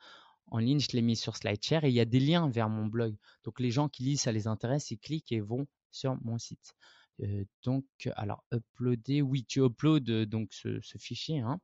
en 0.50 0.58
ligne, 0.58 0.78
je 0.78 0.92
l'ai 0.92 1.02
mis 1.02 1.16
sur 1.16 1.36
SlideShare 1.36 1.84
et 1.84 1.88
il 1.88 1.94
y 1.94 2.00
a 2.00 2.04
des 2.04 2.20
liens 2.20 2.48
vers 2.48 2.68
mon 2.68 2.86
blog. 2.86 3.16
Donc 3.44 3.60
les 3.60 3.70
gens 3.70 3.88
qui 3.88 4.02
lisent, 4.04 4.22
ça 4.22 4.32
les 4.32 4.46
intéresse, 4.46 4.90
ils 4.90 4.98
cliquent 4.98 5.32
et 5.32 5.40
vont 5.40 5.66
sur 5.90 6.16
mon 6.22 6.38
site. 6.38 6.74
Euh, 7.22 7.44
donc, 7.62 7.84
alors, 8.16 8.44
uploader, 8.52 9.22
oui, 9.22 9.44
tu 9.44 9.60
uploads 9.64 10.10
euh, 10.10 10.26
donc 10.26 10.52
ce, 10.52 10.80
fichier. 10.98 11.40
Hein. 11.40 11.60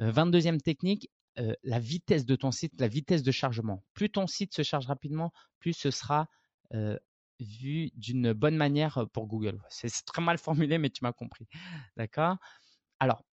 22e 0.00 0.60
euh, 1.38 1.54
la 1.64 1.78
vitesse 1.78 2.26
de 2.26 2.36
ton 2.36 2.52
site, 2.52 2.80
la 2.80 2.88
vitesse 2.88 3.22
de 3.22 3.32
chargement. 3.32 3.82
Plus 3.92 4.10
ton 4.10 4.26
site 4.26 4.54
se 4.54 4.62
charge 4.62 4.86
rapidement, 4.86 5.32
plus 5.58 5.72
ce 5.72 5.90
sera 5.90 6.28
vu 7.40 7.90
d'une 7.94 8.32
bonne 8.32 8.56
manière 8.56 9.06
pour 9.12 9.26
Google. 9.26 9.62
C'est 9.68 9.90
très 10.04 10.22
mal 10.22 10.38
formulé, 10.68 10.78
mais 10.78 10.90
tu 10.90 11.04
m'as 11.04 11.12
compris. 11.12 11.46
D'accord? 11.96 12.36
Alors, 12.98 13.24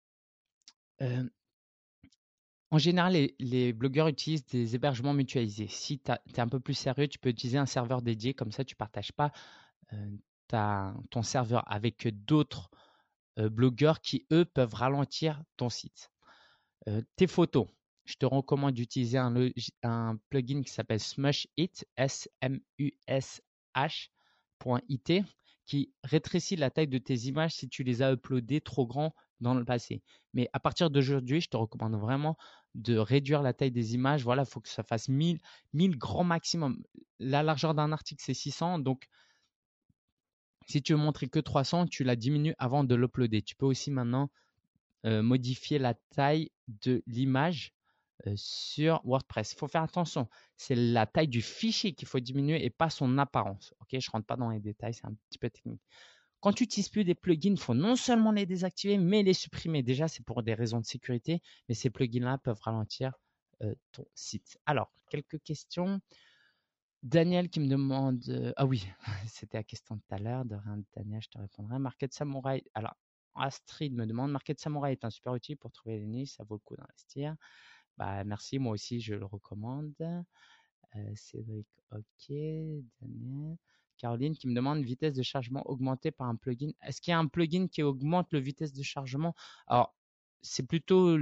en 2.72 2.78
général, 2.78 3.14
les, 3.40 3.74
blogueurs 3.74 4.08
utilisent 4.08 4.46
des 4.46 4.76
hébergements 4.76 5.14
mutualisés. 5.14 5.68
Si 5.68 6.00
tu 6.00 6.12
es 6.12 6.40
un 6.40 6.48
peu 6.48 6.60
plus 6.60 6.76
sérieux, 6.76 7.08
tu 7.08 7.18
peux 7.18 7.30
utiliser 7.30 7.58
un 7.58 7.66
serveur 7.66 8.04
dédié, 8.04 8.36
comme 8.36 8.52
ça 8.52 8.64
tu 8.64 8.76
ne 8.76 8.78
partages 8.78 9.12
pas 9.12 9.32
ton 11.10 11.24
serveur 11.24 11.64
avec 11.72 12.08
d'autres 12.26 12.70
blogueurs 13.38 14.02
qui, 14.02 14.26
eux, 14.32 14.46
peuvent 14.46 14.74
ralentir 14.74 15.44
ton 15.58 15.70
site. 15.70 16.12
tes 17.16 17.28
photos, 17.28 17.68
je 18.06 18.16
te 18.16 18.26
recommande 18.26 18.74
d'utiliser 18.74 19.18
un, 19.18 20.18
plugin 20.30 20.64
qui 20.64 20.72
s'appelle 20.72 21.00
SmushIt, 21.00 21.86
S-M-U-S-H.it, 21.98 22.34
qui 25.66 25.94
rétrécit 26.04 26.56
la 26.56 26.70
taille 26.70 26.88
de 26.88 26.98
tes 26.98 27.16
images 27.28 27.54
si 27.54 27.70
tu 27.70 27.84
les 27.84 28.02
as 28.02 28.12
uploadées 28.14 28.62
trop 28.62 28.86
grands 28.86 29.14
dans 29.40 29.54
le 29.54 29.64
passé. 29.64 30.02
Mais 30.34 30.50
à 30.54 30.60
partir 30.60 30.90
d'aujourd'hui, 30.90 31.42
je 31.42 31.50
te 31.50 31.58
recommande 31.58 31.96
vraiment 31.96 32.38
de 32.76 32.98
réduire 32.98 33.42
la 33.42 33.54
taille 33.54 33.72
des 33.72 33.94
images. 33.96 34.24
Voilà, 34.24 34.44
il 34.44 34.50
faut 34.50 34.62
que 34.62 34.70
ça 34.70 34.84
fasse 34.84 35.08
1000, 35.08 35.40
1000 35.74 35.98
grand 35.98 36.24
maximum. 36.24 36.84
La 37.20 37.44
largeur 37.44 37.74
d'un 37.74 37.92
article, 37.92 38.22
c'est 38.26 38.34
600. 38.34 38.80
Donc, 38.80 39.08
si 40.68 40.82
tu 40.82 40.94
veux 40.94 41.00
montrer 41.00 41.28
que 41.28 41.40
300, 41.40 41.88
tu 41.88 42.04
la 42.04 42.16
diminues 42.16 42.56
avant 42.58 42.84
de 42.84 42.96
l'uploader. 42.96 43.42
Tu 43.42 43.56
peux 43.56 43.66
aussi 43.66 43.92
maintenant 43.92 44.30
modifier 45.04 45.80
la 45.80 45.96
taille 46.12 46.52
de 46.68 47.02
l'image 47.08 47.74
sur 48.36 49.02
WordPress. 49.06 49.54
Il 49.54 49.58
faut 49.58 49.68
faire 49.68 49.84
attention, 49.84 50.28
c'est 50.58 50.76
la 50.76 51.06
taille 51.06 51.28
du 51.28 51.42
fichier 51.42 51.94
qu'il 51.94 52.08
faut 52.08 52.20
diminuer 52.20 52.64
et 52.64 52.70
pas 52.70 52.90
son 52.90 53.18
apparence. 53.18 53.74
Ok, 53.82 54.00
je 54.00 54.12
rentre 54.12 54.26
pas 54.26 54.38
dans 54.38 54.50
les 54.50 54.60
détails, 54.60 54.94
c'est 54.94 55.06
un 55.06 55.16
petit 55.30 55.40
peu 55.40 55.50
technique. 55.50 55.82
Quand 56.40 56.54
tu 56.54 56.64
n'utilises 56.64 56.90
plus 56.90 57.04
des 57.04 57.16
plugins, 57.16 57.52
il 57.52 57.60
faut 57.60 57.76
non 57.76 57.96
seulement 57.96 58.32
les 58.32 58.48
désactiver, 58.48 58.98
mais 58.98 59.22
les 59.22 59.34
supprimer. 59.34 59.84
Déjà, 59.84 60.08
c'est 60.08 60.24
pour 60.26 60.42
des 60.42 60.56
raisons 60.56 60.80
de 60.80 60.86
sécurité, 60.86 61.42
mais 61.70 61.76
ces 61.76 61.92
plugins-là 61.92 62.40
peuvent 62.40 62.62
ralentir 62.62 63.14
ton 63.92 64.06
site. 64.16 64.58
Alors, 64.66 64.92
quelques 65.10 65.42
questions. 65.44 66.02
Daniel 67.04 67.50
qui 67.50 67.60
me 67.60 67.68
demande. 67.68 68.24
Euh, 68.30 68.54
ah 68.58 68.66
oui, 68.66 68.88
c'était 69.28 69.58
la 69.58 69.64
question 69.64 69.96
de 69.96 70.02
tout 70.02 70.16
à 70.16 70.20
l'heure. 70.20 70.46
De 70.46 70.56
rien, 70.56 70.82
Daniel, 70.96 71.22
je 71.22 71.30
te 71.30 71.38
répondrai. 71.38 71.80
Market 71.80 72.14
Samurai. 72.14 72.64
Alors, 72.74 72.96
Astrid 73.36 73.94
me 73.94 74.06
demande 74.06 74.32
Market 74.32 74.60
Samurai 74.60 74.92
est 74.92 75.06
un 75.06 75.10
super 75.10 75.34
outil 75.34 75.56
pour 75.56 75.72
trouver 75.72 76.00
les 76.00 76.06
niches, 76.06 76.34
ça 76.34 76.44
vaut 76.44 76.56
le 76.56 76.60
coup 76.60 76.76
d'investir. 76.76 77.36
Bah, 77.98 78.24
merci, 78.24 78.60
moi 78.60 78.74
aussi, 78.74 79.00
je 79.02 79.14
le 79.14 79.26
recommande. 79.26 79.94
Euh, 80.96 81.12
Cédric, 81.16 81.68
ok. 81.92 82.30
Daniel. 83.02 83.58
Caroline 83.98 84.36
qui 84.36 84.48
me 84.48 84.56
demande 84.56 84.84
vitesse 84.84 85.14
de 85.14 85.22
chargement 85.22 85.62
augmentée 85.70 86.12
par 86.12 86.28
un 86.28 86.36
plugin. 86.36 86.72
Est-ce 86.82 87.02
qu'il 87.02 87.12
y 87.12 87.14
a 87.14 87.20
un 87.20 87.28
plugin 87.28 87.68
qui 87.68 87.84
augmente 87.84 88.32
le 88.32 88.40
vitesse 88.40 88.74
de 88.74 88.82
chargement? 88.82 89.36
Alors, 89.68 89.96
c'est 90.42 90.66
plutôt 90.66 91.18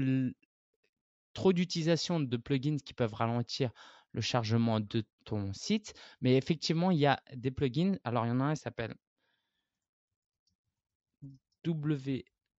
trop 1.34 1.54
d'utilisation 1.54 2.20
de 2.20 2.38
plugins 2.38 2.78
qui 2.78 2.94
peuvent 2.94 3.14
ralentir 3.14 3.72
le 4.14 4.22
chargement 4.22 4.80
de 4.80 5.04
ton 5.26 5.54
site. 5.54 5.94
Mais 6.22 6.36
effectivement, 6.38 6.92
il 6.92 7.00
y 7.00 7.06
a 7.06 7.22
des 7.36 7.52
plugins. 7.52 7.98
Alors, 8.04 8.26
il 8.26 8.30
y 8.30 8.32
en 8.32 8.40
a 8.40 8.46
un 8.46 8.54
qui 8.54 8.62
s'appelle 8.62 8.96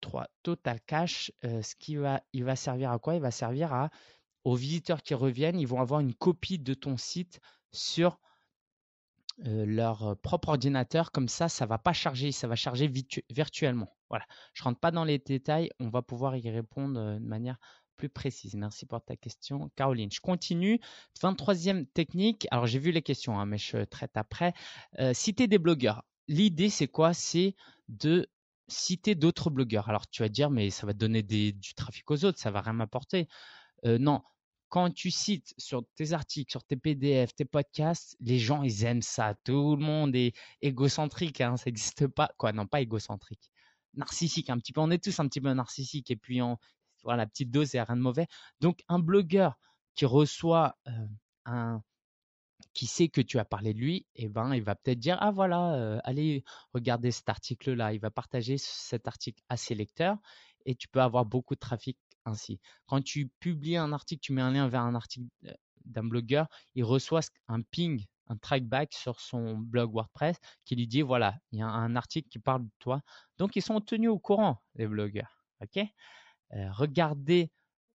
W3 0.01 0.26
Total 0.42 0.80
Cache. 0.86 1.32
Euh, 1.44 1.62
ce 1.62 1.74
qui 1.76 1.96
va, 1.96 2.22
il 2.32 2.44
va 2.44 2.57
servir 2.57 2.90
à 2.90 2.98
quoi? 2.98 3.14
Il 3.14 3.20
va 3.20 3.30
servir 3.30 3.72
à 3.72 3.90
aux 4.44 4.55
visiteurs 4.55 5.03
qui 5.03 5.14
reviennent, 5.14 5.61
ils 5.61 5.66
vont 5.66 5.80
avoir 5.80 6.01
une 6.01 6.14
copie 6.14 6.59
de 6.59 6.72
ton 6.72 6.96
site 6.96 7.40
sur 7.72 8.18
euh, 9.46 9.64
leur 9.66 10.16
propre 10.18 10.51
ordinateur. 10.51 11.12
Comme 11.12 11.28
ça, 11.28 11.48
ça 11.48 11.66
va 11.66 11.78
pas 11.78 11.92
charger, 11.92 12.32
ça 12.32 12.48
va 12.48 12.57
charger 12.57 12.90
virtuellement. 13.30 13.94
Voilà. 14.09 14.24
Je 14.55 14.62
rentre 14.62 14.80
pas 14.80 14.90
dans 14.90 15.05
les 15.05 15.18
détails. 15.18 15.70
On 15.78 15.88
va 15.88 16.03
pouvoir 16.03 16.36
y 16.36 16.51
répondre 16.51 16.98
euh, 16.98 17.14
de 17.18 17.24
manière 17.24 17.57
plus 17.96 18.09
précise. 18.09 18.55
Merci 18.55 18.86
pour 18.86 19.03
ta 19.03 19.16
question, 19.16 19.70
Caroline. 19.76 20.11
Je 20.11 20.20
continue. 20.20 20.80
23e 21.20 21.86
technique. 21.86 22.46
Alors, 22.51 22.66
j'ai 22.66 22.78
vu 22.78 22.92
les 22.92 23.03
questions, 23.03 23.38
hein, 23.38 23.46
mais 23.46 23.59
je 23.59 23.84
traite 23.84 24.16
après. 24.16 24.55
Euh, 24.98 25.12
citer 25.14 25.46
des 25.46 25.59
blogueurs. 25.59 26.05
L'idée, 26.26 26.70
c'est 26.70 26.88
quoi? 26.88 27.12
C'est 27.12 27.55
de 27.88 28.28
citer 28.70 29.14
d'autres 29.14 29.50
blogueurs. 29.50 29.88
Alors, 29.88 30.08
tu 30.08 30.22
vas 30.22 30.28
dire, 30.28 30.50
mais 30.50 30.70
ça 30.70 30.86
va 30.86 30.92
donner 30.92 31.22
du 31.22 31.74
trafic 31.74 32.10
aux 32.10 32.24
autres, 32.24 32.38
ça 32.38 32.50
va 32.50 32.60
rien 32.60 32.72
m'apporter. 32.72 33.28
Euh, 33.84 33.98
non, 33.98 34.22
quand 34.70 34.90
tu 34.92 35.10
cites 35.10 35.52
sur 35.58 35.84
tes 35.96 36.12
articles, 36.12 36.50
sur 36.50 36.64
tes 36.64 36.76
PDF, 36.76 37.34
tes 37.34 37.44
podcasts, 37.44 38.16
les 38.20 38.38
gens, 38.38 38.62
ils 38.62 38.84
aiment 38.84 39.02
ça. 39.02 39.34
Tout 39.44 39.76
le 39.76 39.84
monde 39.84 40.14
est 40.14 40.34
égocentrique, 40.62 41.40
hein, 41.40 41.56
ça 41.56 41.64
n'existe 41.66 42.06
pas. 42.06 42.30
Quoi, 42.38 42.52
non, 42.52 42.66
pas 42.66 42.80
égocentrique. 42.80 43.50
Narcissique, 43.94 44.48
un 44.50 44.58
petit 44.58 44.72
peu. 44.72 44.80
On 44.80 44.90
est 44.90 45.02
tous 45.02 45.18
un 45.20 45.26
petit 45.26 45.40
peu 45.40 45.52
narcissiques. 45.52 46.10
Et 46.12 46.16
puis, 46.16 46.40
on, 46.40 46.56
voilà, 47.02 47.24
la 47.24 47.26
petite 47.26 47.50
dose, 47.50 47.74
il 47.74 47.80
rien 47.80 47.96
de 47.96 48.00
mauvais. 48.00 48.28
Donc, 48.60 48.82
un 48.88 49.00
blogueur 49.00 49.58
qui 49.94 50.04
reçoit 50.06 50.76
un, 51.44 51.82
qui 52.72 52.86
sait 52.86 53.08
que 53.08 53.20
tu 53.20 53.38
as 53.38 53.44
parlé 53.44 53.74
de 53.74 53.78
lui, 53.78 54.06
eh 54.14 54.28
ben, 54.28 54.54
il 54.54 54.62
va 54.62 54.74
peut-être 54.74 54.98
dire 54.98 55.18
ah 55.20 55.30
voilà, 55.30 56.00
allez 56.04 56.44
regarder 56.72 57.10
cet 57.10 57.28
article-là. 57.28 57.92
Il 57.92 58.00
va 58.00 58.10
partager 58.10 58.58
cet 58.58 59.08
article 59.08 59.42
à 59.48 59.56
ses 59.56 59.74
lecteurs 59.74 60.18
et 60.66 60.74
tu 60.74 60.88
peux 60.88 61.00
avoir 61.00 61.24
beaucoup 61.24 61.54
de 61.54 61.60
trafic 61.60 61.98
ainsi. 62.24 62.60
Quand 62.86 63.02
tu 63.02 63.28
publies 63.40 63.76
un 63.76 63.92
article, 63.92 64.20
tu 64.20 64.32
mets 64.32 64.42
un 64.42 64.52
lien 64.52 64.68
vers 64.68 64.82
un 64.82 64.94
article 64.94 65.26
d'un 65.84 66.04
blogueur, 66.04 66.48
il 66.74 66.84
reçoit 66.84 67.20
un 67.48 67.62
ping, 67.62 68.04
un 68.28 68.36
trackback 68.36 68.92
sur 68.92 69.20
son 69.20 69.56
blog 69.58 69.92
WordPress 69.92 70.36
qui 70.64 70.76
lui 70.76 70.86
dit 70.86 71.02
voilà, 71.02 71.36
il 71.52 71.58
y 71.58 71.62
a 71.62 71.66
un 71.66 71.96
article 71.96 72.28
qui 72.28 72.38
parle 72.38 72.64
de 72.64 72.70
toi. 72.78 73.02
Donc 73.38 73.56
ils 73.56 73.62
sont 73.62 73.80
tenus 73.80 74.10
au 74.10 74.18
courant 74.18 74.62
les 74.76 74.86
blogueurs. 74.86 75.44
Ok? 75.62 75.78
Euh, 76.52 76.72
regarder, 76.72 77.50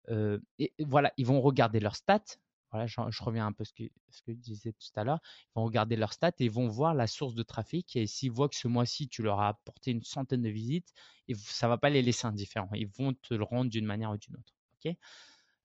euh, 0.09 0.39
et 0.59 0.73
voilà, 0.79 1.11
ils 1.17 1.25
vont 1.25 1.41
regarder 1.41 1.79
leurs 1.79 1.95
stats. 1.95 2.37
Voilà, 2.71 2.87
je, 2.87 3.23
reviens 3.23 3.47
un 3.47 3.51
peu 3.51 3.63
à 3.63 3.65
ce 3.65 3.73
que, 3.73 3.83
ce 4.09 4.21
que 4.21 4.31
je 4.31 4.37
disais 4.37 4.71
tout 4.71 4.99
à 4.99 5.03
l'heure. 5.03 5.19
Ils 5.47 5.51
vont 5.55 5.65
regarder 5.65 5.95
leurs 5.95 6.13
stats 6.13 6.31
et 6.39 6.45
ils 6.45 6.51
vont 6.51 6.67
voir 6.67 6.93
la 6.93 7.07
source 7.07 7.33
de 7.33 7.43
trafic. 7.43 7.95
Et 7.95 8.07
s'ils 8.07 8.31
voient 8.31 8.49
que 8.49 8.55
ce 8.55 8.67
mois-ci, 8.67 9.09
tu 9.09 9.23
leur 9.23 9.41
as 9.41 9.49
apporté 9.49 9.91
une 9.91 10.03
centaine 10.03 10.41
de 10.41 10.49
visites, 10.49 10.93
et 11.27 11.35
ça 11.35 11.67
ne 11.67 11.71
va 11.71 11.77
pas 11.77 11.89
les 11.89 12.01
laisser 12.01 12.27
indifférents. 12.27 12.69
Ils 12.73 12.87
vont 12.87 13.13
te 13.13 13.33
le 13.33 13.43
rendre 13.43 13.69
d'une 13.69 13.85
manière 13.85 14.11
ou 14.11 14.17
d'une 14.17 14.35
autre. 14.35 14.53
ok? 14.83 14.95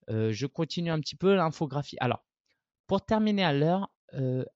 Euh, 0.09 0.33
je 0.33 0.47
continue 0.47 0.91
un 0.91 1.01
petit 1.01 1.17
peu 1.17 1.35
l'infographie. 1.35 1.97
Alors, 2.01 2.25
pour 2.87 3.05
terminer 3.05 3.45
à 3.45 3.53
l'heure, 3.53 3.91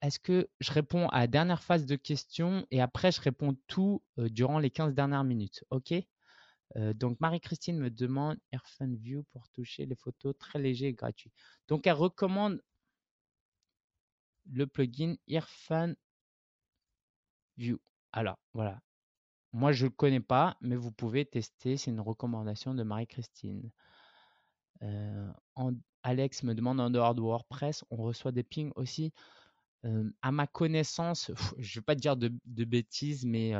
est-ce 0.00 0.20
que 0.20 0.48
je 0.60 0.72
réponds 0.72 1.08
à 1.08 1.18
la 1.18 1.26
dernière 1.26 1.62
phase 1.62 1.84
de 1.84 1.96
questions 1.96 2.64
et 2.70 2.80
après 2.80 3.10
je 3.10 3.20
réponds 3.20 3.56
tout 3.66 4.00
durant 4.16 4.60
les 4.60 4.70
15 4.70 4.94
dernières 4.94 5.24
minutes 5.24 5.64
Ok? 5.70 5.92
Donc 6.76 7.18
Marie-Christine 7.20 7.78
me 7.78 7.90
demande 7.90 8.38
Airfun 8.52 8.94
View 8.94 9.24
pour 9.32 9.48
toucher 9.48 9.86
les 9.86 9.96
photos 9.96 10.36
très 10.38 10.58
léger 10.58 10.88
et 10.88 10.92
gratuit. 10.92 11.32
Donc 11.68 11.86
elle 11.86 11.94
recommande 11.94 12.62
le 14.52 14.66
plugin 14.66 15.16
Airfun 15.26 15.94
View. 17.56 17.80
Alors 18.12 18.38
voilà. 18.54 18.80
Moi 19.52 19.72
je 19.72 19.84
ne 19.84 19.90
le 19.90 19.96
connais 19.96 20.20
pas, 20.20 20.56
mais 20.60 20.76
vous 20.76 20.92
pouvez 20.92 21.26
tester. 21.26 21.76
C'est 21.76 21.90
une 21.90 22.00
recommandation 22.00 22.74
de 22.74 22.82
Marie-Christine. 22.82 23.70
Alex 26.02 26.42
me 26.44 26.54
demande 26.54 26.80
en 26.80 26.88
dehors 26.90 27.14
de 27.14 27.20
WordPress, 27.20 27.84
on 27.90 27.96
reçoit 27.96 28.32
des 28.32 28.44
pings 28.44 28.72
aussi. 28.76 29.12
À 30.22 30.32
ma 30.32 30.46
connaissance, 30.46 31.32
je 31.58 31.78
ne 31.78 31.80
vais 31.80 31.84
pas 31.84 31.94
dire 31.94 32.16
de, 32.16 32.30
bêtises, 32.64 33.26
mais 33.26 33.52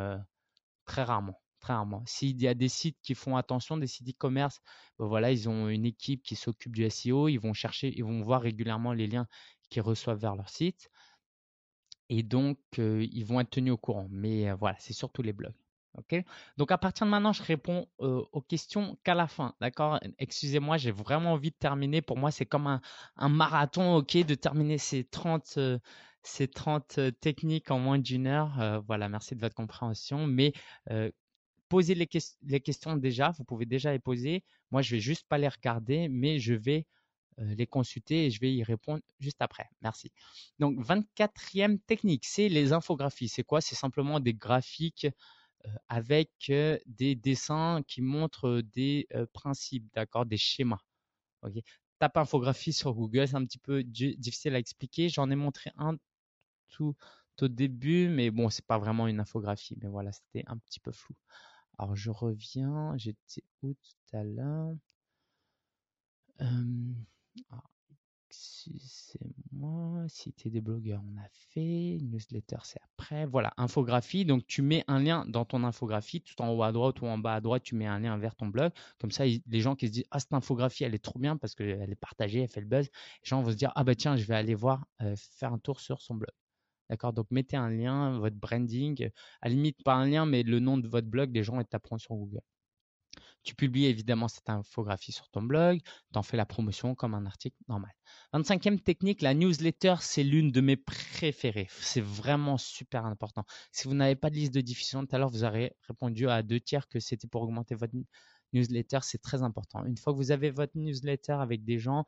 très 0.85 1.03
rarement 1.03 1.41
très 1.61 1.73
rarement. 1.73 2.03
S'il 2.07 2.41
y 2.41 2.49
a 2.49 2.55
des 2.55 2.69
sites 2.69 2.99
qui 3.03 3.15
font 3.15 3.37
attention, 3.37 3.77
des 3.77 3.87
sites 3.87 4.09
e-commerce, 4.09 4.61
ben 4.99 5.07
voilà, 5.07 5.31
ils 5.31 5.49
ont 5.49 5.69
une 5.69 5.85
équipe 5.85 6.23
qui 6.23 6.37
s'occupe 6.37 6.75
du 6.75 6.89
SEO, 6.91 7.29
ils 7.29 7.39
vont 7.39 7.55
chercher, 7.55 7.93
ils 7.97 8.05
vont 8.05 8.23
voir 8.23 8.43
régulièrement 8.43 8.93
les 8.93 9.07
liens 9.07 9.27
qu'ils 9.71 9.83
reçoivent 9.83 10.21
vers 10.21 10.37
leur 10.37 10.49
site. 10.49 10.91
Et 12.09 12.23
donc, 12.25 12.59
ils 12.77 13.25
vont 13.25 13.41
être 13.41 13.51
tenus 13.51 13.73
au 13.73 13.77
courant. 13.77 14.09
Mais 14.11 14.53
voilà, 14.55 14.77
c'est 14.81 14.93
surtout 14.93 15.23
les 15.23 15.33
blogs. 15.33 15.55
Ok? 15.99 16.25
Donc 16.57 16.71
à 16.71 16.79
partir 16.79 17.07
de 17.07 17.11
maintenant, 17.11 17.33
je 17.33 17.43
réponds 17.43 17.87
aux 17.99 18.41
questions 18.43 18.99
qu'à 19.05 19.15
la 19.15 19.27
fin. 19.27 19.55
D'accord? 19.61 19.99
Excusez-moi, 20.19 20.77
j'ai 20.77 20.91
vraiment 20.93 21.33
envie 21.33 21.51
de 21.51 21.57
terminer. 21.57 22.03
Pour 22.03 22.17
moi, 22.17 22.31
c'est 22.31 22.47
comme 22.47 22.67
un, 22.67 22.81
un, 23.17 23.29
marathon. 23.29 23.97
Ok, 23.97 24.17
de 24.17 24.35
terminer 24.35 24.79
ces 24.79 25.05
30 25.05 25.59
ces 26.23 26.49
30 26.49 27.01
techniques 27.21 27.71
en 27.71 27.79
moins 27.79 27.99
d'une 27.99 28.27
heure. 28.27 28.83
voilà, 28.87 29.09
merci 29.09 29.35
de 29.35 29.41
votre 29.41 29.55
compréhension. 29.55 30.27
Mais 30.27 30.53
posez 31.71 31.95
les, 31.95 32.07
questions 32.61 32.97
déjà. 32.97 33.31
Vous 33.31 33.45
pouvez 33.45 33.64
déjà 33.64 33.93
les 33.93 33.99
poser. 33.99 34.45
Moi, 34.71 34.83
je 34.83 34.97
vais 34.97 35.01
juste 35.01 35.27
pas 35.29 35.39
les 35.39 35.49
regarder, 35.49 36.09
mais 36.09 36.39
je 36.39 36.53
vais 36.53 36.87
les 37.39 37.66
consulter 37.66 38.27
et 38.27 38.31
je 38.31 38.39
vais 38.41 38.53
y 38.53 38.62
répondre 38.62 39.03
juste 39.18 39.41
après. 39.41 39.66
Merci. 39.81 40.12
Donc, 40.59 40.79
24e 40.81 41.79
technique, 41.87 42.27
c'est 42.27 42.51
les 42.51 42.75
infographies. 42.75 43.29
C'est 43.29 43.45
quoi? 43.45 43.62
C'est 43.62 43.77
simplement 43.77 44.21
des 44.21 44.35
graphiques 44.35 45.07
avec 45.89 46.31
des 46.87 47.14
dessins 47.14 47.83
qui 47.87 48.03
montrent 48.03 48.61
des 48.75 49.09
principes, 49.33 49.87
d'accord, 49.95 50.27
des 50.27 50.37
schémas. 50.37 50.83
Ok? 51.43 51.55
Tape 51.99 52.16
infographie 52.16 52.73
sur 52.73 52.95
Google, 52.95 53.29
c'est 53.29 53.37
un 53.37 53.45
petit 53.45 53.59
peu 53.59 53.85
difficile 53.85 54.55
à 54.55 54.59
expliquer. 54.59 55.09
J'en 55.09 55.31
ai 55.31 55.37
montré 55.37 55.71
un 55.77 55.97
tout 56.68 56.97
au 57.43 57.49
début, 57.49 58.09
mais 58.09 58.31
bon, 58.31 58.51
c'est 58.51 58.66
pas 58.66 58.79
vraiment 58.79 59.07
une 59.07 59.21
infographie, 59.21 59.77
mais 59.81 59.89
voilà, 59.89 60.12
c'était 60.12 60.45
un 60.47 60.59
petit 60.59 60.81
peu 60.81 60.93
flou. 60.93 61.14
Alors 61.81 61.97
je 61.97 62.11
reviens, 62.11 62.93
j'étais 62.99 63.43
où 63.62 63.72
tout 63.72 64.16
à 64.16 64.22
l'heure? 64.22 64.76
C'est 68.28 69.18
moi, 69.51 70.05
cité 70.09 70.51
des 70.51 70.61
blogueurs, 70.61 71.03
on 71.03 71.16
a 71.18 71.26
fait, 71.31 71.99
newsletter, 72.03 72.59
c'est 72.64 72.81
après. 72.83 73.24
Voilà, 73.24 73.55
infographie. 73.57 74.26
Donc, 74.26 74.47
tu 74.47 74.61
mets 74.61 74.85
un 74.89 75.01
lien 75.01 75.24
dans 75.26 75.47
ton 75.47 75.64
infographie, 75.64 76.20
tout 76.20 76.41
en 76.43 76.51
haut 76.51 76.62
à 76.62 76.70
droite 76.70 77.01
ou 77.01 77.07
en 77.07 77.16
bas 77.16 77.35
à 77.37 77.41
droite, 77.41 77.62
tu 77.62 77.74
mets 77.74 77.87
un 77.87 77.99
lien 77.99 78.18
vers 78.18 78.37
ton 78.37 78.47
blog. 78.49 78.72
Comme 79.01 79.11
ça, 79.11 79.24
les 79.24 79.61
gens 79.61 79.74
qui 79.74 79.87
se 79.89 79.93
disent, 79.93 80.05
ah, 80.11 80.20
cette 80.20 80.35
infographie, 80.35 80.85
elle 80.85 80.95
est 80.95 81.03
trop 81.03 81.18
bien 81.18 81.39
parce 81.39 81.55
qu'elle 81.55 81.91
est 81.91 81.95
partagée, 81.95 82.41
elle 82.43 82.49
fait 82.49 82.61
le 82.61 82.66
buzz. 82.66 82.87
Les 82.87 83.28
gens 83.28 83.43
vont 83.43 83.51
se 83.51 83.57
dire, 83.57 83.72
ah, 83.74 83.85
bah 83.85 83.95
tiens, 83.95 84.16
je 84.16 84.24
vais 84.26 84.35
aller 84.37 84.55
voir, 84.55 84.85
euh, 85.01 85.16
faire 85.16 85.53
un 85.55 85.59
tour 85.59 85.81
sur 85.81 86.03
son 86.03 86.14
blog. 86.14 86.31
D'accord 86.91 87.12
Donc, 87.12 87.28
mettez 87.30 87.57
un 87.57 87.70
lien, 87.70 88.18
votre 88.18 88.36
branding. 88.36 89.11
À 89.41 89.49
la 89.49 89.55
limite, 89.55 89.82
pas 89.84 89.95
un 89.95 90.07
lien, 90.07 90.26
mais 90.26 90.43
le 90.43 90.59
nom 90.59 90.76
de 90.76 90.88
votre 90.88 91.07
blog, 91.07 91.32
les 91.32 91.45
gens 91.45 91.62
taperont 91.62 91.99
sur 91.99 92.16
Google. 92.16 92.41
Tu 93.45 93.55
publies 93.55 93.86
évidemment 93.86 94.26
cette 94.26 94.51
infographie 94.51 95.12
sur 95.12 95.28
ton 95.30 95.41
blog, 95.41 95.80
tu 96.12 96.18
en 96.18 96.22
fais 96.22 96.36
la 96.36 96.45
promotion 96.45 96.95
comme 96.95 97.14
un 97.14 97.24
article 97.26 97.57
normal. 97.68 97.93
25e 98.34 98.80
technique, 98.80 99.22
la 99.22 99.32
newsletter, 99.34 99.95
c'est 100.01 100.24
l'une 100.24 100.51
de 100.51 100.61
mes 100.61 100.76
préférées. 100.76 101.68
C'est 101.70 102.03
vraiment 102.03 102.59
super 102.59 103.07
important. 103.07 103.45
Si 103.72 103.88
vous 103.88 103.95
n'avez 103.95 104.16
pas 104.16 104.28
de 104.28 104.34
liste 104.34 104.53
de 104.53 104.61
diffusion, 104.61 105.07
tout 105.07 105.16
à 105.16 105.18
l'heure, 105.18 105.30
vous 105.30 105.45
aurez 105.45 105.74
répondu 105.88 106.28
à 106.28 106.43
deux 106.43 106.61
tiers 106.61 106.88
que 106.88 107.01
c'était 107.01 107.28
pour 107.28 107.43
augmenter 107.43 107.74
votre 107.76 107.95
newsletter. 108.53 108.99
C'est 109.03 109.22
très 109.22 109.43
important. 109.43 109.84
Une 109.86 109.97
fois 109.97 110.12
que 110.12 110.18
vous 110.18 110.32
avez 110.32 110.51
votre 110.51 110.76
newsletter 110.76 111.34
avec 111.34 111.64
des 111.64 111.78
gens, 111.78 112.07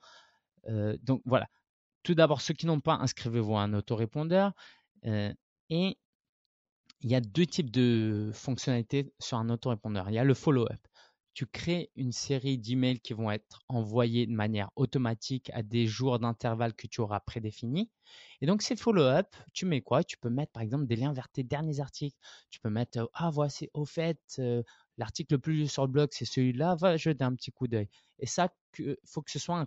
euh, 0.68 0.98
donc 1.02 1.22
voilà. 1.24 1.48
Tout 2.02 2.14
d'abord, 2.14 2.40
ceux 2.40 2.54
qui 2.54 2.66
n'ont 2.66 2.80
pas, 2.80 2.94
inscrivez-vous 2.94 3.56
à 3.56 3.62
un 3.62 3.74
autorépondeur. 3.74 4.52
Euh, 5.06 5.32
et 5.70 5.98
il 7.00 7.10
y 7.10 7.14
a 7.14 7.20
deux 7.20 7.46
types 7.46 7.70
de 7.70 8.30
fonctionnalités 8.34 9.12
sur 9.18 9.38
un 9.38 9.48
autorépondeur. 9.50 10.08
Il 10.10 10.14
y 10.14 10.18
a 10.18 10.24
le 10.24 10.34
follow-up 10.34 10.80
tu 11.34 11.46
crées 11.46 11.90
une 11.96 12.12
série 12.12 12.58
d'emails 12.58 13.00
qui 13.00 13.14
vont 13.14 13.30
être 13.30 13.62
envoyés 13.68 14.26
de 14.26 14.32
manière 14.32 14.70
automatique 14.76 15.50
à 15.54 15.62
des 15.62 15.86
jours 15.86 16.18
d'intervalle 16.18 16.74
que 16.74 16.86
tu 16.86 17.00
auras 17.00 17.20
prédéfinis. 17.20 17.90
Et 18.40 18.46
donc, 18.46 18.62
ces 18.62 18.76
follow-up, 18.76 19.28
tu 19.54 19.64
mets 19.64 19.80
quoi? 19.80 20.04
Tu 20.04 20.18
peux 20.18 20.28
mettre 20.28 20.52
par 20.52 20.62
exemple 20.62 20.86
des 20.86 20.96
liens 20.96 21.12
vers 21.12 21.28
tes 21.30 21.42
derniers 21.42 21.80
articles. 21.80 22.16
Tu 22.50 22.60
peux 22.60 22.68
mettre 22.70 22.98
euh, 22.98 23.06
Ah, 23.14 23.30
voici, 23.30 23.70
au 23.72 23.86
fait, 23.86 24.20
euh, 24.38 24.62
l'article 24.98 25.34
le 25.34 25.38
plus 25.38 25.54
lu 25.54 25.68
sur 25.68 25.86
le 25.86 25.92
blog, 25.92 26.10
c'est 26.12 26.26
celui-là, 26.26 26.74
va 26.76 26.96
jeter 26.96 27.24
un 27.24 27.34
petit 27.34 27.50
coup 27.50 27.66
d'œil. 27.66 27.88
Et 28.18 28.26
ça, 28.26 28.54
il 28.78 28.96
faut 29.06 29.22
que 29.22 29.30
ce 29.30 29.38
soit 29.38 29.56
un 29.56 29.66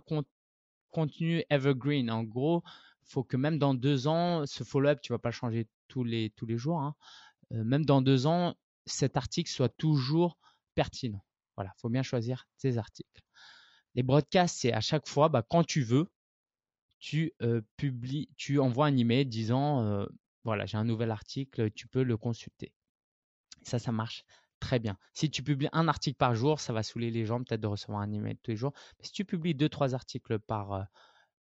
contenu 0.96 1.44
evergreen. 1.50 2.10
En 2.10 2.24
gros, 2.24 2.62
faut 3.04 3.22
que 3.22 3.36
même 3.36 3.58
dans 3.58 3.74
deux 3.74 4.06
ans, 4.06 4.46
ce 4.46 4.64
follow-up, 4.64 5.00
tu 5.02 5.12
vas 5.12 5.18
pas 5.18 5.30
changer 5.30 5.68
tous 5.88 6.04
les, 6.04 6.30
tous 6.30 6.46
les 6.46 6.56
jours. 6.56 6.80
Hein. 6.80 6.94
Euh, 7.52 7.64
même 7.64 7.84
dans 7.84 8.00
deux 8.00 8.26
ans, 8.26 8.54
cet 8.86 9.18
article 9.18 9.50
soit 9.50 9.68
toujours 9.76 10.38
pertinent. 10.74 11.22
Voilà, 11.56 11.72
il 11.76 11.80
faut 11.80 11.90
bien 11.90 12.02
choisir 12.02 12.46
tes 12.58 12.78
articles. 12.78 13.22
Les 13.94 14.02
broadcasts, 14.02 14.56
c'est 14.58 14.72
à 14.72 14.80
chaque 14.80 15.06
fois, 15.06 15.28
bah, 15.28 15.42
quand 15.42 15.64
tu 15.64 15.82
veux, 15.82 16.06
tu 16.98 17.34
publies, 17.76 18.28
tu 18.36 18.58
envoies 18.58 18.86
un 18.86 18.96
email 18.96 19.26
disant 19.26 20.06
voilà, 20.44 20.64
j'ai 20.64 20.78
un 20.78 20.84
nouvel 20.84 21.10
article, 21.10 21.70
tu 21.72 21.86
peux 21.88 22.02
le 22.02 22.16
consulter. 22.16 22.72
Ça, 23.62 23.78
ça 23.78 23.92
marche 23.92 24.24
très 24.60 24.78
bien. 24.78 24.96
Si 25.14 25.30
tu 25.30 25.42
publies 25.42 25.68
un 25.72 25.88
article 25.88 26.16
par 26.16 26.34
jour, 26.34 26.60
ça 26.60 26.72
va 26.72 26.82
saouler 26.82 27.10
les 27.10 27.24
gens 27.24 27.42
peut-être 27.42 27.60
de 27.60 27.66
recevoir 27.66 28.00
un 28.00 28.12
email 28.12 28.36
tous 28.42 28.50
les 28.50 28.56
jours. 28.56 28.72
Mais 28.98 29.06
si 29.06 29.12
tu 29.12 29.24
publies 29.24 29.54
deux, 29.54 29.68
trois 29.68 29.94
articles 29.94 30.38
par 30.38 30.86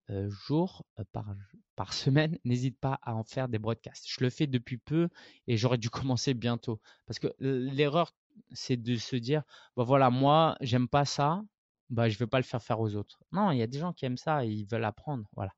jour, 0.09 0.85
par, 1.13 1.35
par 1.77 1.93
semaine, 1.93 2.39
n'hésite 2.45 2.79
pas 2.79 2.99
à 3.03 3.15
en 3.15 3.25
faire 3.25 3.49
des 3.49 3.59
broadcasts. 3.59 4.07
Je 4.09 4.23
le 4.23 4.31
fais 4.31 4.47
depuis 4.47 4.79
peu 4.79 5.09
et 5.47 5.57
j'aurais 5.57 5.79
dû 5.79 5.91
commencer 5.91 6.35
bientôt. 6.35 6.81
Parce 7.07 7.19
que 7.19 7.29
l'erreur 7.39 8.13
c'est 8.53 8.77
de 8.77 8.97
se 8.97 9.17
dire, 9.17 9.43
bah 9.77 9.85
voilà, 9.85 10.11
moi, 10.11 10.57
j'aime 10.61 10.89
pas 10.89 11.05
ça, 11.05 11.43
bah 11.91 12.09
je 12.09 12.19
vais 12.19 12.27
pas 12.27 12.39
le 12.39 12.45
faire 12.45 12.63
faire 12.63 12.81
aux 12.81 12.95
autres. 12.97 13.19
Non, 13.33 13.51
il 13.51 13.59
y 13.59 13.63
a 13.63 13.67
des 13.67 13.79
gens 13.79 13.93
qui 13.93 14.05
aiment 14.05 14.17
ça 14.17 14.45
et 14.45 14.49
ils 14.49 14.67
veulent 14.67 14.85
apprendre, 14.85 15.29
voilà. 15.35 15.53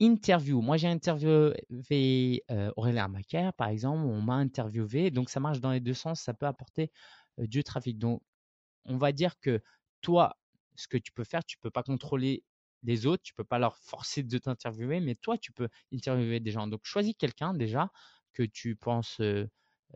Interview. 0.00 0.62
Moi, 0.62 0.78
j'ai 0.78 0.88
interviewé 0.88 2.42
euh, 2.50 2.72
Aurélien 2.76 3.08
Macaire, 3.08 3.52
par 3.52 3.68
exemple, 3.68 4.00
on 4.06 4.22
m'a 4.22 4.34
interviewé, 4.34 5.10
donc 5.10 5.28
ça 5.28 5.40
marche 5.40 5.60
dans 5.60 5.72
les 5.72 5.80
deux 5.80 5.92
sens, 5.94 6.20
ça 6.22 6.32
peut 6.32 6.46
apporter 6.46 6.90
euh, 7.38 7.46
du 7.46 7.62
trafic. 7.64 7.98
Donc, 7.98 8.22
on 8.86 8.96
va 8.98 9.12
dire 9.12 9.40
que 9.40 9.62
toi, 10.02 10.38
ce 10.76 10.88
que 10.88 10.98
tu 10.98 11.12
peux 11.12 11.24
faire, 11.24 11.44
tu 11.44 11.58
peux 11.58 11.70
pas 11.70 11.82
contrôler 11.82 12.44
les 12.82 13.06
autres, 13.06 13.22
tu 13.24 13.34
peux 13.34 13.44
pas 13.44 13.58
leur 13.58 13.76
forcer 13.78 14.22
de 14.22 14.38
t'interviewer, 14.38 15.00
mais 15.00 15.16
toi, 15.16 15.38
tu 15.38 15.52
peux 15.52 15.68
interviewer 15.92 16.40
des 16.40 16.50
gens. 16.52 16.66
Donc, 16.66 16.80
choisis 16.84 17.14
quelqu'un 17.18 17.54
déjà 17.54 17.90
que 18.32 18.42
tu 18.44 18.76
penses 18.76 19.20
euh, 19.20 19.48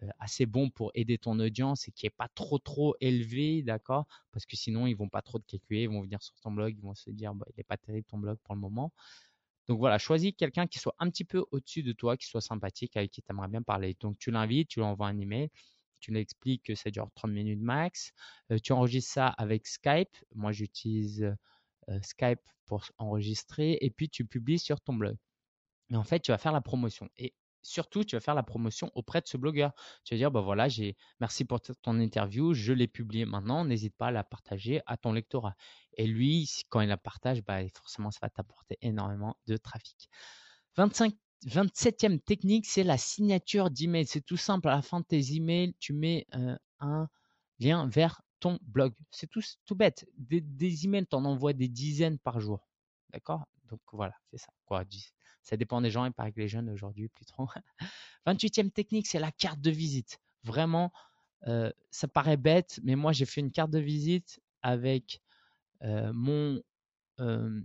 euh, 0.03 0.09
assez 0.19 0.47
bon 0.47 0.71
pour 0.71 0.91
aider 0.95 1.19
ton 1.19 1.39
audience 1.41 1.89
et 1.89 1.93
qui 1.93 2.07
est 2.07 2.11
pas 2.11 2.29
trop 2.35 2.59
trop 2.59 2.97
élevé, 3.01 3.63
d'accord? 3.63 4.07
Parce 4.33 4.47
que 4.47 4.57
sinon 4.57 4.87
ils 4.87 4.95
vont 4.97 5.09
pas 5.09 5.23
trop 5.23 5.39
te 5.39 5.47
calculer, 5.47 5.83
ils 5.85 5.89
vont 5.89 6.03
venir 6.03 6.23
sur 6.23 6.35
ton 6.41 6.51
blog, 6.53 6.75
ils 6.77 6.83
vont 6.83 6.95
se 6.95 7.11
dire 7.11 7.35
bah, 7.35 7.47
il 7.57 7.61
est 7.61 7.65
pas 7.65 7.77
terrible 7.79 8.07
ton 8.07 8.19
blog 8.19 8.39
pour 8.45 8.55
le 8.55 8.61
moment. 8.61 8.93
Donc 9.69 9.79
voilà, 9.79 9.99
choisis 9.99 10.33
quelqu'un 10.37 10.67
qui 10.67 10.79
soit 10.79 10.95
un 10.99 11.11
petit 11.11 11.25
peu 11.25 11.45
au-dessus 11.51 11.83
de 11.83 11.93
toi, 11.93 12.17
qui 12.17 12.27
soit 12.27 12.41
sympathique, 12.41 12.97
avec 12.97 13.11
qui 13.11 13.23
tu 13.23 13.27
aimerais 13.31 13.49
bien 13.49 13.63
parler. 13.63 13.97
Donc 14.01 14.19
tu 14.19 14.31
l'invites, 14.31 14.69
tu 14.69 14.81
lui 14.81 14.87
envoies 14.87 15.09
un 15.09 15.19
email, 15.19 15.51
tu 16.01 16.13
lui 16.13 16.21
expliques 16.21 16.65
que 16.65 16.75
ça 16.75 16.91
dure 16.91 17.09
30 17.15 17.31
minutes 17.31 17.61
max. 17.61 18.13
Euh, 18.53 18.59
tu 18.63 18.73
enregistres 18.73 19.13
ça 19.13 19.29
avec 19.29 19.67
Skype. 19.67 20.15
Moi 20.35 20.53
j'utilise 20.53 21.35
euh, 21.89 21.99
Skype 22.03 22.41
pour 22.67 22.85
enregistrer 22.99 23.79
et 23.81 23.91
puis 23.91 24.09
tu 24.09 24.27
publies 24.27 24.59
sur 24.59 24.81
ton 24.81 24.95
blog. 24.95 25.17
Et 25.91 25.97
en 25.97 26.05
fait, 26.05 26.21
tu 26.21 26.31
vas 26.31 26.39
faire 26.39 26.53
la 26.53 26.61
promotion. 26.61 27.09
Surtout, 27.65 28.05
tu 28.05 28.17
vas 28.17 28.21
faire 28.21 28.35
la 28.35 28.43
promotion 28.43 28.91
auprès 28.95 29.21
de 29.21 29.27
ce 29.27 29.37
blogueur. 29.37 29.73
Tu 30.05 30.15
vas 30.15 30.19
dire, 30.19 30.31
bah 30.31 30.41
voilà, 30.41 30.69
j'ai 30.69 30.97
merci 31.21 31.45
pour 31.45 31.61
ton 31.61 31.99
interview, 31.99 32.55
je 32.55 32.73
l'ai 32.73 32.87
publié 32.87 33.25
maintenant, 33.25 33.65
n'hésite 33.65 33.97
pas 33.97 34.09
à 34.09 34.11
la 34.13 34.25
partager 34.25 34.81
à 34.87 34.97
ton 34.97 35.13
lectorat. 35.13 35.55
Et 35.97 36.07
lui, 36.07 36.49
quand 36.69 36.81
il 36.81 36.89
la 36.89 36.97
partage, 36.97 37.43
bah, 37.43 37.61
forcément, 37.75 38.11
ça 38.11 38.21
va 38.23 38.31
t'apporter 38.31 38.79
énormément 38.83 39.37
de 39.47 39.57
trafic. 39.57 40.09
25 40.77 41.15
27e 41.47 42.21
technique, 42.21 42.67
c'est 42.67 42.85
la 42.85 42.97
signature 42.97 43.71
d'email. 43.71 44.07
C'est 44.07 44.23
tout 44.23 44.37
simple. 44.37 44.69
À 44.69 44.77
la 44.77 44.83
fin 44.83 45.01
de 45.01 45.05
tes 45.05 45.35
emails, 45.35 45.75
tu 45.79 45.93
mets 45.93 46.27
euh, 46.35 46.57
un 46.81 47.09
lien 47.61 47.87
vers 47.87 48.23
ton 48.41 48.59
blog. 48.63 48.95
C'est 49.11 49.29
tout, 49.29 49.43
tout 49.67 49.75
bête. 49.75 50.07
Des, 50.17 50.41
des 50.41 50.85
emails, 50.87 51.07
tu 51.07 51.17
en 51.17 51.25
envoies 51.25 51.53
des 51.53 51.69
dizaines 51.69 52.19
par 52.19 52.41
jour. 52.41 52.67
D'accord? 53.13 53.47
Donc 53.69 53.81
voilà, 53.93 54.15
c'est 54.31 54.39
ça. 54.39 54.53
Quoi, 54.65 54.85
ça 55.45 55.57
dépend 55.57 55.81
des 55.81 55.91
gens, 55.91 56.05
il 56.07 56.13
paraît 56.13 56.33
que 56.33 56.41
les 56.41 56.49
jeunes 56.49 56.71
aujourd'hui, 56.71 57.09
plus 57.09 57.27
trop. 57.27 57.49
28e 58.27 58.71
technique, 58.71 59.07
c'est 59.07 59.19
la 59.19 59.31
carte 59.31 59.61
de 59.61 59.71
visite. 59.71 60.19
Vraiment, 60.43 60.93
euh, 61.47 61.71
ça 61.91 62.09
paraît 62.09 62.37
bête, 62.37 62.81
mais 62.83 62.97
moi 62.97 63.13
j'ai 63.13 63.27
fait 63.27 63.41
une 63.41 63.53
carte 63.53 63.71
de 63.71 63.79
visite 63.79 64.41
avec 64.63 65.21
euh, 65.83 66.13
mon, 66.15 66.61
euh, 67.21 67.61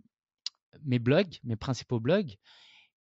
mes 0.83 0.99
blogs, 0.99 1.39
mes 1.43 1.55
principaux 1.55 1.99
blogs. 1.99 2.35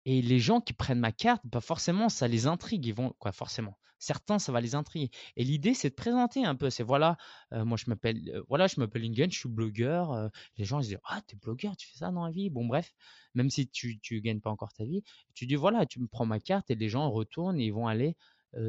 Et 0.06 0.20
les 0.20 0.38
gens 0.38 0.60
qui 0.60 0.74
prennent 0.74 0.98
ma 0.98 1.12
carte, 1.12 1.42
bah 1.44 1.60
forcément, 1.60 2.08
ça 2.08 2.28
les 2.28 2.46
intrigue. 2.46 2.84
Ils 2.84 2.94
vont, 2.94 3.14
quoi, 3.18 3.32
forcément. 3.32 3.78
Certains, 4.04 4.38
ça 4.38 4.52
va 4.52 4.60
les 4.60 4.74
intriguer. 4.74 5.10
Et 5.36 5.44
l'idée, 5.44 5.72
c'est 5.72 5.88
de 5.88 5.94
présenter 5.94 6.44
un 6.44 6.54
peu. 6.54 6.68
C'est 6.68 6.82
voilà, 6.82 7.16
euh, 7.52 7.64
moi 7.64 7.78
je 7.78 7.86
m'appelle, 7.88 8.20
euh, 8.34 8.42
voilà, 8.50 8.66
je 8.66 8.78
m'appelle 8.78 9.02
Ingen, 9.02 9.30
je 9.32 9.38
suis 9.38 9.48
blogueur. 9.48 10.12
Euh, 10.12 10.28
les 10.58 10.66
gens 10.66 10.80
ils 10.80 10.88
disent, 10.88 10.98
ah, 11.04 11.22
t'es 11.26 11.36
blogueur, 11.36 11.74
tu 11.76 11.88
fais 11.88 11.96
ça 11.98 12.10
dans 12.10 12.26
la 12.26 12.30
vie? 12.30 12.50
Bon, 12.50 12.66
bref, 12.66 12.92
même 13.34 13.48
si 13.48 13.66
tu, 13.66 13.98
tu 14.00 14.20
gagnes 14.20 14.40
pas 14.40 14.50
encore 14.50 14.74
ta 14.74 14.84
vie, 14.84 15.02
tu 15.34 15.46
dis 15.46 15.54
voilà, 15.54 15.86
tu 15.86 16.00
me 16.00 16.06
prends 16.06 16.26
ma 16.26 16.38
carte 16.38 16.70
et 16.70 16.74
les 16.74 16.90
gens 16.90 17.10
retournent 17.10 17.58
et 17.58 17.64
ils 17.66 17.72
vont 17.72 17.88
aller 17.88 18.16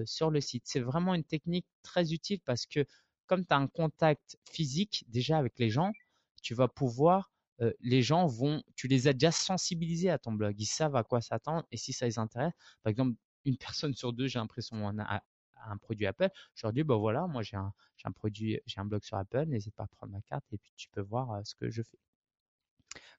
sur 0.06 0.32
le 0.32 0.42
site. 0.42 0.64
C'est 0.66 0.80
vraiment 0.80 1.14
une 1.14 1.24
technique 1.24 1.68
très 1.84 2.12
utile 2.14 2.40
parce 2.44 2.66
que 2.66 2.86
comme 3.28 3.46
tu 3.46 3.54
as 3.54 3.58
un 3.58 3.68
contact 3.68 4.38
physique 4.50 5.06
déjà 5.10 5.38
avec 5.38 5.60
les 5.60 5.70
gens, 5.70 5.92
tu 6.42 6.56
vas 6.56 6.68
pouvoir 6.68 7.32
les 7.82 8.02
gens 8.02 8.26
vont, 8.26 8.64
tu 8.76 8.88
les 8.88 9.08
as 9.08 9.14
déjà 9.14 9.32
sensibilisés 9.32 10.10
à 10.10 10.18
ton 10.18 10.32
blog, 10.34 10.56
ils 10.60 10.66
savent 10.66 10.96
à 10.96 11.04
quoi 11.04 11.22
s'attendre 11.22 11.66
et 11.72 11.78
si 11.78 11.94
ça 11.94 12.06
les 12.06 12.20
intéresse, 12.20 12.54
par 12.84 12.90
exemple, 12.92 13.16
une 13.46 13.58
personne 13.58 13.94
sur 13.94 14.14
deux, 14.14 14.28
j'ai 14.28 14.40
l'impression, 14.40 14.88
a, 15.00 15.24
un 15.68 15.78
produit 15.78 16.06
Apple. 16.06 16.30
Je 16.56 16.66
leur 16.66 16.74
dis, 16.74 16.84
bah 16.84 16.96
voilà, 16.96 17.28
moi 17.28 17.42
j'ai 17.42 17.58
un, 17.58 17.74
un, 18.04 18.12
produit, 18.12 18.60
j'ai 18.66 18.80
un 18.80 18.86
blog 18.86 19.04
sur 19.04 19.18
Apple, 19.18 19.46
n'hésite 19.46 19.76
pas 19.76 19.84
à 19.84 19.88
prendre 19.88 20.14
ma 20.14 20.22
carte 20.22 20.46
et 20.52 20.58
puis 20.58 20.72
tu 20.76 20.90
peux 20.90 21.02
voir 21.02 21.32
euh, 21.32 21.42
ce 21.44 21.56
que 21.56 21.70
je 21.70 21.82
fais. 21.82 22.00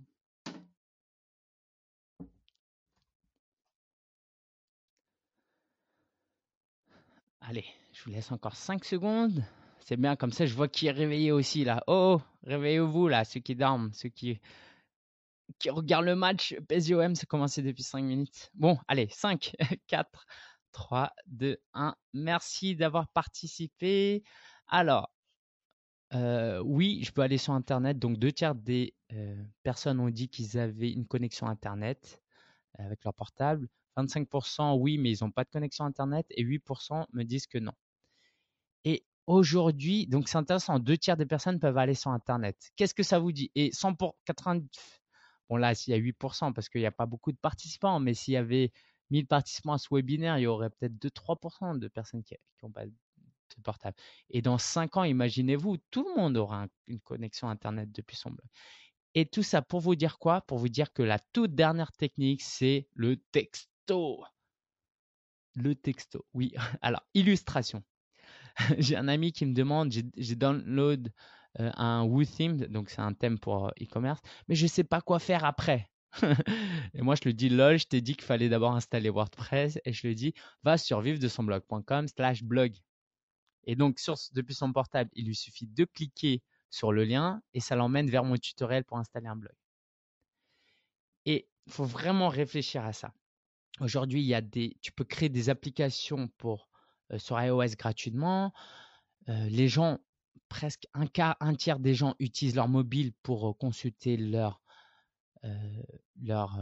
Allez, 7.40 7.64
je 7.92 8.04
vous 8.04 8.10
laisse 8.10 8.30
encore 8.30 8.54
5 8.54 8.84
secondes. 8.84 9.42
C'est 9.80 9.96
bien, 9.96 10.14
comme 10.14 10.30
ça 10.30 10.44
je 10.44 10.54
vois 10.54 10.68
qui 10.68 10.86
est 10.86 10.92
réveillé 10.92 11.32
aussi 11.32 11.64
là. 11.64 11.82
Oh, 11.86 12.20
réveillez-vous 12.44 13.08
là, 13.08 13.24
ceux 13.24 13.40
qui 13.40 13.56
dorment, 13.56 13.90
ceux 13.94 14.10
qui, 14.10 14.38
qui 15.58 15.70
regardent 15.70 16.04
le 16.04 16.14
match. 16.14 16.54
PSGOM, 16.68 17.14
c'est 17.14 17.26
commencé 17.26 17.62
depuis 17.62 17.82
5 17.82 18.02
minutes. 18.02 18.50
Bon, 18.54 18.78
allez, 18.86 19.08
5, 19.10 19.56
4, 19.86 20.26
3, 20.72 21.12
2, 21.26 21.58
1. 21.74 21.94
Merci 22.14 22.76
d'avoir 22.76 23.08
participé. 23.08 24.22
Alors, 24.68 25.10
euh, 26.14 26.60
oui, 26.64 27.02
je 27.04 27.12
peux 27.12 27.22
aller 27.22 27.38
sur 27.38 27.52
Internet. 27.52 27.98
Donc, 27.98 28.18
deux 28.18 28.32
tiers 28.32 28.54
des 28.54 28.94
euh, 29.12 29.42
personnes 29.62 30.00
ont 30.00 30.10
dit 30.10 30.28
qu'ils 30.28 30.58
avaient 30.58 30.90
une 30.90 31.06
connexion 31.06 31.46
Internet 31.46 32.20
euh, 32.78 32.86
avec 32.86 33.04
leur 33.04 33.14
portable. 33.14 33.68
25% 33.96 34.76
oui, 34.78 34.98
mais 34.98 35.12
ils 35.12 35.24
n'ont 35.24 35.30
pas 35.30 35.44
de 35.44 35.50
connexion 35.50 35.84
Internet. 35.84 36.26
Et 36.30 36.44
8% 36.44 37.06
me 37.12 37.24
disent 37.24 37.46
que 37.46 37.58
non. 37.58 37.72
Et 38.84 39.04
aujourd'hui, 39.26 40.06
donc 40.06 40.28
c'est 40.28 40.38
intéressant, 40.38 40.78
deux 40.78 40.96
tiers 40.96 41.16
des 41.16 41.26
personnes 41.26 41.60
peuvent 41.60 41.78
aller 41.78 41.94
sur 41.94 42.10
Internet. 42.10 42.72
Qu'est-ce 42.76 42.94
que 42.94 43.02
ça 43.02 43.18
vous 43.18 43.32
dit? 43.32 43.50
Et 43.54 43.70
100 43.72 43.94
pour 43.94 44.16
90, 44.24 44.68
bon 45.48 45.56
là, 45.56 45.74
s'il 45.74 45.92
y 45.92 45.96
a 45.96 46.00
8% 46.00 46.52
parce 46.52 46.68
qu'il 46.68 46.80
n'y 46.80 46.86
a 46.86 46.92
pas 46.92 47.06
beaucoup 47.06 47.32
de 47.32 47.38
participants, 47.38 48.00
mais 48.00 48.14
s'il 48.14 48.34
y 48.34 48.36
avait 48.36 48.72
1000 49.10 49.26
participants 49.26 49.74
à 49.74 49.78
ce 49.78 49.88
webinaire, 49.92 50.38
il 50.38 50.42
y 50.42 50.46
aurait 50.46 50.70
peut-être 50.70 50.94
2-3% 50.98 51.78
de 51.78 51.88
personnes 51.88 52.22
qui 52.22 52.34
n'ont 52.62 52.70
pas 52.70 52.86
de 52.86 52.92
portable. 53.62 53.96
Et 54.30 54.42
dans 54.42 54.58
5 54.58 54.96
ans, 54.96 55.04
imaginez-vous, 55.04 55.78
tout 55.90 56.06
le 56.08 56.20
monde 56.20 56.36
aura 56.36 56.66
une 56.86 57.00
connexion 57.00 57.48
Internet 57.48 57.90
depuis 57.92 58.16
son 58.16 58.30
blog. 58.30 58.46
Et 59.14 59.26
tout 59.26 59.42
ça 59.42 59.60
pour 59.60 59.80
vous 59.80 59.96
dire 59.96 60.18
quoi? 60.18 60.40
Pour 60.42 60.58
vous 60.58 60.68
dire 60.68 60.92
que 60.92 61.02
la 61.02 61.18
toute 61.18 61.54
dernière 61.54 61.92
technique, 61.92 62.42
c'est 62.42 62.88
le 62.94 63.16
texto. 63.16 64.24
Le 65.56 65.74
texto, 65.74 66.24
oui. 66.32 66.54
Alors, 66.80 67.02
illustration. 67.14 67.82
j'ai 68.78 68.96
un 68.96 69.08
ami 69.08 69.32
qui 69.32 69.46
me 69.46 69.54
demande, 69.54 69.92
j'ai 69.92 70.36
download 70.36 71.12
euh, 71.58 71.70
un 71.74 72.04
Woo 72.04 72.24
Theme, 72.24 72.58
donc 72.66 72.90
c'est 72.90 73.00
un 73.00 73.12
thème 73.12 73.38
pour 73.38 73.66
euh, 73.66 73.70
e-commerce, 73.82 74.20
mais 74.48 74.54
je 74.54 74.64
ne 74.64 74.68
sais 74.68 74.84
pas 74.84 75.00
quoi 75.00 75.18
faire 75.18 75.44
après. 75.44 75.89
et 76.94 77.02
moi, 77.02 77.14
je 77.14 77.22
lui 77.24 77.34
dis, 77.34 77.48
lol, 77.48 77.78
je 77.78 77.86
t'ai 77.86 78.00
dit 78.00 78.14
qu'il 78.14 78.24
fallait 78.24 78.48
d'abord 78.48 78.74
installer 78.74 79.10
WordPress 79.10 79.78
et 79.84 79.92
je 79.92 80.06
lui 80.06 80.14
dis, 80.14 80.34
va 80.62 80.78
sur 80.78 81.00
vive 81.00 81.18
de 81.18 81.28
son 81.28 81.44
blog.com 81.44 82.08
slash 82.08 82.42
blog. 82.42 82.74
Et 83.64 83.76
donc, 83.76 84.00
depuis 84.32 84.54
son 84.54 84.72
portable, 84.72 85.10
il 85.14 85.26
lui 85.26 85.34
suffit 85.34 85.66
de 85.66 85.84
cliquer 85.84 86.42
sur 86.70 86.92
le 86.92 87.04
lien 87.04 87.42
et 87.54 87.60
ça 87.60 87.76
l'emmène 87.76 88.08
vers 88.08 88.24
mon 88.24 88.36
tutoriel 88.36 88.84
pour 88.84 88.98
installer 88.98 89.26
un 89.26 89.36
blog. 89.36 89.54
Et 91.26 91.48
il 91.66 91.72
faut 91.72 91.84
vraiment 91.84 92.28
réfléchir 92.28 92.84
à 92.84 92.92
ça. 92.92 93.12
Aujourd'hui, 93.80 94.20
il 94.20 94.26
y 94.26 94.34
a 94.34 94.40
des, 94.40 94.76
tu 94.82 94.92
peux 94.92 95.04
créer 95.04 95.28
des 95.28 95.48
applications 95.50 96.28
pour 96.38 96.68
euh, 97.12 97.18
sur 97.18 97.40
iOS 97.40 97.76
gratuitement. 97.78 98.52
Euh, 99.28 99.48
les 99.48 99.68
gens, 99.68 99.98
presque 100.48 100.86
un 100.94 101.06
quart, 101.06 101.36
un 101.40 101.54
tiers 101.54 101.78
des 101.78 101.94
gens 101.94 102.14
utilisent 102.18 102.56
leur 102.56 102.68
mobile 102.68 103.12
pour 103.22 103.50
euh, 103.50 103.52
consulter 103.54 104.16
leur, 104.16 104.59
leur 106.20 106.58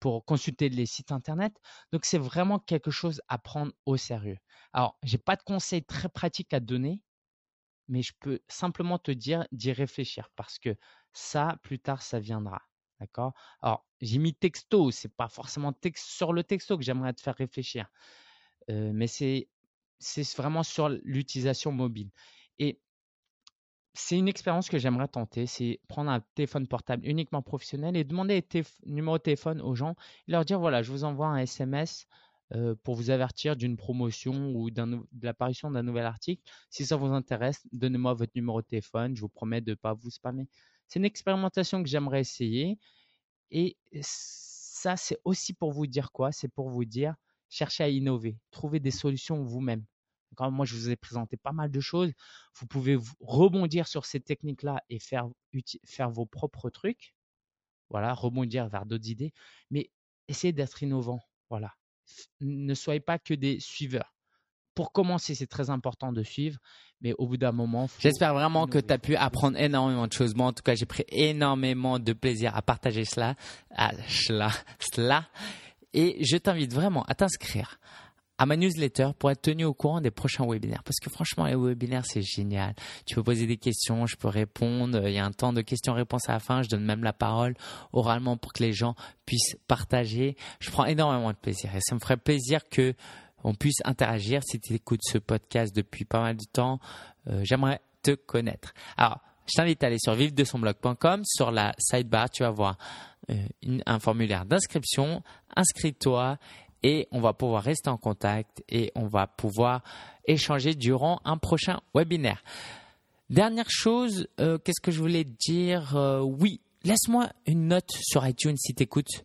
pour 0.00 0.24
consulter 0.24 0.68
les 0.68 0.86
sites 0.86 1.12
internet. 1.12 1.54
Donc 1.92 2.04
c'est 2.04 2.18
vraiment 2.18 2.58
quelque 2.58 2.90
chose 2.90 3.22
à 3.28 3.38
prendre 3.38 3.72
au 3.86 3.96
sérieux. 3.96 4.38
Alors, 4.72 4.98
j'ai 5.02 5.18
pas 5.18 5.36
de 5.36 5.42
conseils 5.42 5.84
très 5.84 6.08
pratiques 6.08 6.52
à 6.54 6.60
donner, 6.60 7.02
mais 7.88 8.02
je 8.02 8.12
peux 8.20 8.40
simplement 8.48 8.98
te 8.98 9.10
dire 9.10 9.46
d'y 9.52 9.72
réfléchir 9.72 10.30
parce 10.36 10.58
que 10.58 10.76
ça, 11.12 11.58
plus 11.62 11.78
tard, 11.80 12.02
ça 12.02 12.20
viendra. 12.20 12.62
D'accord? 13.00 13.34
Alors, 13.62 13.86
j'ai 14.00 14.18
mis 14.18 14.34
texto, 14.34 14.90
c'est 14.90 15.14
pas 15.14 15.28
forcément 15.28 15.72
texte 15.72 16.06
sur 16.08 16.32
le 16.32 16.44
texto 16.44 16.78
que 16.78 16.84
j'aimerais 16.84 17.12
te 17.12 17.20
faire 17.22 17.36
réfléchir. 17.36 17.88
mais 18.68 19.06
c'est 19.06 19.50
c'est 19.98 20.36
vraiment 20.36 20.62
sur 20.62 20.88
l'utilisation 20.90 21.72
mobile. 21.72 22.10
C'est 23.96 24.18
une 24.18 24.28
expérience 24.28 24.68
que 24.68 24.78
j'aimerais 24.78 25.06
tenter, 25.08 25.46
c'est 25.46 25.80
prendre 25.88 26.10
un 26.10 26.20
téléphone 26.34 26.66
portable 26.66 27.06
uniquement 27.06 27.42
professionnel 27.42 27.96
et 27.96 28.02
demander 28.04 28.44
les 28.52 28.64
numéros 28.86 29.18
de 29.18 29.22
téléphone 29.22 29.60
aux 29.60 29.74
gens 29.76 29.94
et 30.26 30.32
leur 30.32 30.44
dire 30.44 30.58
voilà, 30.58 30.82
je 30.82 30.90
vous 30.90 31.04
envoie 31.04 31.28
un 31.28 31.36
SMS 31.38 32.06
euh, 32.54 32.74
pour 32.82 32.96
vous 32.96 33.10
avertir 33.10 33.54
d'une 33.56 33.76
promotion 33.76 34.50
ou 34.52 34.70
de 34.70 35.06
l'apparition 35.22 35.70
d'un 35.70 35.84
nouvel 35.84 36.06
article. 36.06 36.42
Si 36.70 36.84
ça 36.84 36.96
vous 36.96 37.06
intéresse, 37.06 37.62
donnez-moi 37.72 38.14
votre 38.14 38.32
numéro 38.34 38.60
de 38.62 38.66
téléphone, 38.66 39.14
je 39.16 39.20
vous 39.20 39.28
promets 39.28 39.60
de 39.60 39.70
ne 39.70 39.74
pas 39.76 39.94
vous 39.94 40.10
spammer. 40.10 40.48
C'est 40.88 40.98
une 40.98 41.04
expérimentation 41.04 41.80
que 41.82 41.88
j'aimerais 41.88 42.20
essayer 42.20 42.78
et 43.50 43.78
ça, 44.02 44.96
c'est 44.96 45.18
aussi 45.24 45.54
pour 45.54 45.72
vous 45.72 45.86
dire 45.86 46.12
quoi? 46.12 46.32
C'est 46.32 46.48
pour 46.48 46.68
vous 46.70 46.84
dire 46.84 47.14
cherchez 47.48 47.84
à 47.84 47.88
innover, 47.88 48.38
trouvez 48.50 48.80
des 48.80 48.90
solutions 48.90 49.42
vous-même. 49.44 49.84
Moi, 50.40 50.66
je 50.66 50.74
vous 50.74 50.90
ai 50.90 50.96
présenté 50.96 51.36
pas 51.36 51.52
mal 51.52 51.70
de 51.70 51.80
choses. 51.80 52.12
Vous 52.54 52.66
pouvez 52.66 52.98
rebondir 53.20 53.86
sur 53.88 54.04
ces 54.06 54.20
techniques-là 54.20 54.82
et 54.88 54.98
faire, 54.98 55.28
faire 55.84 56.10
vos 56.10 56.26
propres 56.26 56.70
trucs. 56.70 57.14
Voilà, 57.90 58.12
rebondir 58.12 58.68
vers 58.68 58.86
d'autres 58.86 59.08
idées. 59.08 59.32
Mais 59.70 59.90
essayez 60.28 60.52
d'être 60.52 60.82
innovant. 60.82 61.20
Voilà. 61.50 61.74
Ne 62.40 62.74
soyez 62.74 63.00
pas 63.00 63.18
que 63.18 63.34
des 63.34 63.60
suiveurs. 63.60 64.14
Pour 64.74 64.92
commencer, 64.92 65.36
c'est 65.36 65.46
très 65.46 65.70
important 65.70 66.12
de 66.12 66.24
suivre, 66.24 66.58
mais 67.00 67.14
au 67.18 67.28
bout 67.28 67.36
d'un 67.36 67.52
moment. 67.52 67.88
J'espère 68.00 68.34
vraiment 68.34 68.66
que 68.66 68.78
tu 68.78 68.92
as 68.92 68.98
pu 68.98 69.14
apprendre 69.14 69.56
énormément 69.56 70.08
de 70.08 70.12
choses. 70.12 70.34
Moi, 70.34 70.48
en 70.48 70.52
tout 70.52 70.64
cas, 70.64 70.74
j'ai 70.74 70.86
pris 70.86 71.04
énormément 71.08 72.00
de 72.00 72.12
plaisir 72.12 72.56
à 72.56 72.62
partager 72.62 73.04
cela, 73.04 73.36
à 73.70 73.92
cela, 74.08 74.50
cela. 74.80 75.28
Et 75.92 76.24
je 76.24 76.36
t'invite 76.36 76.72
vraiment 76.72 77.04
à 77.04 77.14
t'inscrire 77.14 77.78
à 78.38 78.46
ma 78.46 78.56
newsletter 78.56 79.10
pour 79.18 79.30
être 79.30 79.42
tenu 79.42 79.64
au 79.64 79.74
courant 79.74 80.00
des 80.00 80.10
prochains 80.10 80.46
webinaires. 80.46 80.82
Parce 80.82 80.98
que 81.00 81.10
franchement, 81.10 81.46
les 81.46 81.54
webinaires, 81.54 82.04
c'est 82.04 82.22
génial. 82.22 82.74
Tu 83.06 83.14
peux 83.14 83.22
poser 83.22 83.46
des 83.46 83.56
questions, 83.56 84.06
je 84.06 84.16
peux 84.16 84.28
répondre. 84.28 85.06
Il 85.06 85.14
y 85.14 85.18
a 85.18 85.24
un 85.24 85.32
temps 85.32 85.52
de 85.52 85.60
questions-réponses 85.60 86.28
à 86.28 86.32
la 86.32 86.40
fin. 86.40 86.62
Je 86.62 86.68
donne 86.68 86.84
même 86.84 87.04
la 87.04 87.12
parole 87.12 87.54
oralement 87.92 88.36
pour 88.36 88.52
que 88.52 88.62
les 88.62 88.72
gens 88.72 88.94
puissent 89.24 89.56
partager. 89.68 90.36
Je 90.58 90.70
prends 90.70 90.84
énormément 90.84 91.30
de 91.30 91.36
plaisir 91.36 91.74
et 91.74 91.80
ça 91.80 91.94
me 91.94 92.00
ferait 92.00 92.16
plaisir 92.16 92.68
que 92.68 92.94
on 93.44 93.54
puisse 93.54 93.80
interagir. 93.84 94.42
Si 94.44 94.58
tu 94.58 94.74
écoutes 94.74 95.02
ce 95.04 95.18
podcast 95.18 95.74
depuis 95.76 96.04
pas 96.04 96.20
mal 96.20 96.36
de 96.36 96.44
temps, 96.50 96.80
euh, 97.28 97.40
j'aimerais 97.44 97.80
te 98.02 98.12
connaître. 98.12 98.72
Alors, 98.96 99.20
je 99.46 99.52
t'invite 99.56 99.84
à 99.84 99.88
aller 99.88 99.98
sur 99.98 100.14
vive-de-son-blog.com. 100.14 101.22
Sur 101.24 101.50
la 101.50 101.74
sidebar, 101.78 102.30
tu 102.30 102.42
vas 102.42 102.50
voir 102.50 102.78
euh, 103.30 103.46
un 103.86 103.98
formulaire 104.00 104.46
d'inscription. 104.46 105.22
Inscris-toi 105.54 106.38
et 106.84 107.08
on 107.10 107.20
va 107.20 107.32
pouvoir 107.32 107.64
rester 107.64 107.90
en 107.90 107.96
contact 107.96 108.62
et 108.68 108.92
on 108.94 109.08
va 109.08 109.26
pouvoir 109.26 109.82
échanger 110.26 110.74
durant 110.74 111.20
un 111.24 111.36
prochain 111.36 111.80
webinaire. 111.94 112.44
Dernière 113.30 113.68
chose, 113.68 114.28
euh, 114.38 114.58
qu'est-ce 114.58 114.80
que 114.80 114.92
je 114.92 115.00
voulais 115.00 115.24
dire 115.24 115.96
euh, 115.96 116.20
Oui, 116.20 116.60
laisse-moi 116.84 117.30
une 117.46 117.66
note 117.66 117.90
sur 117.90 118.24
iTunes 118.24 118.56
si 118.56 118.74
tu 118.74 118.84
écoutes 118.84 119.24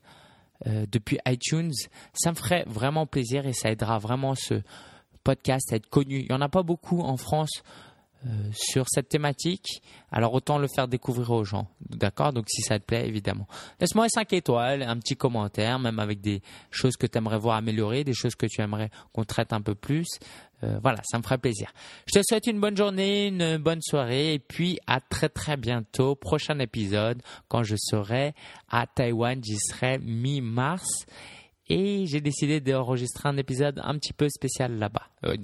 depuis 0.65 1.17
iTunes. 1.25 1.71
Ça 2.13 2.31
me 2.31 2.35
ferait 2.35 2.65
vraiment 2.67 3.05
plaisir 3.05 3.47
et 3.47 3.53
ça 3.53 3.71
aidera 3.71 3.97
vraiment 3.97 4.35
ce 4.35 4.61
podcast, 5.23 5.71
être 5.71 5.89
connu. 5.89 6.21
Il 6.21 6.25
n'y 6.27 6.35
en 6.35 6.41
a 6.41 6.49
pas 6.49 6.63
beaucoup 6.63 7.01
en 7.01 7.15
France 7.15 7.61
euh, 7.61 7.88
sur 8.51 8.85
cette 8.89 9.09
thématique, 9.09 9.81
alors 10.11 10.33
autant 10.33 10.57
le 10.57 10.67
faire 10.67 10.87
découvrir 10.87 11.31
aux 11.31 11.45
gens. 11.45 11.67
D'accord? 11.89 12.33
Donc 12.33 12.45
si 12.49 12.61
ça 12.61 12.79
te 12.79 12.85
plaît, 12.85 13.07
évidemment. 13.07 13.47
Laisse-moi 13.79 14.07
5 14.09 14.33
étoiles, 14.33 14.83
un 14.83 14.97
petit 14.97 15.15
commentaire, 15.15 15.79
même 15.79 15.99
avec 15.99 16.19
des 16.19 16.41
choses 16.69 16.97
que 16.97 17.07
tu 17.07 17.17
aimerais 17.17 17.37
voir 17.37 17.55
améliorer, 17.55 18.03
des 18.03 18.13
choses 18.13 18.35
que 18.35 18.45
tu 18.45 18.61
aimerais 18.61 18.89
qu'on 19.13 19.23
traite 19.23 19.53
un 19.53 19.61
peu 19.61 19.75
plus. 19.75 20.07
Euh, 20.63 20.79
voilà, 20.81 20.99
ça 21.09 21.17
me 21.17 21.23
ferait 21.23 21.37
plaisir. 21.37 21.71
Je 22.05 22.19
te 22.19 22.23
souhaite 22.27 22.47
une 22.47 22.59
bonne 22.59 22.75
journée, 22.75 23.27
une 23.27 23.57
bonne 23.57 23.81
soirée, 23.81 24.33
et 24.33 24.39
puis 24.39 24.79
à 24.87 24.99
très 24.99 25.29
très 25.29 25.55
bientôt. 25.55 26.15
Prochain 26.15 26.59
épisode, 26.59 27.21
quand 27.47 27.63
je 27.63 27.75
serai 27.77 28.33
à 28.69 28.85
Taïwan, 28.87 29.41
j'y 29.41 29.57
serai 29.57 29.99
mi-mars. 29.99 31.05
Et 31.71 32.07
j'ai 32.07 32.19
décidé 32.19 32.59
d'enregistrer 32.59 33.29
un 33.29 33.37
épisode 33.37 33.79
un 33.83 33.93
petit 33.97 34.13
peu 34.13 34.27
spécial 34.27 34.77
là-bas. 34.77 35.07
Euh, 35.25 35.37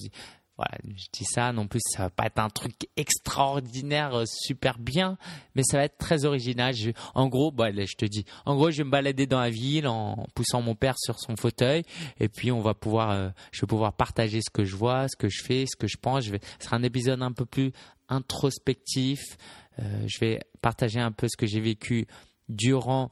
voilà, 0.58 0.78
je 0.84 1.06
dis 1.12 1.26
ça, 1.26 1.52
non 1.52 1.68
plus, 1.68 1.82
ça 1.84 2.04
va 2.04 2.10
pas 2.10 2.28
être 2.28 2.40
un 2.40 2.50
truc 2.50 2.88
extraordinaire, 2.96 4.16
euh, 4.16 4.24
super 4.26 4.80
bien, 4.80 5.18
mais 5.54 5.64
ça 5.64 5.78
va 5.78 5.84
être 5.84 5.98
très 5.98 6.24
original. 6.24 6.74
en 7.14 7.28
gros, 7.28 7.52
bah, 7.52 7.72
je 7.72 7.96
te 7.98 8.06
dis, 8.06 8.26
en 8.46 8.56
gros, 8.56 8.72
je 8.72 8.78
vais 8.78 8.84
me 8.86 8.90
balader 8.90 9.28
dans 9.28 9.42
la 9.42 9.50
ville 9.50 9.88
en 9.88 10.26
poussant 10.34 10.62
mon 10.62 10.76
père 10.76 10.96
sur 10.98 11.20
son 11.20 11.36
fauteuil, 11.36 11.84
et 12.20 12.30
puis 12.30 12.52
on 12.52 12.62
va 12.62 12.74
pouvoir, 12.74 13.12
euh, 13.12 13.30
je 13.52 13.62
vais 13.62 13.68
pouvoir 13.68 13.94
partager 13.94 14.40
ce 14.42 14.50
que 14.50 14.64
je 14.64 14.78
vois, 14.78 15.08
ce 15.10 15.18
que 15.18 15.28
je 15.28 15.44
fais, 15.44 15.66
ce 15.66 15.76
que 15.76 15.88
je 15.88 15.98
pense. 15.98 16.24
Je 16.24 16.32
vais, 16.32 16.40
ce 16.60 16.66
sera 16.66 16.78
un 16.78 16.84
épisode 16.84 17.22
un 17.22 17.34
peu 17.34 17.46
plus 17.46 17.74
introspectif. 18.08 19.38
Euh, 19.80 20.06
je 20.08 20.20
vais 20.20 20.40
partager 20.62 21.00
un 21.02 21.12
peu 21.12 21.28
ce 21.28 21.36
que 21.36 21.46
j'ai 21.46 21.60
vécu 21.60 22.08
durant 22.48 23.12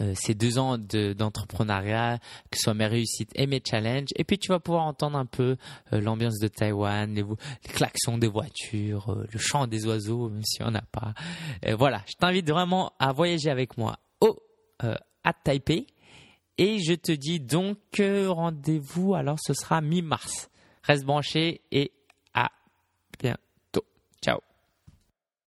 euh, 0.00 0.14
ces 0.16 0.34
deux 0.34 0.58
ans 0.58 0.78
d'entrepreneuriat, 0.78 2.18
que 2.50 2.58
ce 2.58 2.64
soit 2.64 2.74
mes 2.74 2.86
réussites 2.86 3.30
et 3.34 3.46
mes 3.46 3.62
challenges. 3.64 4.10
Et 4.16 4.24
puis 4.24 4.38
tu 4.38 4.48
vas 4.48 4.60
pouvoir 4.60 4.84
entendre 4.84 5.18
un 5.18 5.26
peu 5.26 5.56
euh, 5.92 6.00
l'ambiance 6.00 6.38
de 6.38 6.48
Taïwan, 6.48 7.14
les, 7.14 7.24
klaxons 7.68 8.18
des 8.18 8.28
voitures, 8.28 9.12
euh, 9.12 9.26
le 9.32 9.38
chant 9.38 9.66
des 9.66 9.86
oiseaux, 9.86 10.28
même 10.28 10.44
si 10.44 10.62
on 10.62 10.70
n'a 10.70 10.84
pas. 10.92 11.14
voilà, 11.74 12.02
je 12.06 12.14
t'invite 12.14 12.48
vraiment 12.48 12.92
à 12.98 13.12
voyager 13.12 13.50
avec 13.50 13.76
moi 13.76 13.98
au, 14.20 14.38
à 14.80 15.32
Taipei. 15.32 15.86
Et 16.58 16.78
je 16.80 16.94
te 16.94 17.12
dis 17.12 17.40
donc 17.40 17.78
rendez-vous, 18.00 19.14
alors 19.14 19.38
ce 19.40 19.54
sera 19.54 19.80
mi-mars. 19.80 20.50
Reste 20.82 21.04
branché 21.04 21.62
et 21.70 21.92